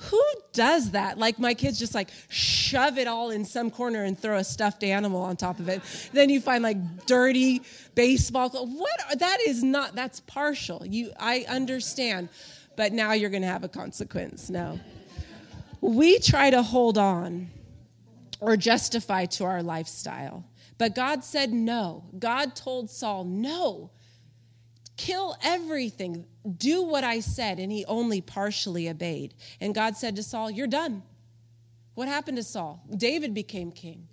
who 0.00 0.22
does 0.52 0.92
that? 0.92 1.18
Like 1.18 1.40
my 1.40 1.54
kids 1.54 1.78
just 1.78 1.94
like 1.94 2.10
shove 2.28 2.98
it 2.98 3.08
all 3.08 3.30
in 3.30 3.44
some 3.44 3.68
corner 3.70 4.04
and 4.04 4.16
throw 4.16 4.36
a 4.36 4.44
stuffed 4.44 4.84
animal 4.84 5.22
on 5.22 5.36
top 5.36 5.58
of 5.58 5.68
it. 5.68 5.82
Then 6.12 6.30
you 6.30 6.40
find 6.40 6.62
like 6.62 7.06
dirty 7.06 7.62
baseball. 7.96 8.48
What? 8.50 9.18
That 9.18 9.38
is 9.46 9.64
not. 9.64 9.96
That's 9.96 10.20
partial. 10.20 10.84
You, 10.86 11.10
I 11.18 11.44
understand, 11.48 12.28
but 12.76 12.92
now 12.92 13.12
you're 13.12 13.30
going 13.30 13.42
to 13.42 13.48
have 13.48 13.64
a 13.64 13.68
consequence. 13.68 14.48
No, 14.48 14.78
we 15.80 16.20
try 16.20 16.50
to 16.50 16.62
hold 16.62 16.96
on 16.96 17.50
or 18.40 18.56
justify 18.56 19.24
to 19.26 19.44
our 19.44 19.64
lifestyle, 19.64 20.44
but 20.78 20.94
God 20.94 21.24
said 21.24 21.52
no. 21.52 22.04
God 22.16 22.54
told 22.54 22.88
Saul 22.88 23.24
no 23.24 23.90
kill 24.98 25.36
everything, 25.42 26.26
do 26.56 26.82
what 26.82 27.04
I 27.04 27.20
said. 27.20 27.58
And 27.58 27.70
he 27.70 27.84
only 27.86 28.20
partially 28.20 28.88
obeyed. 28.88 29.34
And 29.60 29.74
God 29.74 29.96
said 29.96 30.16
to 30.16 30.22
Saul, 30.22 30.50
You're 30.50 30.66
done. 30.66 31.02
What 31.94 32.08
happened 32.08 32.36
to 32.36 32.42
Saul? 32.42 32.82
David 32.96 33.34
became 33.34 33.72
king. 33.72 34.08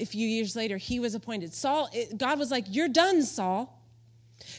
A 0.00 0.04
few 0.04 0.26
years 0.26 0.56
later, 0.56 0.76
he 0.76 0.98
was 0.98 1.14
appointed. 1.14 1.54
Saul, 1.54 1.88
God 2.16 2.38
was 2.38 2.50
like, 2.50 2.66
You're 2.68 2.88
done, 2.88 3.22
Saul. 3.22 3.81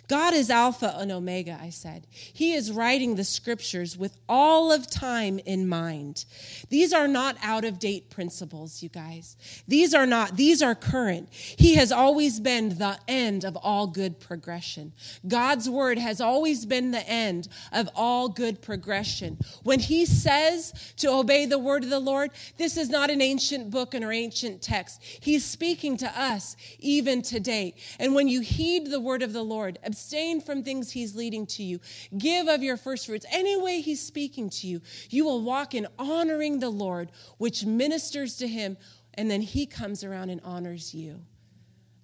God 0.07 0.33
is 0.33 0.49
Alpha 0.49 0.95
and 0.97 1.11
Omega, 1.11 1.57
I 1.61 1.69
said. 1.69 2.07
He 2.11 2.53
is 2.53 2.71
writing 2.71 3.15
the 3.15 3.23
scriptures 3.23 3.97
with 3.97 4.17
all 4.27 4.71
of 4.71 4.89
time 4.89 5.39
in 5.39 5.67
mind. 5.67 6.25
These 6.69 6.93
are 6.93 7.07
not 7.07 7.37
out 7.41 7.65
of 7.65 7.79
date 7.79 8.09
principles, 8.09 8.83
you 8.83 8.89
guys. 8.89 9.37
These 9.67 9.93
are 9.93 10.05
not, 10.05 10.35
these 10.35 10.61
are 10.61 10.75
current. 10.75 11.29
He 11.31 11.75
has 11.75 11.91
always 11.91 12.39
been 12.39 12.77
the 12.77 12.97
end 13.07 13.45
of 13.45 13.55
all 13.57 13.87
good 13.87 14.19
progression. 14.19 14.93
God's 15.27 15.69
word 15.69 15.97
has 15.97 16.21
always 16.21 16.65
been 16.65 16.91
the 16.91 17.07
end 17.07 17.47
of 17.71 17.89
all 17.95 18.29
good 18.29 18.61
progression. 18.61 19.37
When 19.63 19.79
He 19.79 20.05
says 20.05 20.93
to 20.97 21.09
obey 21.09 21.45
the 21.45 21.59
word 21.59 21.83
of 21.83 21.89
the 21.89 21.99
Lord, 21.99 22.31
this 22.57 22.77
is 22.77 22.89
not 22.89 23.09
an 23.09 23.21
ancient 23.21 23.69
book 23.69 23.93
and 23.93 24.03
or 24.03 24.11
ancient 24.11 24.61
text. 24.61 25.01
He's 25.01 25.45
speaking 25.45 25.97
to 25.97 26.19
us 26.19 26.55
even 26.79 27.21
today. 27.21 27.75
And 27.99 28.15
when 28.15 28.27
you 28.27 28.41
heed 28.41 28.87
the 28.87 28.99
word 28.99 29.21
of 29.21 29.33
the 29.33 29.43
Lord, 29.43 29.72
Abstain 29.83 30.41
from 30.41 30.63
things 30.63 30.91
He's 30.91 31.15
leading 31.15 31.45
to 31.47 31.63
you. 31.63 31.79
Give 32.17 32.47
of 32.47 32.63
your 32.63 32.77
first 32.77 33.07
fruits. 33.07 33.25
Any 33.31 33.59
way 33.61 33.81
He's 33.81 34.01
speaking 34.01 34.49
to 34.51 34.67
you, 34.67 34.81
you 35.09 35.25
will 35.25 35.41
walk 35.41 35.73
in 35.73 35.87
honoring 35.97 36.59
the 36.59 36.69
Lord, 36.69 37.11
which 37.37 37.65
ministers 37.65 38.37
to 38.37 38.47
Him, 38.47 38.77
and 39.15 39.29
then 39.29 39.41
He 39.41 39.65
comes 39.65 40.03
around 40.03 40.29
and 40.29 40.41
honors 40.43 40.93
you. 40.93 41.21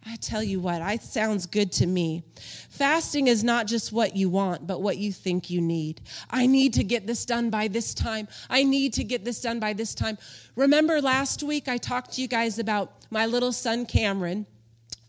I 0.06 0.16
tell 0.16 0.42
you 0.42 0.60
what, 0.60 0.82
it 0.82 1.04
sounds 1.04 1.46
good 1.46 1.72
to 1.74 1.88
me. 1.88 2.24
Fasting 2.70 3.28
is 3.28 3.44
not 3.44 3.68
just 3.68 3.92
what 3.92 4.16
you 4.16 4.30
want, 4.30 4.66
but 4.66 4.82
what 4.82 4.98
you 4.98 5.12
think 5.12 5.50
you 5.50 5.60
need. 5.60 6.02
I 6.30 6.48
need 6.48 6.74
to 6.76 6.84
get 6.84 7.06
this 7.06 7.26
done 7.26 7.50
by 7.50 7.68
this 7.68 7.94
time. 7.94 8.28
I 8.50 8.64
need 8.64 8.94
to 8.94 9.04
get 9.04 9.26
this 9.26 9.42
done 9.42 9.60
by 9.60 9.74
this 9.74 9.94
time. 9.94 10.18
Remember 10.56 11.02
last 11.02 11.44
week 11.44 11.68
I 11.68 11.78
talked 11.78 12.14
to 12.14 12.22
you 12.22 12.28
guys 12.28 12.60
about 12.60 12.94
my 13.12 13.26
little 13.26 13.52
son 13.52 13.86
Cameron 13.86 14.46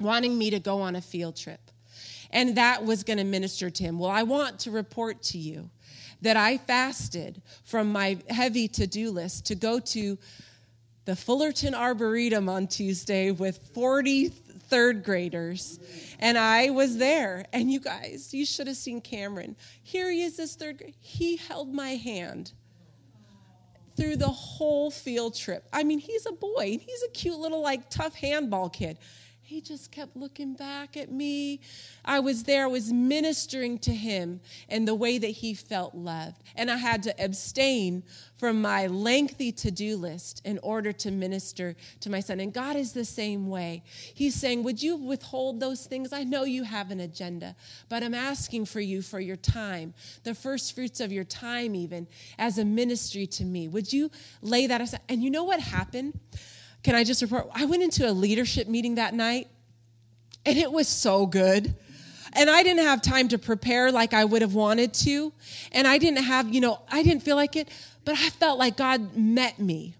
wanting 0.00 0.36
me 0.36 0.50
to 0.50 0.58
go 0.58 0.80
on 0.80 0.96
a 0.96 1.00
field 1.00 1.36
trip 1.36 1.69
and 2.32 2.56
that 2.56 2.84
was 2.84 3.02
going 3.04 3.18
to 3.18 3.24
minister 3.24 3.70
to 3.70 3.82
him. 3.82 3.98
Well, 3.98 4.10
I 4.10 4.22
want 4.22 4.60
to 4.60 4.70
report 4.70 5.22
to 5.24 5.38
you 5.38 5.70
that 6.22 6.36
I 6.36 6.58
fasted 6.58 7.40
from 7.64 7.92
my 7.92 8.18
heavy 8.28 8.68
to 8.68 8.86
do 8.86 9.10
list 9.10 9.46
to 9.46 9.54
go 9.54 9.80
to 9.80 10.18
the 11.06 11.16
Fullerton 11.16 11.74
Arboretum 11.74 12.48
on 12.48 12.66
Tuesday 12.66 13.30
with 13.30 13.58
40 13.74 14.28
third 14.28 15.02
graders. 15.02 15.80
And 16.20 16.38
I 16.38 16.70
was 16.70 16.98
there. 16.98 17.46
And 17.52 17.70
you 17.70 17.80
guys, 17.80 18.32
you 18.32 18.46
should 18.46 18.66
have 18.66 18.76
seen 18.76 19.00
Cameron. 19.00 19.56
Here 19.82 20.10
he 20.10 20.22
is, 20.22 20.36
this 20.36 20.54
third 20.54 20.78
grade. 20.78 20.94
He 21.00 21.36
held 21.36 21.74
my 21.74 21.90
hand 21.90 22.52
through 23.96 24.16
the 24.16 24.28
whole 24.28 24.90
field 24.90 25.34
trip. 25.34 25.66
I 25.72 25.82
mean, 25.82 25.98
he's 25.98 26.26
a 26.26 26.32
boy. 26.32 26.78
He's 26.80 27.02
a 27.02 27.10
cute 27.10 27.38
little, 27.38 27.60
like, 27.60 27.90
tough 27.90 28.14
handball 28.14 28.68
kid 28.68 28.98
he 29.50 29.60
just 29.60 29.90
kept 29.90 30.16
looking 30.16 30.54
back 30.54 30.96
at 30.96 31.10
me. 31.10 31.58
I 32.04 32.20
was 32.20 32.44
there, 32.44 32.64
I 32.64 32.68
was 32.68 32.92
ministering 32.92 33.78
to 33.80 33.92
him 33.92 34.40
in 34.68 34.84
the 34.84 34.94
way 34.94 35.18
that 35.18 35.26
he 35.26 35.54
felt 35.54 35.92
loved. 35.92 36.44
And 36.54 36.70
I 36.70 36.76
had 36.76 37.02
to 37.02 37.14
abstain 37.20 38.04
from 38.38 38.62
my 38.62 38.86
lengthy 38.86 39.50
to 39.50 39.72
do 39.72 39.96
list 39.96 40.40
in 40.44 40.60
order 40.62 40.92
to 40.92 41.10
minister 41.10 41.74
to 41.98 42.08
my 42.10 42.20
son. 42.20 42.38
And 42.38 42.52
God 42.52 42.76
is 42.76 42.92
the 42.92 43.04
same 43.04 43.48
way. 43.48 43.82
He's 44.14 44.36
saying, 44.36 44.62
Would 44.62 44.80
you 44.80 44.94
withhold 44.94 45.58
those 45.58 45.84
things? 45.84 46.12
I 46.12 46.22
know 46.22 46.44
you 46.44 46.62
have 46.62 46.92
an 46.92 47.00
agenda, 47.00 47.56
but 47.88 48.04
I'm 48.04 48.14
asking 48.14 48.66
for 48.66 48.80
you 48.80 49.02
for 49.02 49.18
your 49.18 49.36
time, 49.36 49.94
the 50.22 50.34
first 50.34 50.76
fruits 50.76 51.00
of 51.00 51.10
your 51.10 51.24
time, 51.24 51.74
even 51.74 52.06
as 52.38 52.58
a 52.58 52.64
ministry 52.64 53.26
to 53.26 53.44
me. 53.44 53.66
Would 53.66 53.92
you 53.92 54.12
lay 54.42 54.68
that 54.68 54.80
aside? 54.80 55.00
And 55.08 55.24
you 55.24 55.30
know 55.30 55.42
what 55.42 55.58
happened? 55.58 56.16
Can 56.82 56.94
I 56.94 57.04
just 57.04 57.22
report? 57.22 57.48
I 57.54 57.66
went 57.66 57.82
into 57.82 58.08
a 58.08 58.12
leadership 58.12 58.68
meeting 58.68 58.94
that 58.96 59.14
night 59.14 59.48
and 60.46 60.56
it 60.56 60.70
was 60.72 60.88
so 60.88 61.26
good. 61.26 61.74
And 62.32 62.48
I 62.48 62.62
didn't 62.62 62.84
have 62.84 63.02
time 63.02 63.28
to 63.28 63.38
prepare 63.38 63.90
like 63.90 64.14
I 64.14 64.24
would 64.24 64.42
have 64.42 64.54
wanted 64.54 64.94
to. 64.94 65.32
And 65.72 65.86
I 65.86 65.98
didn't 65.98 66.22
have, 66.22 66.52
you 66.52 66.60
know, 66.60 66.80
I 66.90 67.02
didn't 67.02 67.22
feel 67.22 67.36
like 67.36 67.56
it, 67.56 67.68
but 68.04 68.14
I 68.14 68.30
felt 68.30 68.58
like 68.58 68.76
God 68.76 69.16
met 69.16 69.58
me. 69.58 69.94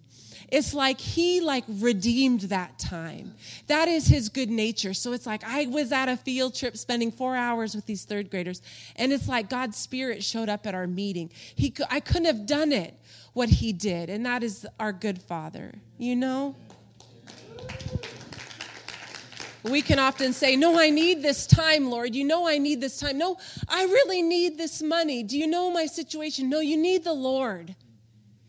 It's 0.51 0.75
like 0.75 0.99
he 1.01 1.41
like 1.41 1.65
redeemed 1.69 2.41
that 2.43 2.79
time. 2.79 3.35
That 3.69 3.89
is 3.89 4.07
his 4.07 4.29
good 4.29 4.51
nature. 4.51 4.95
So 4.95 5.13
it's 5.13 5.27
like 5.27 5.45
I 5.45 5.67
was 5.67 5.93
at 5.93 6.09
a 6.09 6.17
field 6.17 6.55
trip 6.55 6.77
spending 6.77 7.13
4 7.13 7.37
hours 7.37 7.75
with 7.75 7.87
these 7.87 8.05
third 8.05 8.31
graders 8.31 8.61
and 8.97 9.13
it's 9.13 9.29
like 9.29 9.49
God's 9.49 9.77
spirit 9.77 10.25
showed 10.25 10.49
up 10.49 10.67
at 10.67 10.75
our 10.75 10.89
meeting. 10.89 11.31
He 11.55 11.73
I 11.89 12.01
couldn't 12.01 12.25
have 12.25 12.47
done 12.47 12.73
it 12.73 12.95
what 13.33 13.49
he 13.49 13.73
did 13.73 14.11
and 14.11 14.27
that 14.27 14.43
is 14.43 14.67
our 14.81 14.93
good 14.93 15.23
father. 15.23 15.73
You 15.99 16.17
know? 16.17 16.57
We 19.63 19.83
can 19.83 19.99
often 19.99 20.33
say, 20.33 20.57
No, 20.57 20.79
I 20.79 20.91
need 20.91 21.23
this 21.23 21.47
time, 21.47 21.91
Lord. 21.91 22.15
You 22.15 22.25
know 22.25 22.49
I 22.49 22.59
need 22.59 22.81
this 22.81 22.99
time. 22.99 23.19
No, 23.19 23.37
I 23.69 23.85
really 23.85 24.23
need 24.23 24.57
this 24.57 24.83
money. 24.83 25.23
Do 25.23 25.39
you 25.39 25.47
know 25.47 25.71
my 25.71 25.87
situation? 25.87 26.49
No, 26.49 26.61
you 26.61 26.77
need 26.77 27.05
the 27.05 27.13
Lord. 27.13 27.75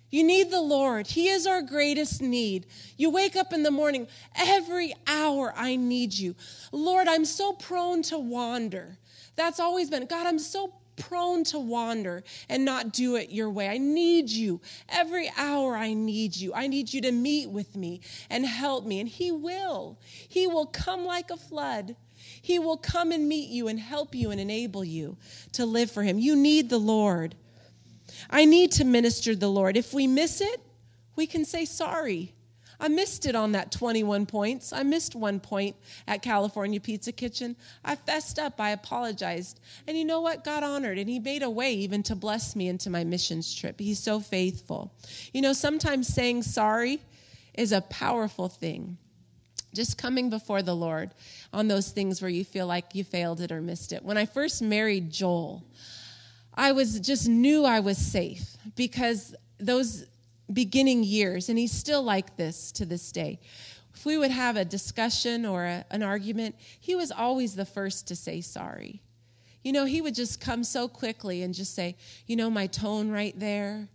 You 0.09 0.25
need 0.25 0.51
the 0.51 0.61
Lord. 0.61 1.07
He 1.07 1.29
is 1.29 1.47
our 1.47 1.61
greatest 1.61 2.21
need. 2.21 2.67
You 2.97 3.09
wake 3.09 3.37
up 3.37 3.53
in 3.53 3.63
the 3.63 3.71
morning, 3.71 4.07
every 4.35 4.93
hour, 5.07 5.53
I 5.55 5.77
need 5.77 6.13
you. 6.13 6.35
Lord, 6.73 7.07
I'm 7.07 7.23
so 7.23 7.53
prone 7.53 8.01
to 8.03 8.19
wander. 8.19 8.97
That's 9.37 9.59
always 9.59 9.89
been, 9.89 10.05
God, 10.05 10.27
I'm 10.27 10.37
so 10.37 10.73
prone 11.01 11.43
to 11.45 11.59
wander 11.59 12.23
and 12.47 12.63
not 12.63 12.93
do 12.93 13.15
it 13.15 13.31
your 13.31 13.49
way. 13.49 13.67
I 13.67 13.77
need 13.77 14.29
you. 14.29 14.61
Every 14.87 15.31
hour 15.35 15.75
I 15.75 15.93
need 15.93 16.35
you. 16.35 16.53
I 16.53 16.67
need 16.67 16.93
you 16.93 17.01
to 17.01 17.11
meet 17.11 17.49
with 17.49 17.75
me 17.75 18.01
and 18.29 18.45
help 18.45 18.85
me. 18.85 18.99
And 18.99 19.09
He 19.09 19.31
will. 19.31 19.97
He 20.29 20.47
will 20.47 20.67
come 20.67 21.05
like 21.05 21.31
a 21.31 21.37
flood. 21.37 21.95
He 22.41 22.59
will 22.59 22.77
come 22.77 23.11
and 23.11 23.27
meet 23.27 23.49
you 23.49 23.67
and 23.67 23.79
help 23.79 24.13
you 24.13 24.31
and 24.31 24.39
enable 24.39 24.83
you 24.83 25.17
to 25.53 25.65
live 25.65 25.89
for 25.91 26.03
Him. 26.03 26.19
You 26.19 26.35
need 26.35 26.69
the 26.69 26.77
Lord. 26.77 27.35
I 28.29 28.45
need 28.45 28.71
to 28.73 28.85
minister 28.85 29.35
the 29.35 29.49
Lord. 29.49 29.75
If 29.75 29.93
we 29.93 30.07
miss 30.07 30.41
it, 30.41 30.61
we 31.15 31.25
can 31.25 31.45
say 31.45 31.65
sorry. 31.65 32.33
I 32.81 32.87
missed 32.87 33.27
it 33.27 33.35
on 33.35 33.51
that 33.51 33.71
21 33.71 34.25
points. 34.25 34.73
I 34.73 34.81
missed 34.81 35.15
one 35.15 35.39
point 35.39 35.75
at 36.07 36.23
California 36.23 36.79
Pizza 36.81 37.11
Kitchen. 37.11 37.55
I 37.85 37.95
fessed 37.95 38.39
up. 38.39 38.59
I 38.59 38.71
apologized. 38.71 39.59
And 39.87 39.95
you 39.95 40.03
know 40.03 40.19
what? 40.19 40.43
God 40.43 40.63
honored, 40.63 40.97
and 40.97 41.07
He 41.07 41.19
made 41.19 41.43
a 41.43 41.49
way 41.49 41.73
even 41.75 42.01
to 42.03 42.15
bless 42.15 42.55
me 42.55 42.67
into 42.67 42.89
my 42.89 43.03
missions 43.03 43.53
trip. 43.53 43.79
He's 43.79 43.99
so 43.99 44.19
faithful. 44.19 44.91
You 45.31 45.43
know, 45.43 45.53
sometimes 45.53 46.07
saying 46.07 46.41
sorry 46.41 46.99
is 47.53 47.71
a 47.71 47.81
powerful 47.81 48.49
thing. 48.49 48.97
Just 49.75 49.99
coming 49.99 50.31
before 50.31 50.63
the 50.63 50.75
Lord 50.75 51.11
on 51.53 51.67
those 51.67 51.91
things 51.91 52.19
where 52.19 52.31
you 52.31 52.43
feel 52.43 52.65
like 52.65 52.95
you 52.95 53.03
failed 53.03 53.41
it 53.41 53.51
or 53.51 53.61
missed 53.61 53.93
it. 53.93 54.03
When 54.03 54.17
I 54.17 54.25
first 54.25 54.61
married 54.61 55.11
Joel, 55.11 55.63
I 56.55 56.71
was 56.71 56.99
just 56.99 57.29
knew 57.29 57.63
I 57.63 57.79
was 57.79 57.99
safe 57.99 58.57
because 58.75 59.35
those 59.59 60.05
beginning 60.53 61.03
years, 61.03 61.49
and 61.49 61.57
he's 61.57 61.71
still 61.71 62.03
like 62.03 62.37
this 62.37 62.71
to 62.73 62.85
this 62.85 63.11
day. 63.11 63.39
If 63.93 64.05
we 64.05 64.17
would 64.17 64.31
have 64.31 64.55
a 64.55 64.65
discussion 64.65 65.45
or 65.45 65.65
a, 65.65 65.85
an 65.91 66.01
argument, 66.01 66.55
he 66.79 66.95
was 66.95 67.11
always 67.11 67.55
the 67.55 67.65
first 67.65 68.07
to 68.07 68.15
say 68.15 68.41
sorry. 68.41 69.01
You 69.63 69.73
know, 69.73 69.85
he 69.85 70.01
would 70.01 70.15
just 70.15 70.41
come 70.41 70.63
so 70.63 70.87
quickly 70.87 71.43
and 71.43 71.53
just 71.53 71.75
say, 71.75 71.95
you 72.25 72.35
know, 72.35 72.49
my 72.49 72.65
tone 72.67 73.11
right 73.11 73.37
there 73.39 73.87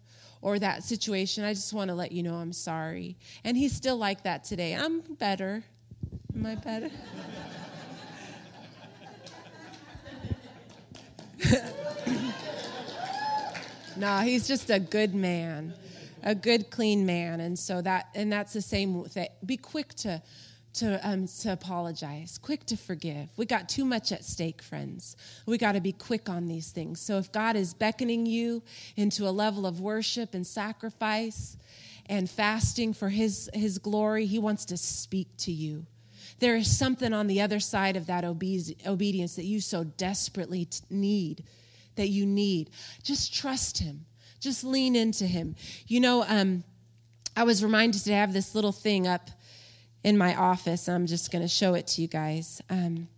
or 0.43 0.59
that 0.61 0.85
situation, 0.85 1.45
I 1.45 1.55
just 1.55 1.73
want 1.73 1.89
to 1.89 1.95
let 1.95 2.13
you 2.13 2.23
know 2.23 2.37
I'm 2.37 2.53
sorry. 2.53 3.17
And 3.43 3.57
he's 3.57 3.75
still 3.75 3.97
like 3.97 4.23
that 4.23 4.45
today. 4.45 4.75
I'm 4.75 5.01
better. 5.01 5.65
Am 6.35 6.47
I 6.47 6.55
better? 6.55 6.91
no, 13.97 14.19
he's 14.19 14.47
just 14.47 14.71
a 14.71 14.79
good 14.79 15.15
man 15.15 15.75
a 16.27 16.35
good, 16.35 16.71
clean 16.71 17.07
man. 17.07 17.41
And 17.41 17.57
so 17.59 17.81
that, 17.81 18.09
and 18.15 18.31
that's 18.31 18.53
the 18.53 18.61
same 18.61 19.05
thing. 19.05 19.29
Be 19.47 19.57
quick 19.57 19.95
to, 19.95 20.21
to, 20.75 21.09
um, 21.09 21.29
to 21.29 21.53
apologize, 21.53 22.37
quick 22.37 22.67
to 22.67 22.77
forgive. 22.77 23.29
We 23.37 23.47
got 23.47 23.69
too 23.69 23.85
much 23.85 24.11
at 24.11 24.25
stake, 24.25 24.61
friends. 24.61 25.17
We 25.47 25.57
got 25.57 25.73
to 25.73 25.81
be 25.81 25.93
quick 25.93 26.29
on 26.29 26.49
these 26.49 26.73
things. 26.73 27.01
So 27.01 27.17
if 27.19 27.31
God 27.31 27.55
is 27.55 27.73
beckoning 27.73 28.27
you 28.27 28.65
into 28.97 29.29
a 29.29 29.31
level 29.31 29.67
of 29.67 29.81
worship 29.81 30.35
and 30.35 30.45
sacrifice 30.45 31.57
and 32.07 32.29
fasting 32.29 32.93
for 32.93 33.09
His, 33.09 33.49
His 33.55 33.79
glory, 33.79 34.27
He 34.27 34.41
wants 34.41 34.65
to 34.67 34.77
speak 34.77 35.29
to 35.39 35.53
you. 35.53 35.87
There 36.41 36.57
is 36.57 36.77
something 36.77 37.13
on 37.15 37.29
the 37.29 37.41
other 37.41 37.61
side 37.61 37.97
of 37.97 38.07
that 38.09 38.25
obedience 38.25 39.37
that 39.37 39.45
you 39.45 39.61
so 39.61 39.85
desperately 39.85 40.69
need, 40.91 41.45
that 41.95 42.09
you 42.09 42.27
need. 42.27 42.71
Just 43.05 43.33
trust 43.33 43.79
Him. 43.79 44.05
Just 44.47 44.63
lean 44.63 44.95
into 44.95 45.27
him. 45.27 45.57
You 45.89 45.99
know, 45.99 46.25
um, 46.29 46.63
I 47.37 47.43
was 47.43 47.65
reminded 47.65 48.05
to 48.05 48.13
have 48.13 48.33
this 48.33 48.55
little 48.55 48.71
thing 48.71 49.09
up 49.09 49.29
in 50.05 50.17
my 50.17 50.37
office. 50.37 50.89
I'm 50.89 51.09
just 51.09 51.33
going 51.33 51.43
to 51.43 51.49
show 51.49 51.75
it 51.75 51.89
to 51.89 52.03
you 52.03 52.07
guys. 52.07 52.63
Um, 52.71 53.09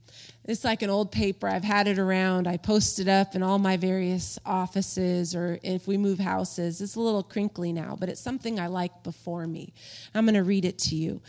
it's 0.47 0.65
like 0.65 0.81
an 0.81 0.89
old 0.89 1.13
paper. 1.13 1.47
I've 1.47 1.65
had 1.65 1.87
it 1.87 1.99
around. 1.99 2.49
I 2.49 2.57
post 2.57 2.99
it 2.99 3.09
up 3.09 3.35
in 3.35 3.43
all 3.43 3.59
my 3.59 3.77
various 3.77 4.39
offices 4.47 5.35
or 5.35 5.59
if 5.63 5.87
we 5.87 5.99
move 5.99 6.19
houses. 6.19 6.81
It's 6.81 6.95
a 6.95 7.01
little 7.01 7.23
crinkly 7.23 7.75
now, 7.75 7.95
but 8.01 8.09
it's 8.09 8.23
something 8.23 8.59
I 8.59 8.69
like 8.69 9.03
before 9.03 9.47
me. 9.47 9.75
I'm 10.15 10.25
going 10.25 10.35
to 10.35 10.45
read 10.45 10.65
it 10.65 10.79
to 10.79 10.97
you. 10.97 11.21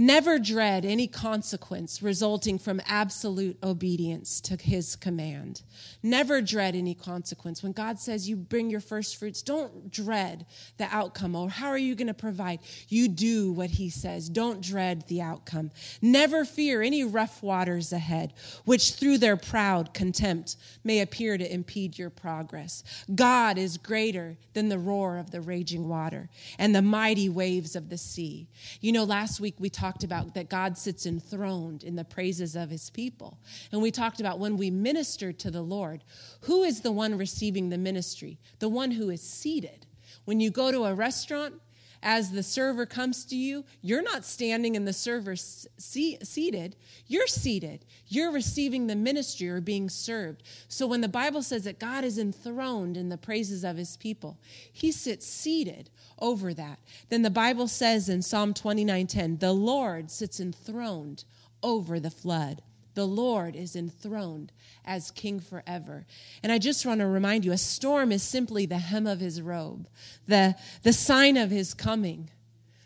Never 0.00 0.38
dread 0.38 0.84
any 0.84 1.08
consequence 1.08 2.04
resulting 2.04 2.56
from 2.56 2.80
absolute 2.86 3.58
obedience 3.64 4.40
to 4.42 4.56
his 4.56 4.94
command. 4.94 5.62
Never 6.04 6.40
dread 6.40 6.76
any 6.76 6.94
consequence. 6.94 7.64
When 7.64 7.72
God 7.72 7.98
says 7.98 8.28
you 8.28 8.36
bring 8.36 8.70
your 8.70 8.78
first 8.78 9.16
fruits, 9.16 9.42
don't 9.42 9.90
dread 9.90 10.46
the 10.76 10.86
outcome 10.92 11.34
or 11.34 11.50
how 11.50 11.66
are 11.66 11.76
you 11.76 11.96
going 11.96 12.06
to 12.06 12.14
provide? 12.14 12.60
You 12.86 13.08
do 13.08 13.50
what 13.50 13.70
he 13.70 13.90
says. 13.90 14.28
Don't 14.28 14.60
dread 14.60 15.08
the 15.08 15.20
outcome. 15.20 15.72
Never 16.00 16.44
fear 16.44 16.80
any 16.80 17.02
rough 17.02 17.42
waters 17.42 17.92
ahead, 17.92 18.34
which 18.64 18.92
through 18.92 19.18
their 19.18 19.36
proud 19.36 19.92
contempt 19.94 20.54
may 20.84 21.00
appear 21.00 21.36
to 21.36 21.52
impede 21.52 21.98
your 21.98 22.10
progress. 22.10 22.84
God 23.12 23.58
is 23.58 23.76
greater 23.76 24.36
than 24.52 24.68
the 24.68 24.78
roar 24.78 25.18
of 25.18 25.32
the 25.32 25.40
raging 25.40 25.88
water 25.88 26.28
and 26.56 26.72
the 26.72 26.82
mighty 26.82 27.28
waves 27.28 27.74
of 27.74 27.88
the 27.88 27.98
sea. 27.98 28.46
You 28.80 28.92
know, 28.92 29.02
last 29.02 29.40
week 29.40 29.56
we 29.58 29.68
talked 29.68 29.87
talked 29.88 30.04
about 30.04 30.34
that 30.34 30.50
God 30.50 30.76
sits 30.76 31.06
enthroned 31.06 31.82
in 31.82 31.96
the 31.96 32.04
praises 32.04 32.56
of 32.56 32.68
his 32.68 32.90
people. 32.90 33.38
And 33.72 33.80
we 33.80 33.90
talked 33.90 34.20
about 34.20 34.38
when 34.38 34.58
we 34.58 34.70
minister 34.70 35.32
to 35.32 35.50
the 35.50 35.62
Lord, 35.62 36.04
who 36.42 36.62
is 36.62 36.82
the 36.82 36.92
one 36.92 37.16
receiving 37.16 37.70
the 37.70 37.78
ministry? 37.78 38.38
The 38.58 38.68
one 38.68 38.90
who 38.90 39.08
is 39.08 39.22
seated. 39.22 39.86
When 40.26 40.40
you 40.40 40.50
go 40.50 40.70
to 40.70 40.84
a 40.84 40.94
restaurant, 40.94 41.54
as 42.02 42.30
the 42.30 42.42
server 42.42 42.86
comes 42.86 43.24
to 43.26 43.36
you, 43.36 43.64
you're 43.82 44.02
not 44.02 44.24
standing 44.24 44.76
and 44.76 44.86
the 44.86 44.92
server 44.92 45.34
seated. 45.36 46.76
You're 47.06 47.26
seated. 47.26 47.84
You're 48.06 48.30
receiving 48.30 48.86
the 48.86 48.96
ministry 48.96 49.48
or 49.48 49.60
being 49.60 49.88
served. 49.88 50.42
So 50.68 50.86
when 50.86 51.00
the 51.00 51.08
Bible 51.08 51.42
says 51.42 51.64
that 51.64 51.78
God 51.78 52.04
is 52.04 52.18
enthroned 52.18 52.96
in 52.96 53.08
the 53.08 53.16
praises 53.16 53.64
of 53.64 53.76
his 53.76 53.96
people, 53.96 54.38
he 54.72 54.92
sits 54.92 55.26
seated 55.26 55.90
over 56.18 56.54
that. 56.54 56.78
Then 57.08 57.22
the 57.22 57.30
Bible 57.30 57.68
says 57.68 58.08
in 58.08 58.22
Psalm 58.22 58.54
29:10, 58.54 59.40
the 59.40 59.52
Lord 59.52 60.10
sits 60.10 60.40
enthroned 60.40 61.24
over 61.62 61.98
the 61.98 62.10
flood. 62.10 62.62
The 62.98 63.06
Lord 63.06 63.54
is 63.54 63.76
enthroned 63.76 64.50
as 64.84 65.12
king 65.12 65.38
forever. 65.38 66.04
And 66.42 66.50
I 66.50 66.58
just 66.58 66.84
want 66.84 66.98
to 66.98 67.06
remind 67.06 67.44
you 67.44 67.52
a 67.52 67.56
storm 67.56 68.10
is 68.10 68.24
simply 68.24 68.66
the 68.66 68.78
hem 68.78 69.06
of 69.06 69.20
his 69.20 69.40
robe, 69.40 69.86
the, 70.26 70.56
the 70.82 70.92
sign 70.92 71.36
of 71.36 71.48
his 71.48 71.74
coming, 71.74 72.28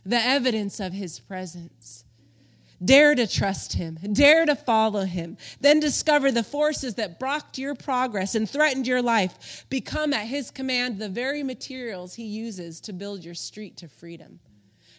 the 0.04 0.22
evidence 0.22 0.80
of 0.80 0.92
his 0.92 1.18
presence. 1.18 2.04
Dare 2.84 3.14
to 3.14 3.26
trust 3.26 3.72
him. 3.72 3.98
Dare 4.12 4.44
to 4.44 4.54
follow 4.54 5.06
him. 5.06 5.38
Then 5.62 5.80
discover 5.80 6.30
the 6.30 6.42
forces 6.42 6.96
that 6.96 7.18
blocked 7.18 7.56
your 7.56 7.74
progress 7.74 8.34
and 8.34 8.46
threatened 8.46 8.86
your 8.86 9.00
life. 9.00 9.64
Become 9.70 10.12
at 10.12 10.26
his 10.26 10.50
command 10.50 10.98
the 10.98 11.08
very 11.08 11.42
materials 11.42 12.12
he 12.12 12.26
uses 12.26 12.82
to 12.82 12.92
build 12.92 13.24
your 13.24 13.32
street 13.32 13.78
to 13.78 13.88
freedom. 13.88 14.40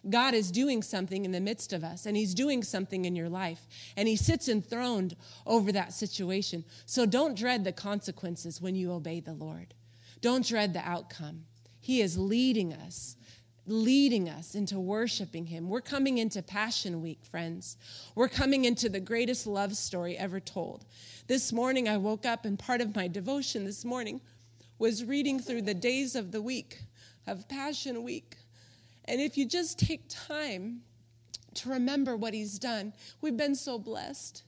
God 0.09 0.33
is 0.33 0.51
doing 0.51 0.81
something 0.81 1.23
in 1.25 1.31
the 1.31 1.39
midst 1.39 1.73
of 1.73 1.83
us, 1.83 2.05
and 2.05 2.17
He's 2.17 2.33
doing 2.33 2.63
something 2.63 3.05
in 3.05 3.15
your 3.15 3.29
life, 3.29 3.67
and 3.95 4.07
He 4.07 4.15
sits 4.15 4.49
enthroned 4.49 5.15
over 5.45 5.71
that 5.71 5.93
situation. 5.93 6.63
So 6.85 7.05
don't 7.05 7.37
dread 7.37 7.63
the 7.63 7.71
consequences 7.71 8.61
when 8.61 8.75
you 8.75 8.91
obey 8.91 9.19
the 9.19 9.33
Lord. 9.33 9.73
Don't 10.21 10.45
dread 10.45 10.73
the 10.73 10.87
outcome. 10.87 11.43
He 11.79 12.01
is 12.01 12.17
leading 12.17 12.73
us 12.73 13.15
leading 13.65 14.27
us 14.29 14.55
into 14.55 14.79
worshiping 14.79 15.45
Him. 15.45 15.69
We're 15.69 15.81
coming 15.81 16.17
into 16.17 16.41
Passion 16.41 17.01
Week, 17.01 17.23
friends. 17.23 17.77
We're 18.15 18.27
coming 18.27 18.65
into 18.65 18.89
the 18.89 18.99
greatest 18.99 19.47
love 19.47 19.75
story 19.75 20.17
ever 20.17 20.39
told. 20.39 20.85
This 21.27 21.53
morning, 21.53 21.87
I 21.87 21.97
woke 21.97 22.25
up, 22.25 22.45
and 22.45 22.59
part 22.59 22.81
of 22.81 22.95
my 22.95 23.07
devotion 23.07 23.63
this 23.63 23.85
morning 23.85 24.21
was 24.79 25.05
reading 25.05 25.39
through 25.39 25.61
the 25.61 25.73
days 25.73 26.15
of 26.15 26.31
the 26.31 26.41
week 26.41 26.81
of 27.25 27.47
Passion 27.47 28.03
Week. 28.03 28.35
And 29.05 29.21
if 29.21 29.37
you 29.37 29.45
just 29.45 29.79
take 29.79 30.03
time 30.09 30.81
to 31.55 31.69
remember 31.69 32.15
what 32.15 32.33
He's 32.33 32.59
done, 32.59 32.93
we've 33.21 33.37
been 33.37 33.55
so 33.55 33.77
blessed. 33.77 34.43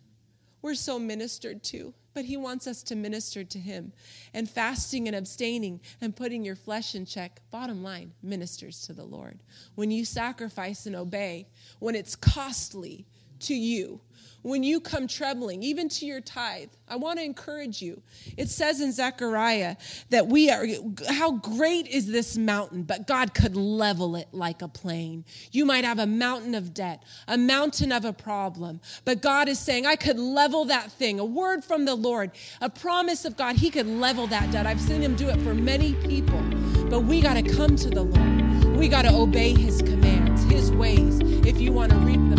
We're 0.61 0.75
so 0.75 0.97
ministered 0.97 1.63
to 1.65 1.93
but 2.15 2.25
he 2.25 2.37
wants 2.37 2.65
us 2.65 2.81
to 2.81 2.95
minister 2.95 3.43
to 3.43 3.59
him. 3.59 3.91
And 4.33 4.49
fasting 4.49 5.07
and 5.07 5.15
abstaining 5.15 5.81
and 6.01 6.15
putting 6.15 6.43
your 6.43 6.55
flesh 6.55 6.95
in 6.95 7.05
check, 7.05 7.41
bottom 7.51 7.83
line, 7.83 8.13
ministers 8.23 8.81
to 8.87 8.93
the 8.93 9.03
Lord. 9.03 9.43
When 9.75 9.91
you 9.91 10.05
sacrifice 10.05 10.87
and 10.87 10.95
obey, 10.95 11.47
when 11.79 11.93
it's 11.93 12.15
costly 12.15 13.05
to 13.41 13.53
you, 13.53 13.99
when 14.45 14.61
you 14.61 14.79
come 14.79 15.07
trebling, 15.07 15.63
even 15.63 15.89
to 15.89 16.05
your 16.05 16.21
tithe. 16.21 16.69
I 16.87 16.97
want 16.97 17.17
to 17.17 17.25
encourage 17.25 17.81
you. 17.81 17.99
It 18.37 18.47
says 18.47 18.79
in 18.79 18.91
Zechariah 18.91 19.75
that 20.11 20.27
we 20.27 20.51
are, 20.51 20.67
how 21.09 21.31
great 21.31 21.87
is 21.87 22.05
this 22.05 22.37
mountain, 22.37 22.83
but 22.83 23.07
God 23.07 23.33
could 23.33 23.55
level 23.55 24.15
it 24.15 24.27
like 24.31 24.61
a 24.61 24.67
plain. 24.67 25.25
You 25.51 25.65
might 25.65 25.83
have 25.83 25.97
a 25.97 26.05
mountain 26.05 26.53
of 26.53 26.75
debt, 26.75 27.01
a 27.27 27.39
mountain 27.39 27.91
of 27.91 28.05
a 28.05 28.13
problem, 28.13 28.81
but 29.03 29.23
God 29.23 29.49
is 29.49 29.57
saying, 29.57 29.87
I 29.87 29.95
could 29.95 30.19
level 30.19 30.65
that 30.65 30.91
thing. 30.91 31.19
A 31.19 31.25
word 31.25 31.63
from 31.63 31.85
the 31.85 31.95
Lord, 31.95 32.29
a 32.61 32.69
promise 32.69 33.25
of 33.25 33.35
God, 33.35 33.55
He 33.55 33.71
could 33.71 33.87
level 33.87 34.27
that 34.27 34.51
debt. 34.51 34.67
I've 34.67 34.79
seen 34.79 35.01
Him 35.01 35.15
do 35.15 35.27
it 35.27 35.41
for 35.41 35.55
many 35.55 35.95
people, 36.07 36.39
but 36.87 36.99
we 36.99 37.19
got 37.19 37.33
to 37.33 37.41
come 37.41 37.75
to 37.77 37.89
the 37.89 38.03
Lord. 38.03 38.77
We 38.77 38.89
got 38.89 39.03
to 39.03 39.11
obey 39.11 39.55
His 39.55 39.81
commands, 39.81 40.43
His 40.43 40.71
ways, 40.71 41.19
if 41.47 41.59
you 41.59 41.71
want 41.71 41.93
to 41.93 41.97
reap 41.97 42.21
the 42.29 42.34